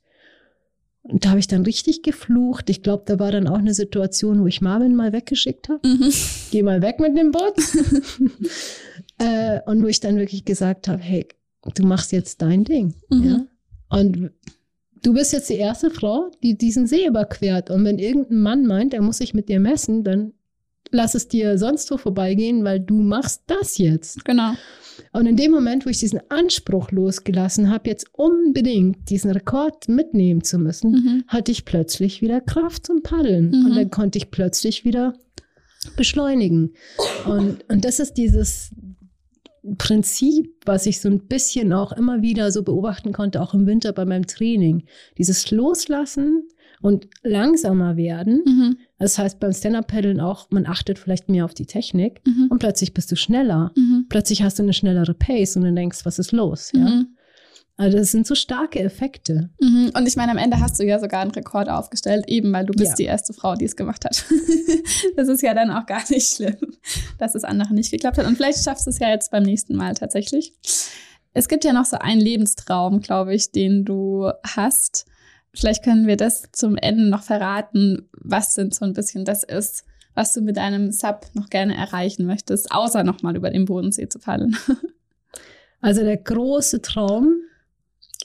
Und 1.08 1.24
da 1.24 1.30
habe 1.30 1.40
ich 1.40 1.48
dann 1.48 1.64
richtig 1.64 2.02
geflucht. 2.02 2.70
Ich 2.70 2.82
glaube, 2.82 3.04
da 3.06 3.20
war 3.20 3.32
dann 3.32 3.48
auch 3.48 3.60
eine 3.60 3.76
Situation, 3.76 4.42
wo 4.42 4.48
ich 4.48 4.62
Marvin 4.62 4.96
mal 4.96 5.14
weggeschickt 5.14 5.70
habe. 5.70 5.88
Mhm. 5.88 6.12
Geh 6.52 6.64
mal 6.64 6.82
weg 6.82 7.00
mit 7.00 7.16
dem 7.16 7.32
Boot. 7.32 7.54
äh, 9.20 9.60
und 9.68 9.84
wo 9.84 9.88
ich 9.88 10.00
dann 10.00 10.18
wirklich 10.18 10.46
gesagt 10.46 10.88
habe, 10.88 11.02
hey, 11.02 11.28
du 11.76 11.86
machst 11.86 12.12
jetzt 12.12 12.42
dein 12.42 12.64
Ding. 12.64 12.96
Mhm. 13.12 13.24
Ja? 13.24 13.46
Und 13.90 14.32
du 15.04 15.14
bist 15.14 15.32
jetzt 15.32 15.50
die 15.50 15.58
erste 15.58 15.92
Frau, 15.92 16.32
die 16.42 16.58
diesen 16.58 16.88
See 16.88 17.06
überquert. 17.06 17.70
Und 17.70 17.86
wenn 17.86 18.00
irgendein 18.00 18.40
Mann 18.40 18.66
meint, 18.66 18.96
er 18.96 19.04
muss 19.04 19.20
sich 19.20 19.36
mit 19.36 19.48
dir 19.48 19.60
messen, 19.60 20.04
dann 20.04 20.34
lass 20.96 21.14
es 21.14 21.28
dir 21.28 21.58
sonst 21.58 21.92
wo 21.92 21.98
vorbeigehen, 21.98 22.64
weil 22.64 22.80
du 22.80 22.96
machst 22.96 23.44
das 23.48 23.78
jetzt. 23.78 24.26
Genau. 24.26 24.54
Und 25.12 25.28
in 25.28 25.36
dem 25.36 25.52
Moment, 25.52 25.86
wo 25.86 25.90
ich 25.90 26.00
diesen 26.00 26.22
Anspruch 26.30 26.92
losgelassen 26.92 27.70
habe, 27.70 27.90
jetzt 27.90 28.08
unbedingt 28.14 29.10
diesen 29.10 29.32
Rekord 29.32 29.90
mitnehmen 29.90 30.44
zu 30.44 30.58
müssen, 30.58 30.92
mhm. 30.92 31.24
hatte 31.28 31.52
ich 31.52 31.66
plötzlich 31.66 32.22
wieder 32.22 32.42
Kraft 32.42 32.86
zum 32.86 33.04
Paddeln. 33.04 33.50
Mhm. 33.50 33.66
Und 33.66 33.76
dann 33.76 33.90
konnte 33.90 34.18
ich 34.18 34.32
plötzlich 34.32 34.86
wieder 34.86 35.14
beschleunigen. 35.98 36.74
Und, 37.26 37.70
und 37.70 37.86
das 37.86 38.00
ist 38.00 38.14
dieses 38.14 38.72
Prinzip, 39.78 40.54
was 40.66 40.86
ich 40.86 41.02
so 41.02 41.10
ein 41.10 41.28
bisschen 41.28 41.74
auch 41.74 41.92
immer 41.92 42.22
wieder 42.22 42.52
so 42.52 42.64
beobachten 42.64 43.14
konnte, 43.14 43.42
auch 43.42 43.54
im 43.54 43.66
Winter 43.66 43.94
bei 43.94 44.06
meinem 44.06 44.28
Training. 44.28 44.86
Dieses 45.18 45.52
Loslassen 45.52 46.48
und 46.82 47.08
langsamer 47.24 47.98
werden. 47.98 48.44
Mhm. 48.46 48.78
Das 48.98 49.18
heißt 49.18 49.40
beim 49.40 49.54
Stand-Up-Paddeln 49.54 50.20
auch, 50.20 50.50
man 50.52 50.66
achtet 50.66 51.00
vielleicht 51.00 51.30
mehr 51.30 51.46
auf 51.46 51.54
die 51.54 51.66
Technik 51.66 52.22
mhm. 52.26 52.48
und 52.50 52.60
plötzlich 52.60 52.94
bist 52.94 53.12
du 53.12 53.16
schneller. 53.16 53.72
Mhm. 53.76 54.06
Plötzlich 54.10 54.44
hast 54.44 54.60
du 54.60 54.64
eine 54.64 54.74
schnellere 54.74 55.14
Pace 55.14 55.56
und 55.58 55.64
dann 55.64 55.76
denkst, 55.76 56.06
was 56.06 56.20
ist 56.20 56.32
los? 56.32 56.72
Ja. 56.74 56.82
Mhm. 56.82 57.16
Also 57.78 57.98
das 57.98 58.12
sind 58.12 58.26
so 58.26 58.36
starke 58.36 58.80
Effekte. 58.80 59.50
Mhm. 59.60 59.92
Und 59.96 60.08
ich 60.08 60.16
meine, 60.16 60.32
am 60.32 60.38
Ende 60.38 60.62
hast 60.62 60.80
du 60.80 60.86
ja 60.86 60.98
sogar 60.98 61.22
einen 61.22 61.32
Rekord 61.32 61.70
aufgestellt, 61.70 62.26
eben 62.28 62.54
weil 62.54 62.66
du 62.66 62.72
bist 62.72 62.92
ja. 62.92 62.96
die 62.96 63.04
erste 63.04 63.34
Frau, 63.34 63.56
die 63.56 63.66
es 63.66 63.76
gemacht 63.76 64.06
hat. 64.06 64.24
das 65.18 65.28
ist 65.28 65.42
ja 65.42 65.54
dann 65.54 65.72
auch 65.72 65.86
gar 65.86 66.02
nicht 66.10 66.36
schlimm, 66.36 66.56
dass 67.18 67.36
es 67.36 67.44
andere 67.44 67.74
nicht 67.74 67.92
geklappt 67.92 68.18
hat. 68.18 68.28
Und 68.28 68.38
vielleicht 68.38 68.64
schaffst 68.64 68.86
du 68.86 68.92
es 68.92 69.00
ja 69.00 69.10
jetzt 69.10 69.30
beim 69.30 69.44
nächsten 69.44 69.76
Mal 69.76 69.94
tatsächlich. 69.94 70.54
Es 71.34 71.50
gibt 71.50 71.66
ja 71.66 71.74
noch 71.74 71.84
so 71.84 71.98
einen 71.98 72.22
Lebenstraum, 72.22 73.02
glaube 73.02 73.36
ich, 73.36 73.52
den 73.52 73.84
du 73.84 74.32
hast. 74.44 75.06
Vielleicht 75.56 75.84
können 75.84 76.08
wir 76.08 76.18
das 76.18 76.44
zum 76.52 76.76
Ende 76.76 77.10
noch 77.10 77.24
verraten, 77.24 78.10
was 78.12 78.54
denn 78.54 78.72
so 78.72 78.86
ein 78.86 78.94
bisschen 78.94 79.26
das 79.26 79.44
ist, 79.44 79.86
was 80.14 80.34
du 80.34 80.42
mit 80.42 80.58
deinem 80.58 80.92
Sub 80.92 81.28
noch 81.34 81.50
gerne 81.50 81.76
erreichen 81.76 82.26
möchtest, 82.26 82.72
außer 82.72 83.04
nochmal 83.04 83.36
über 83.36 83.50
den 83.50 83.66
Bodensee 83.66 84.08
zu 84.10 84.20
fallen. 84.20 84.56
Also 85.82 86.02
der 86.02 86.18
große 86.18 86.82
Traum 86.82 87.42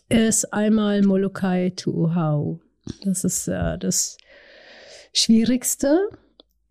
ist 0.08 0.50
einmal 0.54 1.02
Molokai 1.02 1.74
to 1.76 1.90
Ohau. 1.90 2.58
Das 3.04 3.22
ist 3.22 3.48
äh, 3.48 3.76
das 3.76 4.16
schwierigste, 5.12 6.08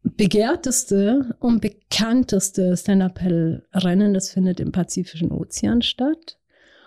begehrteste 0.01 1.35
und 1.39 1.61
bekannteste 1.61 2.75
Stand-Up-Rennen. 2.75 4.15
Das 4.15 4.31
findet 4.31 4.59
im 4.59 4.71
Pazifischen 4.71 5.31
Ozean 5.31 5.83
statt. 5.83 6.38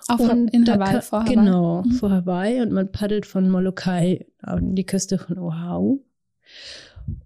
Auch 0.08 0.18
und 0.18 0.48
in 0.48 0.66
Hawaii, 0.66 1.00
vor 1.00 1.20
Hawaii. 1.20 1.34
Genau, 1.34 1.82
mhm. 1.82 1.92
vor 1.92 2.10
Hawaii. 2.10 2.60
Und 2.60 2.72
man 2.72 2.90
paddelt 2.90 3.26
von 3.26 3.48
Molokai 3.48 4.26
an 4.40 4.74
die 4.74 4.86
Küste 4.86 5.18
von 5.18 5.38
Oahu. 5.38 6.00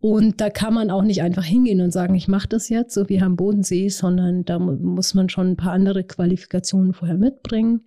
Und 0.01 0.41
da 0.41 0.51
kann 0.51 0.75
man 0.75 0.91
auch 0.91 1.03
nicht 1.03 1.23
einfach 1.23 1.45
hingehen 1.45 1.81
und 1.81 1.93
sagen, 1.93 2.15
ich 2.15 2.29
mache 2.29 2.49
das 2.49 2.69
jetzt, 2.69 2.95
so 2.95 3.09
wie 3.09 3.21
am 3.21 3.37
Bodensee, 3.37 3.89
sondern 3.89 4.45
da 4.45 4.59
muss 4.59 5.15
man 5.15 5.29
schon 5.29 5.49
ein 5.49 5.57
paar 5.57 5.73
andere 5.73 6.05
Qualifikationen 6.05 6.95
vorher 6.95 7.19
mitbringen. 7.19 7.83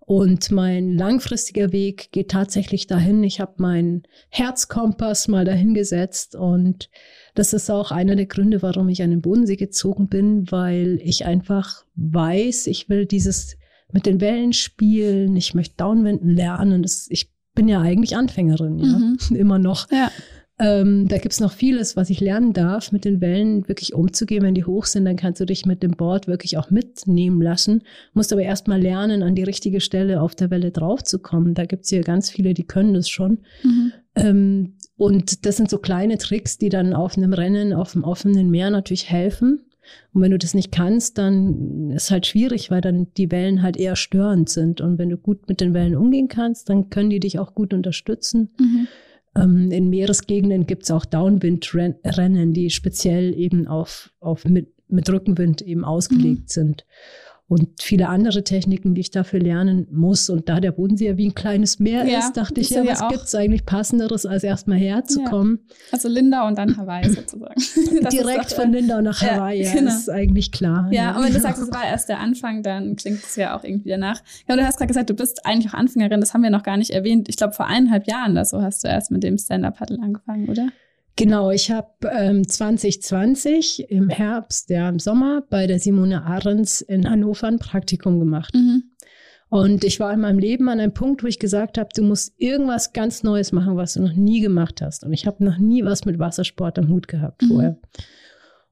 Und 0.00 0.50
mein 0.50 0.96
langfristiger 0.96 1.70
Weg 1.70 2.12
geht 2.12 2.30
tatsächlich 2.30 2.86
dahin. 2.86 3.22
Ich 3.24 3.40
habe 3.40 3.52
meinen 3.58 4.04
Herzkompass 4.30 5.28
mal 5.28 5.44
dahin 5.44 5.74
gesetzt 5.74 6.34
und 6.34 6.88
das 7.34 7.52
ist 7.52 7.70
auch 7.70 7.90
einer 7.90 8.16
der 8.16 8.24
Gründe, 8.24 8.62
warum 8.62 8.88
ich 8.88 9.02
an 9.02 9.10
den 9.10 9.20
Bodensee 9.20 9.56
gezogen 9.56 10.08
bin, 10.08 10.50
weil 10.50 10.98
ich 11.02 11.26
einfach 11.26 11.84
weiß, 11.96 12.68
ich 12.68 12.88
will 12.88 13.04
dieses 13.04 13.58
mit 13.92 14.06
den 14.06 14.20
Wellen 14.20 14.52
spielen, 14.52 15.36
ich 15.36 15.54
möchte 15.54 15.76
Downwinden 15.76 16.30
lernen. 16.30 16.82
Das, 16.82 17.06
ich 17.10 17.30
bin 17.54 17.68
ja 17.68 17.80
eigentlich 17.80 18.16
Anfängerin, 18.16 18.78
ja, 18.78 18.98
mhm. 18.98 19.18
immer 19.36 19.58
noch. 19.58 19.90
Ja. 19.90 20.10
ähm, 20.58 21.08
da 21.08 21.18
gibt's 21.18 21.40
noch 21.40 21.52
vieles, 21.52 21.96
was 21.96 22.10
ich 22.10 22.20
lernen 22.20 22.52
darf, 22.52 22.92
mit 22.92 23.04
den 23.04 23.20
Wellen 23.20 23.66
wirklich 23.66 23.94
umzugehen. 23.94 24.42
Wenn 24.42 24.54
die 24.54 24.64
hoch 24.64 24.84
sind, 24.84 25.04
dann 25.04 25.16
kannst 25.16 25.40
du 25.40 25.46
dich 25.46 25.66
mit 25.66 25.82
dem 25.82 25.92
Board 25.92 26.26
wirklich 26.26 26.58
auch 26.58 26.70
mitnehmen 26.70 27.40
lassen. 27.40 27.82
Musst 28.12 28.32
aber 28.32 28.42
erstmal 28.42 28.80
lernen, 28.80 29.22
an 29.22 29.34
die 29.34 29.44
richtige 29.44 29.80
Stelle 29.80 30.20
auf 30.20 30.34
der 30.34 30.50
Welle 30.50 30.70
draufzukommen. 30.70 31.54
Da 31.54 31.64
gibt's 31.64 31.88
hier 31.88 32.02
ganz 32.02 32.30
viele, 32.30 32.54
die 32.54 32.66
können 32.66 32.94
das 32.94 33.08
schon. 33.08 33.38
Mhm. 33.62 33.92
Ähm, 34.14 34.74
und 34.96 35.46
das 35.46 35.56
sind 35.56 35.70
so 35.70 35.78
kleine 35.78 36.18
Tricks, 36.18 36.58
die 36.58 36.68
dann 36.68 36.92
auf 36.92 37.16
einem 37.16 37.32
Rennen 37.32 37.72
auf 37.72 37.92
dem 37.92 38.04
offenen 38.04 38.50
Meer 38.50 38.70
natürlich 38.70 39.08
helfen. 39.08 39.67
Und 40.12 40.22
wenn 40.22 40.30
du 40.30 40.38
das 40.38 40.54
nicht 40.54 40.72
kannst, 40.72 41.18
dann 41.18 41.90
ist 41.90 42.10
halt 42.10 42.26
schwierig, 42.26 42.70
weil 42.70 42.80
dann 42.80 43.08
die 43.16 43.30
Wellen 43.30 43.62
halt 43.62 43.76
eher 43.76 43.96
störend 43.96 44.48
sind. 44.48 44.80
Und 44.80 44.98
wenn 44.98 45.10
du 45.10 45.16
gut 45.16 45.48
mit 45.48 45.60
den 45.60 45.74
Wellen 45.74 45.96
umgehen 45.96 46.28
kannst, 46.28 46.68
dann 46.68 46.90
können 46.90 47.10
die 47.10 47.20
dich 47.20 47.38
auch 47.38 47.54
gut 47.54 47.72
unterstützen. 47.74 48.50
Mhm. 48.58 48.88
Ähm, 49.36 49.70
in 49.70 49.90
Meeresgegenden 49.90 50.66
gibt's 50.66 50.90
auch 50.90 51.04
Downwind-Rennen, 51.04 52.52
die 52.52 52.70
speziell 52.70 53.34
eben 53.38 53.66
auf, 53.66 54.12
auf 54.20 54.44
mit, 54.44 54.68
mit 54.88 55.08
Rückenwind 55.10 55.62
eben 55.62 55.84
ausgelegt 55.84 56.50
sind. 56.50 56.86
Und 57.48 57.80
viele 57.80 58.10
andere 58.10 58.44
Techniken, 58.44 58.94
die 58.94 59.00
ich 59.00 59.10
dafür 59.10 59.40
lernen 59.40 59.86
muss. 59.90 60.28
Und 60.28 60.50
da 60.50 60.60
der 60.60 60.70
Bodensee 60.72 61.06
ja 61.06 61.16
wie 61.16 61.28
ein 61.28 61.34
kleines 61.34 61.78
Meer 61.78 62.04
Ja, 62.04 62.18
ist, 62.18 62.34
dachte 62.36 62.60
ich, 62.60 62.68
ja, 62.68 62.82
ja 62.82 62.92
was 62.92 63.00
auch. 63.00 63.08
gibt's 63.08 63.34
eigentlich 63.34 63.64
Passenderes, 63.64 64.26
als 64.26 64.44
erstmal 64.44 64.76
herzukommen? 64.76 65.60
Also 65.90 66.08
Linda 66.08 66.46
und 66.46 66.58
dann 66.58 66.76
Hawaii 66.76 67.08
sozusagen. 67.14 67.54
Direkt 68.12 68.52
von 68.52 68.70
Lindau 68.70 69.00
nach 69.00 69.22
Ja, 69.22 69.36
Hawaii, 69.36 69.64
ja, 69.64 69.72
genau. 69.72 69.90
ist 69.90 70.10
eigentlich 70.10 70.52
klar. 70.52 70.88
Ja, 70.92 71.16
und 71.16 71.24
wenn 71.24 71.32
du 71.32 71.40
sagst, 71.40 71.62
es 71.62 71.72
war 71.72 71.86
erst 71.86 72.10
der 72.10 72.20
Anfang, 72.20 72.62
dann 72.62 72.96
klingt 72.96 73.24
es 73.24 73.34
ja 73.36 73.56
auch 73.56 73.64
irgendwie 73.64 73.88
danach. 73.88 74.20
Ja, 74.46 74.54
du 74.54 74.66
hast 74.66 74.76
gerade 74.76 74.88
gesagt, 74.88 75.08
du 75.08 75.14
bist 75.14 75.46
eigentlich 75.46 75.72
auch 75.72 75.78
Anfängerin, 75.78 76.20
das 76.20 76.34
haben 76.34 76.42
wir 76.42 76.50
noch 76.50 76.62
gar 76.62 76.76
nicht 76.76 76.90
erwähnt. 76.90 77.30
Ich 77.30 77.36
glaube, 77.38 77.54
vor 77.54 77.66
eineinhalb 77.66 78.06
Jahren 78.06 78.32
oder 78.32 78.44
so 78.44 78.60
hast 78.60 78.84
du 78.84 78.88
erst 78.88 79.10
mit 79.10 79.22
dem 79.22 79.38
Stand-Up-Paddle 79.38 79.98
angefangen, 80.02 80.50
oder? 80.50 80.68
Genau, 81.18 81.50
ich 81.50 81.72
habe 81.72 81.88
ähm, 82.12 82.46
2020 82.46 83.90
im 83.90 84.08
Herbst, 84.08 84.70
ja 84.70 84.88
im 84.88 85.00
Sommer, 85.00 85.42
bei 85.50 85.66
der 85.66 85.80
Simone 85.80 86.22
Ahrens 86.22 86.80
in 86.80 87.10
Hannover 87.10 87.48
ein 87.48 87.58
Praktikum 87.58 88.20
gemacht. 88.20 88.54
Mhm. 88.54 88.84
Und 89.48 89.82
ich 89.82 89.98
war 89.98 90.12
in 90.12 90.20
meinem 90.20 90.38
Leben 90.38 90.68
an 90.68 90.78
einem 90.78 90.94
Punkt, 90.94 91.24
wo 91.24 91.26
ich 91.26 91.40
gesagt 91.40 91.76
habe, 91.76 91.88
du 91.92 92.04
musst 92.04 92.34
irgendwas 92.36 92.92
ganz 92.92 93.24
Neues 93.24 93.50
machen, 93.50 93.76
was 93.76 93.94
du 93.94 94.02
noch 94.02 94.12
nie 94.12 94.40
gemacht 94.40 94.80
hast. 94.80 95.02
Und 95.02 95.12
ich 95.12 95.26
habe 95.26 95.42
noch 95.44 95.58
nie 95.58 95.84
was 95.84 96.04
mit 96.04 96.20
Wassersport 96.20 96.78
am 96.78 96.88
Hut 96.88 97.08
gehabt 97.08 97.42
Mhm. 97.42 97.48
vorher. 97.48 97.78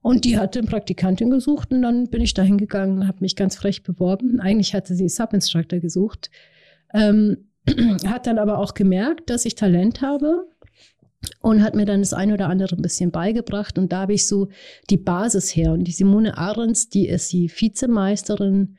Und 0.01 0.23
die 0.23 0.39
hatte 0.39 0.59
eine 0.59 0.69
Praktikantin 0.69 1.29
gesucht 1.29 1.71
und 1.71 1.81
dann 1.81 2.09
bin 2.09 2.21
ich 2.21 2.33
dahin 2.33 2.57
gegangen 2.57 2.99
und 2.99 3.07
habe 3.09 3.17
mich 3.19 3.35
ganz 3.35 3.57
frech 3.57 3.83
beworben. 3.83 4.39
Eigentlich 4.39 4.73
hatte 4.73 4.95
sie 4.95 5.09
Sub-Instructor 5.09 5.79
gesucht. 5.79 6.31
Ähm, 6.93 7.49
hat 8.05 8.25
dann 8.25 8.37
aber 8.39 8.59
auch 8.59 8.73
gemerkt, 8.73 9.29
dass 9.29 9.43
ich 9.43 9.55
Talent 9.55 10.01
habe 10.01 10.47
und 11.41 11.63
hat 11.63 11.75
mir 11.75 11.85
dann 11.85 12.01
das 12.01 12.13
ein 12.13 12.31
oder 12.31 12.49
andere 12.49 12.75
ein 12.75 12.81
bisschen 12.81 13.11
beigebracht. 13.11 13.77
Und 13.77 13.91
da 13.91 14.01
habe 14.01 14.13
ich 14.13 14.27
so 14.27 14.49
die 14.89 14.97
Basis 14.97 15.55
her. 15.55 15.73
Und 15.73 15.85
die 15.85 15.91
Simone 15.91 16.37
Ahrens, 16.37 16.89
die 16.89 17.07
ist 17.07 17.31
die 17.33 17.49
Vizemeisterin 17.49 18.77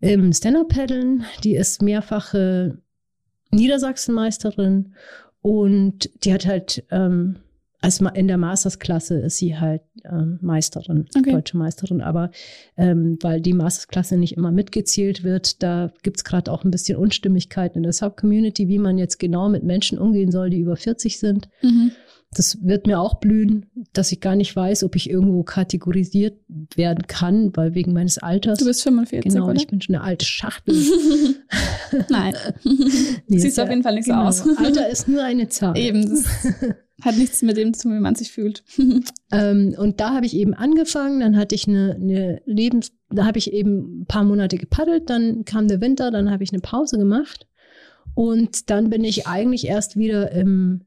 im 0.00 0.32
Stand-Up-Paddeln, 0.32 1.24
die 1.42 1.56
ist 1.56 1.82
mehrfache 1.82 2.78
Niedersachsenmeisterin 3.50 4.94
und 5.40 6.10
die 6.24 6.32
hat 6.32 6.46
halt 6.46 6.84
ähm, 6.90 7.36
als 7.80 8.00
in 8.00 8.26
der 8.26 8.38
Mastersklasse 8.38 9.18
ist 9.20 9.36
sie 9.38 9.56
halt 9.56 9.82
ähm, 10.04 10.38
Meisterin, 10.42 11.06
Okay. 11.16 11.32
deutsche 11.32 11.56
Meisterin. 11.56 12.00
Aber 12.00 12.30
ähm, 12.76 13.18
weil 13.22 13.40
die 13.40 13.52
Mastersklasse 13.52 14.16
nicht 14.16 14.36
immer 14.36 14.50
mitgezählt 14.50 15.22
wird, 15.22 15.62
da 15.62 15.92
gibt's 16.02 16.24
gerade 16.24 16.50
auch 16.50 16.64
ein 16.64 16.70
bisschen 16.72 16.98
Unstimmigkeit 16.98 17.76
in 17.76 17.84
der 17.84 17.92
Sub-Community, 17.92 18.66
wie 18.68 18.78
man 18.78 18.98
jetzt 18.98 19.18
genau 19.18 19.48
mit 19.48 19.62
Menschen 19.62 19.98
umgehen 19.98 20.32
soll, 20.32 20.50
die 20.50 20.58
über 20.58 20.76
40 20.76 21.18
sind. 21.20 21.48
Mhm. 21.62 21.92
Das 22.34 22.58
wird 22.62 22.86
mir 22.86 23.00
auch 23.00 23.14
blühen, 23.14 23.66
dass 23.94 24.12
ich 24.12 24.20
gar 24.20 24.36
nicht 24.36 24.54
weiß, 24.54 24.84
ob 24.84 24.96
ich 24.96 25.08
irgendwo 25.08 25.44
kategorisiert 25.44 26.38
werden 26.74 27.06
kann, 27.06 27.56
weil 27.56 27.74
wegen 27.74 27.94
meines 27.94 28.18
Alters. 28.18 28.58
Du 28.58 28.66
bist 28.66 28.82
45, 28.82 29.32
genau, 29.32 29.46
oder? 29.46 29.54
ich 29.54 29.66
bin 29.66 29.80
schon 29.80 29.94
eine 29.94 30.04
alte 30.04 30.26
Schachtel. 30.26 30.74
Nein. 32.10 32.34
Nee, 33.30 33.38
Siehst 33.38 33.60
auf 33.60 33.68
jeden 33.68 33.82
Fall 33.82 33.94
nicht 33.94 34.06
so 34.06 34.12
genau, 34.12 34.24
aus. 34.24 34.42
Alter 34.58 34.88
ist 34.88 35.08
nur 35.08 35.22
eine 35.22 35.48
Zahl. 35.48 35.76
Eben. 35.78 36.22
Hat 37.02 37.16
nichts 37.16 37.42
mit 37.42 37.56
dem 37.56 37.74
zu 37.74 37.82
tun, 37.82 37.96
wie 37.96 38.00
man 38.00 38.14
sich 38.14 38.32
fühlt. 38.32 38.64
Ähm, 39.30 39.74
und 39.76 40.00
da 40.00 40.14
habe 40.14 40.24
ich 40.24 40.34
eben 40.34 40.54
angefangen, 40.54 41.20
dann 41.20 41.36
hatte 41.36 41.54
ich 41.54 41.68
eine, 41.68 41.96
eine 41.96 42.40
Lebens, 42.46 42.92
da 43.10 43.26
habe 43.26 43.36
ich 43.36 43.52
eben 43.52 44.00
ein 44.00 44.06
paar 44.06 44.24
Monate 44.24 44.56
gepaddelt, 44.56 45.10
dann 45.10 45.44
kam 45.44 45.68
der 45.68 45.82
Winter, 45.82 46.10
dann 46.10 46.30
habe 46.30 46.44
ich 46.44 46.50
eine 46.50 46.62
Pause 46.62 46.96
gemacht 46.96 47.46
und 48.14 48.70
dann 48.70 48.88
bin 48.88 49.04
ich 49.04 49.26
eigentlich 49.26 49.66
erst 49.66 49.98
wieder 49.98 50.32
im 50.32 50.86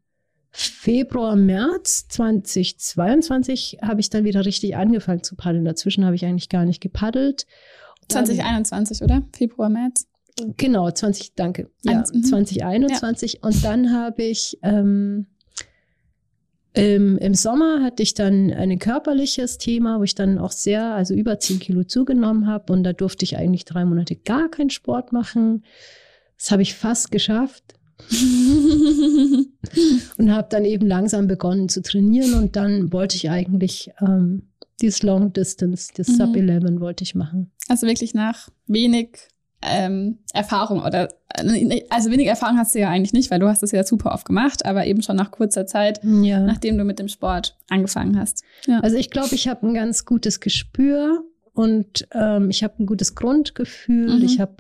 Februar, 0.50 1.36
März 1.36 2.08
2022 2.10 3.78
habe 3.82 4.02
ich 4.02 4.10
dann 4.10 4.26
wieder 4.26 4.44
richtig 4.44 4.76
angefangen 4.76 5.24
zu 5.24 5.36
paddeln. 5.36 5.66
Dazwischen 5.66 6.04
habe 6.04 6.16
ich 6.16 6.26
eigentlich 6.26 6.50
gar 6.50 6.66
nicht 6.66 6.82
gepaddelt. 6.82 7.46
Dann- 8.08 8.26
2021, 8.26 9.02
oder? 9.04 9.22
Februar, 9.34 9.70
März. 9.70 10.08
Genau, 10.58 10.90
20, 10.90 11.36
danke. 11.36 11.70
Ja, 11.84 12.00
Eins, 12.00 12.12
mhm. 12.12 12.24
2021. 12.24 13.44
Und 13.44 13.64
dann 13.64 13.94
habe 13.94 14.24
ich 14.24 14.58
ähm, 14.64 15.28
im, 16.74 17.18
im 17.18 17.34
Sommer 17.34 17.84
hatte 17.84 18.02
ich 18.02 18.14
dann 18.14 18.52
ein 18.52 18.80
körperliches 18.80 19.58
Thema, 19.58 20.00
wo 20.00 20.04
ich 20.04 20.16
dann 20.16 20.38
auch 20.38 20.52
sehr, 20.52 20.94
also 20.96 21.14
über 21.14 21.38
10 21.40 21.60
Kilo 21.60 21.84
zugenommen 21.84 22.48
habe. 22.48 22.72
Und 22.72 22.84
da 22.84 22.94
durfte 22.94 23.26
ich 23.26 23.38
eigentlich 23.38 23.66
drei 23.66 23.84
Monate 23.84 24.16
gar 24.16 24.50
keinen 24.50 24.70
Sport 24.70 25.12
machen. 25.12 25.66
Das 26.38 26.52
habe 26.52 26.62
ich 26.62 26.74
fast 26.74 27.12
geschafft 27.12 27.64
und 30.18 30.32
habe 30.32 30.48
dann 30.50 30.64
eben 30.66 30.88
langsam 30.88 31.28
begonnen 31.28 31.68
zu 31.68 31.82
trainieren. 31.82 32.36
Und 32.36 32.56
dann 32.56 32.94
wollte 32.94 33.18
ich 33.18 33.30
eigentlich 33.30 33.92
ähm, 34.00 34.52
dieses 34.82 35.04
Long 35.04 35.34
Distance, 35.34 35.92
das 35.96 36.08
Mhm. 36.08 36.14
Sub 36.14 36.36
11 36.36 36.80
wollte 36.80 37.04
ich 37.04 37.16
machen. 37.16 37.52
Also 37.68 37.86
wirklich 37.86 38.14
nach 38.14 38.50
wenig 38.68 39.18
ähm, 39.64 40.20
Erfahrung 40.34 40.82
oder 40.84 41.10
äh, 41.36 41.82
also 41.90 42.12
wenig 42.12 42.28
Erfahrung 42.28 42.58
hast 42.58 42.74
du 42.76 42.80
ja 42.80 42.90
eigentlich 42.90 43.14
nicht, 43.14 43.32
weil 43.32 43.40
du 43.40 43.48
hast 43.48 43.62
das 43.64 43.72
ja 43.72 43.84
super 43.84 44.12
oft 44.14 44.26
gemacht, 44.26 44.66
aber 44.66 44.86
eben 44.86 45.02
schon 45.02 45.16
nach 45.16 45.32
kurzer 45.32 45.66
Zeit, 45.66 46.00
Ja. 46.04 46.40
nachdem 46.40 46.78
du 46.78 46.84
mit 46.84 47.00
dem 47.00 47.08
Sport 47.08 47.58
angefangen 47.70 48.20
hast. 48.20 48.44
Ja. 48.68 48.80
Also 48.80 48.98
ich 48.98 49.10
glaube, 49.10 49.36
ich 49.36 49.48
habe 49.48 49.68
ein 49.68 49.74
ganz 49.74 50.06
gutes 50.06 50.40
Gespür 50.40 51.24
und 51.54 52.08
ähm, 52.14 52.50
ich 52.50 52.64
habe 52.64 52.76
ein 52.80 52.86
gutes 52.86 53.16
Grundgefühl. 53.16 54.18
Mhm. 54.18 54.24
Ich 54.24 54.40
habe 54.40 54.56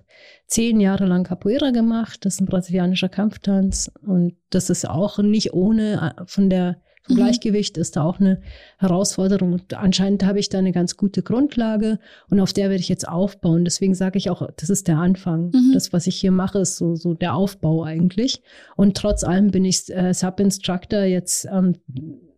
zehn 0.47 0.79
Jahre 0.81 1.05
lang 1.05 1.23
Capoeira 1.23 1.71
gemacht. 1.71 2.25
Das 2.25 2.35
ist 2.35 2.41
ein 2.41 2.45
brasilianischer 2.45 3.09
Kampftanz 3.09 3.89
und 4.05 4.35
das 4.49 4.69
ist 4.69 4.87
auch 4.87 5.17
nicht 5.19 5.53
ohne 5.53 6.15
äh, 6.17 6.23
von 6.25 6.49
der 6.49 6.81
Mhm. 7.11 7.15
Gleichgewicht 7.15 7.77
ist 7.77 7.95
da 7.95 8.03
auch 8.03 8.19
eine 8.19 8.41
Herausforderung. 8.77 9.53
Und 9.53 9.73
anscheinend 9.73 10.25
habe 10.25 10.39
ich 10.39 10.49
da 10.49 10.57
eine 10.57 10.71
ganz 10.71 10.97
gute 10.97 11.21
Grundlage 11.21 11.99
und 12.29 12.39
auf 12.39 12.53
der 12.53 12.69
werde 12.69 12.81
ich 12.81 12.89
jetzt 12.89 13.07
aufbauen. 13.07 13.65
Deswegen 13.65 13.95
sage 13.95 14.17
ich 14.17 14.29
auch, 14.29 14.47
das 14.57 14.69
ist 14.69 14.87
der 14.87 14.97
Anfang. 14.97 15.51
Mhm. 15.53 15.71
Das, 15.73 15.93
was 15.93 16.07
ich 16.07 16.15
hier 16.15 16.31
mache, 16.31 16.59
ist 16.59 16.77
so, 16.77 16.95
so 16.95 17.13
der 17.13 17.35
Aufbau 17.35 17.83
eigentlich. 17.83 18.41
Und 18.75 18.97
trotz 18.97 19.23
allem 19.23 19.51
bin 19.51 19.65
ich 19.65 19.89
äh, 19.89 20.13
Sub-Instructor 20.13 21.03
jetzt. 21.03 21.45
Ähm, 21.45 21.75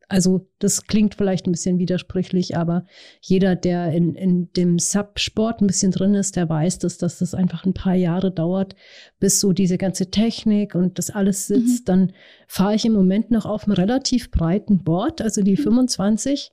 also 0.09 0.47
das 0.59 0.85
klingt 0.85 1.15
vielleicht 1.15 1.47
ein 1.47 1.51
bisschen 1.51 1.79
widersprüchlich, 1.79 2.57
aber 2.57 2.85
jeder, 3.21 3.55
der 3.55 3.91
in, 3.91 4.15
in 4.15 4.51
dem 4.53 4.79
Sub-Sport 4.79 5.61
ein 5.61 5.67
bisschen 5.67 5.91
drin 5.91 6.13
ist, 6.13 6.35
der 6.35 6.49
weiß, 6.49 6.79
dass, 6.79 6.97
dass 6.97 7.19
das 7.19 7.33
einfach 7.33 7.65
ein 7.65 7.73
paar 7.73 7.95
Jahre 7.95 8.31
dauert, 8.31 8.75
bis 9.19 9.39
so 9.39 9.53
diese 9.53 9.77
ganze 9.77 10.11
Technik 10.11 10.75
und 10.75 10.97
das 10.99 11.09
alles 11.09 11.47
sitzt. 11.47 11.89
Dann 11.89 12.13
fahre 12.47 12.75
ich 12.75 12.85
im 12.85 12.93
Moment 12.93 13.31
noch 13.31 13.45
auf 13.45 13.65
einem 13.65 13.73
relativ 13.73 14.31
breiten 14.31 14.83
Board, 14.83 15.21
also 15.21 15.41
die 15.41 15.57
25 15.57 16.51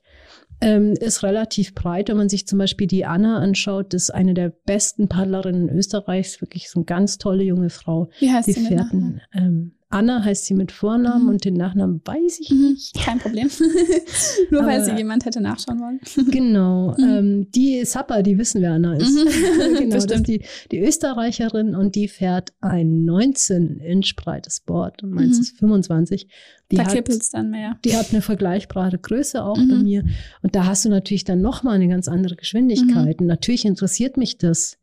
ähm, 0.61 0.93
ist 0.93 1.23
relativ 1.23 1.73
breit. 1.73 2.09
Wenn 2.09 2.17
man 2.17 2.29
sich 2.29 2.47
zum 2.47 2.59
Beispiel 2.59 2.87
die 2.87 3.05
Anna 3.05 3.39
anschaut, 3.39 3.93
das 3.93 4.03
ist 4.03 4.11
eine 4.11 4.33
der 4.33 4.49
besten 4.49 5.07
Paddlerinnen 5.07 5.69
Österreichs, 5.69 6.39
wirklich 6.41 6.69
so 6.69 6.79
eine 6.79 6.85
ganz 6.85 7.17
tolle 7.17 7.43
junge 7.43 7.69
Frau. 7.69 8.09
Wie 8.19 8.31
heißt 8.31 8.47
Die 8.47 8.53
sie 8.53 8.61
mit 8.61 8.71
Nachnamen? 8.71 9.21
fährt 9.31 9.43
ein, 9.43 9.43
ähm, 9.43 9.71
Anna 9.91 10.23
heißt 10.23 10.45
sie 10.45 10.53
mit 10.53 10.71
Vornamen 10.71 11.23
Mhm. 11.23 11.29
und 11.29 11.45
den 11.45 11.53
Nachnamen 11.55 12.01
weiß 12.03 12.39
ich 12.39 12.49
Mhm, 12.49 12.69
nicht. 12.71 12.95
kein 12.95 13.19
Problem. 13.19 13.49
Nur 14.49 14.63
Aber- 14.63 14.83
sie 14.83 14.91
jemand 14.93 15.25
hätte 15.25 15.41
nachschauen 15.41 15.79
wollen. 15.79 15.99
Genau. 16.31 16.95
Mhm. 16.97 17.03
Ähm, 17.03 17.47
die 17.51 17.83
Sappa, 17.85 18.21
die 18.21 18.37
wissen, 18.37 18.61
wer 18.61 18.73
Anna 18.73 18.95
ist. 18.95 19.11
Mhm, 19.11 19.27
genau, 19.77 19.95
das 19.95 20.05
ist 20.05 20.27
die, 20.27 20.41
die 20.71 20.79
Österreicherin 20.79 21.75
und 21.75 21.95
die 21.95 22.07
fährt 22.07 22.53
ein 22.61 23.05
19-Inch 23.05 24.15
breites 24.15 24.61
Board 24.61 25.03
und 25.03 25.11
meins 25.11 25.37
Mhm. 25.37 25.41
ist 25.41 25.57
25. 25.59 26.27
Die 26.71 26.77
da 26.77 26.85
hat, 26.85 26.93
kippelt 26.93 27.21
es 27.21 27.29
dann 27.29 27.49
mehr. 27.51 27.77
die 27.83 27.97
hat 27.97 28.11
eine 28.11 28.21
vergleichbare 28.21 28.97
Größe 28.97 29.43
auch 29.43 29.57
bei 29.57 29.75
mir. 29.75 30.05
Und 30.41 30.55
da 30.55 30.65
hast 30.65 30.85
du 30.85 30.89
natürlich 30.89 31.25
dann 31.25 31.41
nochmal 31.41 31.75
eine 31.75 31.89
ganz 31.89 32.07
andere 32.07 32.37
Geschwindigkeit. 32.37 33.19
Und 33.19 33.27
natürlich 33.27 33.65
interessiert 33.65 34.15
mich 34.15 34.37
das, 34.37 34.77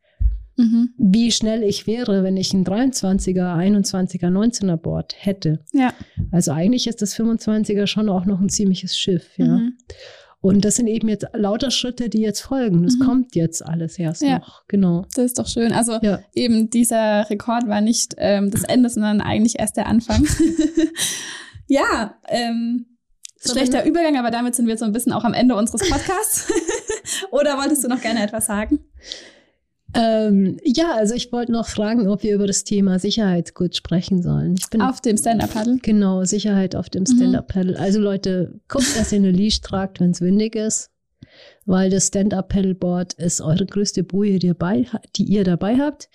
Mhm. 0.58 0.90
wie 0.98 1.30
schnell 1.32 1.62
ich 1.62 1.86
wäre, 1.86 2.22
wenn 2.24 2.36
ich 2.36 2.52
ein 2.52 2.64
23er, 2.64 3.54
21er, 3.56 4.28
19er 4.28 4.76
Board 4.76 5.14
hätte. 5.16 5.60
Ja. 5.72 5.92
Also 6.32 6.50
eigentlich 6.52 6.86
ist 6.88 7.00
das 7.00 7.14
25er 7.16 7.86
schon 7.86 8.08
auch 8.08 8.26
noch 8.26 8.40
ein 8.40 8.48
ziemliches 8.50 8.98
Schiff, 8.98 9.24
ja. 9.38 9.46
Mhm. 9.58 9.78
Und 10.40 10.64
das 10.64 10.76
sind 10.76 10.86
eben 10.86 11.08
jetzt 11.08 11.26
lauter 11.32 11.70
Schritte, 11.72 12.08
die 12.08 12.20
jetzt 12.20 12.40
folgen. 12.42 12.84
Das 12.84 12.94
Mhm. 12.96 13.04
kommt 13.04 13.34
jetzt 13.34 13.64
alles 13.64 13.98
erst 13.98 14.22
Ja. 14.22 14.38
noch. 14.38 14.62
Genau. 14.68 15.04
Das 15.16 15.24
ist 15.24 15.38
doch 15.38 15.48
schön. 15.48 15.72
Also 15.72 15.98
Ja. 16.02 16.20
eben 16.34 16.70
dieser 16.70 17.28
Rekord 17.30 17.66
war 17.66 17.80
nicht 17.80 18.14
ähm, 18.18 18.50
das 18.52 18.62
Ende, 18.62 18.88
sondern 18.88 19.20
eigentlich 19.20 19.58
erst 19.58 19.76
der 19.76 19.86
Anfang. 19.88 20.24
ja, 21.66 22.14
ähm, 22.28 22.86
Schlechter 23.40 23.84
Übergang, 23.84 24.16
aber 24.16 24.30
damit 24.32 24.56
sind 24.56 24.66
wir 24.66 24.76
so 24.76 24.84
ein 24.84 24.92
bisschen 24.92 25.12
auch 25.12 25.22
am 25.24 25.32
Ende 25.32 25.54
unseres 25.54 25.88
Podcasts. 25.88 26.48
Oder 27.30 27.56
wolltest 27.56 27.84
du 27.84 27.88
noch 27.88 28.00
gerne 28.00 28.22
etwas 28.24 28.46
sagen? 28.46 28.80
Ähm, 29.94 30.58
ja, 30.62 30.94
also 30.94 31.14
ich 31.14 31.32
wollte 31.32 31.52
noch 31.52 31.66
fragen, 31.66 32.08
ob 32.08 32.22
wir 32.22 32.34
über 32.34 32.46
das 32.46 32.64
Thema 32.64 32.98
Sicherheit 32.98 33.54
kurz 33.54 33.76
sprechen 33.76 34.22
sollen. 34.22 34.54
Ich 34.58 34.68
bin 34.68 34.82
auf 34.82 35.00
dem 35.00 35.16
Stand-Up-Paddle? 35.16 35.78
Genau, 35.82 36.24
Sicherheit 36.24 36.76
auf 36.76 36.90
dem 36.90 37.02
mhm. 37.02 37.16
Stand-Up-Paddle. 37.16 37.78
Also 37.78 37.98
Leute, 37.98 38.60
guckt, 38.68 38.96
dass 38.98 39.12
ihr 39.12 39.18
eine 39.18 39.30
Leash 39.30 39.60
tragt, 39.62 40.00
wenn 40.00 40.10
es 40.10 40.20
windig 40.20 40.56
ist, 40.56 40.90
weil 41.64 41.88
das 41.88 42.08
Stand-Up-Paddleboard 42.08 43.14
ist 43.14 43.40
eure 43.40 43.64
größte 43.64 44.04
Boje, 44.04 44.38
die 44.38 44.48
ihr, 44.48 44.54
bei, 44.54 44.84
die 45.16 45.24
ihr 45.24 45.44
dabei 45.44 45.76
habt. 45.76 46.10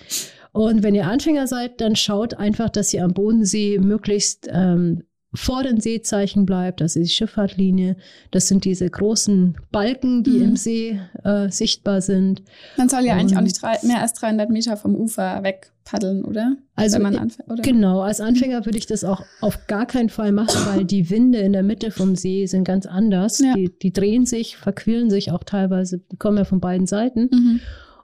Und 0.52 0.84
wenn 0.84 0.94
ihr 0.94 1.08
Anfänger 1.08 1.48
seid, 1.48 1.82
dann 1.82 1.96
schaut 1.96 2.36
einfach, 2.36 2.70
dass 2.70 2.94
ihr 2.94 3.04
am 3.04 3.14
Bodensee 3.14 3.80
möglichst 3.80 4.48
ähm, 4.52 5.04
vor 5.34 5.64
den 5.64 5.80
Seezeichen 5.80 6.46
bleibt, 6.46 6.82
das 6.82 6.96
ist 6.96 7.10
die 7.10 7.14
Schifffahrtlinie. 7.16 7.96
Das 8.32 8.48
sind 8.48 8.66
diese 8.66 8.90
großen 8.90 9.56
Balken, 9.72 10.24
die 10.24 10.32
mhm. 10.32 10.44
im 10.44 10.56
See 10.56 11.00
äh, 11.24 11.50
sichtbar 11.50 12.02
sind. 12.02 12.44
Man 12.78 12.90
soll 12.90 13.06
ja 13.06 13.14
Und 13.14 13.20
eigentlich 13.20 13.38
auch 13.38 13.42
nicht 13.42 13.62
drei, 13.62 13.78
mehr 13.84 14.02
als 14.02 14.14
300 14.14 14.50
Meter 14.50 14.78
vom 14.78 14.96
Ufer 14.96 15.42
weg 15.44 15.72
paddeln, 15.86 16.24
oder? 16.24 16.56
Also 16.76 16.98
oder? 17.00 17.62
genau, 17.62 18.02
als 18.02 18.22
Anfänger 18.22 18.66
würde 18.66 18.78
ich 18.78 18.86
das 18.86 19.04
auch 19.04 19.24
auf 19.42 19.68
gar 19.68 19.86
keinen 19.86 20.10
Fall 20.10 20.32
machen, 20.32 20.62
weil 20.74 20.86
die 20.86 21.10
Winde 21.10 21.40
in 21.40 21.54
der 21.54 21.64
Mitte 21.64 21.92
vom 21.92 22.16
See 22.16 22.46
sind 22.46 22.64
ganz 22.64 22.86
anders. 22.86 23.40
Ja. 23.40 23.54
Die, 23.54 23.70
die, 23.78 23.92
drehen 23.92 24.26
sich, 24.26 24.58
verquillen 24.58 25.10
sich 25.10 25.32
auch 25.32 25.44
teilweise, 25.44 26.00
die 26.12 26.18
kommen 26.18 26.38
ja 26.38 26.46
von 26.46 26.60
beiden 26.60 26.88
Seiten. 26.88 27.30
Mhm. 27.32 27.60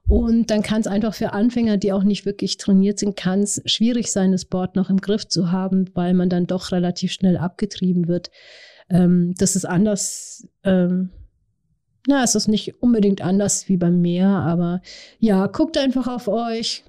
Und 0.08 0.50
dann 0.50 0.64
kann 0.64 0.82
es 0.82 0.88
einfach 0.88 1.14
für 1.14 1.34
Anfänger, 1.34 1.78
die 1.78 1.94
auch 1.94 2.04
nicht 2.04 2.26
wirklich 2.26 2.58
trainiert 2.58 3.00
sind, 3.00 3.16
kann 3.16 3.42
es 3.42 3.62
schwierig 3.66 4.12
sein, 4.12 4.32
das 4.32 4.46
Board 4.46 4.76
noch 4.76 4.90
im 4.90 4.98
Griff 4.98 5.28
zu 5.28 5.52
haben, 5.52 5.90
weil 5.94 6.14
man 6.14 6.30
dann 6.30 6.48
doch 6.48 6.72
relativ 6.72 7.12
schnell 7.12 7.38
abgetrieben 7.38 8.08
wird. 8.08 8.32
Ähm, 8.90 9.36
das 9.38 9.56
ist 9.56 9.66
anders. 9.66 10.48
Ähm, 10.64 11.10
na, 12.08 12.24
es 12.24 12.34
ist 12.34 12.48
nicht 12.48 12.82
unbedingt 12.82 13.22
anders 13.22 13.68
wie 13.70 13.78
beim 13.78 14.02
Meer, 14.02 14.30
aber 14.30 14.82
ja, 15.20 15.46
guckt 15.48 15.78
einfach 15.78 16.08
auf 16.08 16.28
euch. 16.28 16.84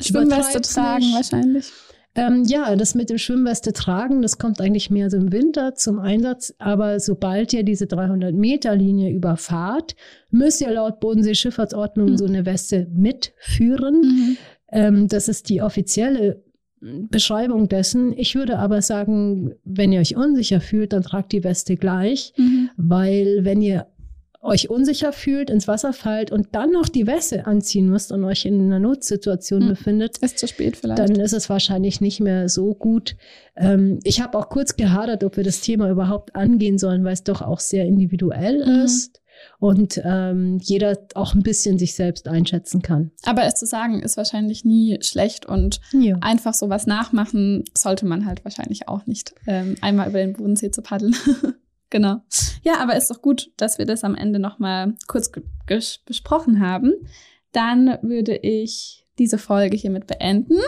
Schwimmweste 0.00 0.60
tragen 0.60 1.12
wahrscheinlich. 1.14 1.72
Ähm, 2.16 2.44
ja, 2.46 2.74
das 2.76 2.94
mit 2.94 3.10
dem 3.10 3.18
Schwimmweste 3.18 3.72
tragen, 3.72 4.22
das 4.22 4.38
kommt 4.38 4.60
eigentlich 4.60 4.90
mehr 4.90 5.10
so 5.10 5.18
im 5.18 5.32
Winter 5.32 5.74
zum 5.74 5.98
Einsatz. 5.98 6.54
Aber 6.58 6.98
sobald 6.98 7.52
ihr 7.52 7.62
diese 7.62 7.86
300 7.86 8.34
Meter 8.34 8.74
Linie 8.74 9.10
überfahrt, 9.10 9.94
müsst 10.30 10.60
ihr 10.60 10.70
laut 10.70 10.98
Bodensee-Schifffahrtsordnung 11.00 12.10
mhm. 12.10 12.16
so 12.16 12.24
eine 12.24 12.46
Weste 12.46 12.88
mitführen. 12.92 14.00
Mhm. 14.00 14.36
Ähm, 14.72 15.08
das 15.08 15.28
ist 15.28 15.48
die 15.50 15.60
offizielle 15.60 16.42
Beschreibung 16.80 17.68
dessen. 17.68 18.12
Ich 18.16 18.34
würde 18.34 18.58
aber 18.58 18.82
sagen, 18.82 19.54
wenn 19.64 19.92
ihr 19.92 20.00
euch 20.00 20.16
unsicher 20.16 20.60
fühlt, 20.60 20.92
dann 20.92 21.02
tragt 21.02 21.32
die 21.32 21.42
Weste 21.42 21.76
gleich, 21.76 22.32
mhm. 22.36 22.70
weil 22.76 23.40
wenn 23.42 23.62
ihr 23.62 23.86
euch 24.46 24.70
unsicher 24.70 25.12
fühlt, 25.12 25.50
ins 25.50 25.68
Wasser 25.68 25.92
fallt 25.92 26.30
und 26.30 26.48
dann 26.52 26.70
noch 26.70 26.88
die 26.88 27.06
Wäsche 27.06 27.46
anziehen 27.46 27.88
müsst 27.88 28.12
und 28.12 28.24
euch 28.24 28.46
in 28.46 28.60
einer 28.60 28.78
Notsituation 28.78 29.62
hm. 29.62 29.68
befindet, 29.68 30.18
ist 30.18 30.38
zu 30.38 30.48
spät 30.48 30.76
vielleicht. 30.76 30.98
Dann 30.98 31.16
ist 31.16 31.32
es 31.32 31.50
wahrscheinlich 31.50 32.00
nicht 32.00 32.20
mehr 32.20 32.48
so 32.48 32.74
gut. 32.74 33.16
Ähm, 33.56 33.98
ich 34.04 34.20
habe 34.20 34.38
auch 34.38 34.48
kurz 34.48 34.76
gehadert, 34.76 35.24
ob 35.24 35.36
wir 35.36 35.44
das 35.44 35.60
Thema 35.60 35.90
überhaupt 35.90 36.34
angehen 36.34 36.78
sollen, 36.78 37.04
weil 37.04 37.12
es 37.12 37.24
doch 37.24 37.42
auch 37.42 37.60
sehr 37.60 37.84
individuell 37.84 38.64
mhm. 38.64 38.84
ist 38.84 39.20
und 39.58 40.00
ähm, 40.04 40.58
jeder 40.62 40.98
auch 41.14 41.34
ein 41.34 41.42
bisschen 41.42 41.78
sich 41.78 41.94
selbst 41.94 42.28
einschätzen 42.28 42.82
kann. 42.82 43.10
Aber 43.24 43.44
es 43.44 43.54
zu 43.54 43.66
sagen 43.66 44.02
ist 44.02 44.16
wahrscheinlich 44.16 44.64
nie 44.64 44.98
schlecht 45.02 45.46
und 45.46 45.80
ja. 45.92 46.16
einfach 46.20 46.54
sowas 46.54 46.86
nachmachen 46.86 47.64
sollte 47.76 48.06
man 48.06 48.26
halt 48.26 48.44
wahrscheinlich 48.44 48.88
auch 48.88 49.06
nicht. 49.06 49.34
Ähm, 49.46 49.76
einmal 49.80 50.08
über 50.08 50.18
den 50.18 50.34
Bodensee 50.34 50.70
zu 50.70 50.82
paddeln. 50.82 51.14
Genau. 51.90 52.22
Ja, 52.62 52.78
aber 52.78 52.96
ist 52.96 53.10
doch 53.10 53.22
gut, 53.22 53.52
dass 53.56 53.78
wir 53.78 53.86
das 53.86 54.04
am 54.04 54.14
Ende 54.14 54.38
nochmal 54.38 54.94
kurz 55.06 55.30
besprochen 56.04 56.60
haben. 56.60 56.92
Dann 57.52 57.98
würde 58.02 58.36
ich 58.36 59.06
diese 59.18 59.38
Folge 59.38 59.76
hiermit 59.76 60.06
beenden. 60.06 60.58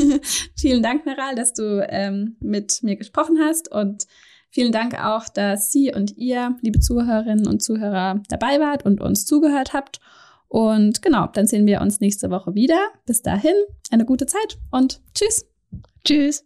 vielen 0.56 0.82
Dank, 0.82 1.06
Meral, 1.06 1.34
dass 1.34 1.52
du 1.54 1.84
ähm, 1.88 2.36
mit 2.40 2.82
mir 2.82 2.96
gesprochen 2.96 3.38
hast 3.40 3.70
und 3.72 4.06
vielen 4.50 4.72
Dank 4.72 5.02
auch, 5.02 5.28
dass 5.28 5.72
Sie 5.72 5.92
und 5.92 6.16
ihr, 6.16 6.56
liebe 6.60 6.78
Zuhörerinnen 6.78 7.46
und 7.46 7.62
Zuhörer, 7.62 8.22
dabei 8.28 8.60
wart 8.60 8.84
und 8.84 9.00
uns 9.00 9.26
zugehört 9.26 9.72
habt. 9.72 10.00
Und 10.48 11.02
genau, 11.02 11.26
dann 11.26 11.46
sehen 11.46 11.66
wir 11.66 11.80
uns 11.80 12.00
nächste 12.00 12.30
Woche 12.30 12.54
wieder. 12.54 12.78
Bis 13.04 13.22
dahin, 13.22 13.54
eine 13.90 14.04
gute 14.04 14.26
Zeit 14.26 14.58
und 14.70 15.00
tschüss. 15.14 15.46
Tschüss. 16.04 16.45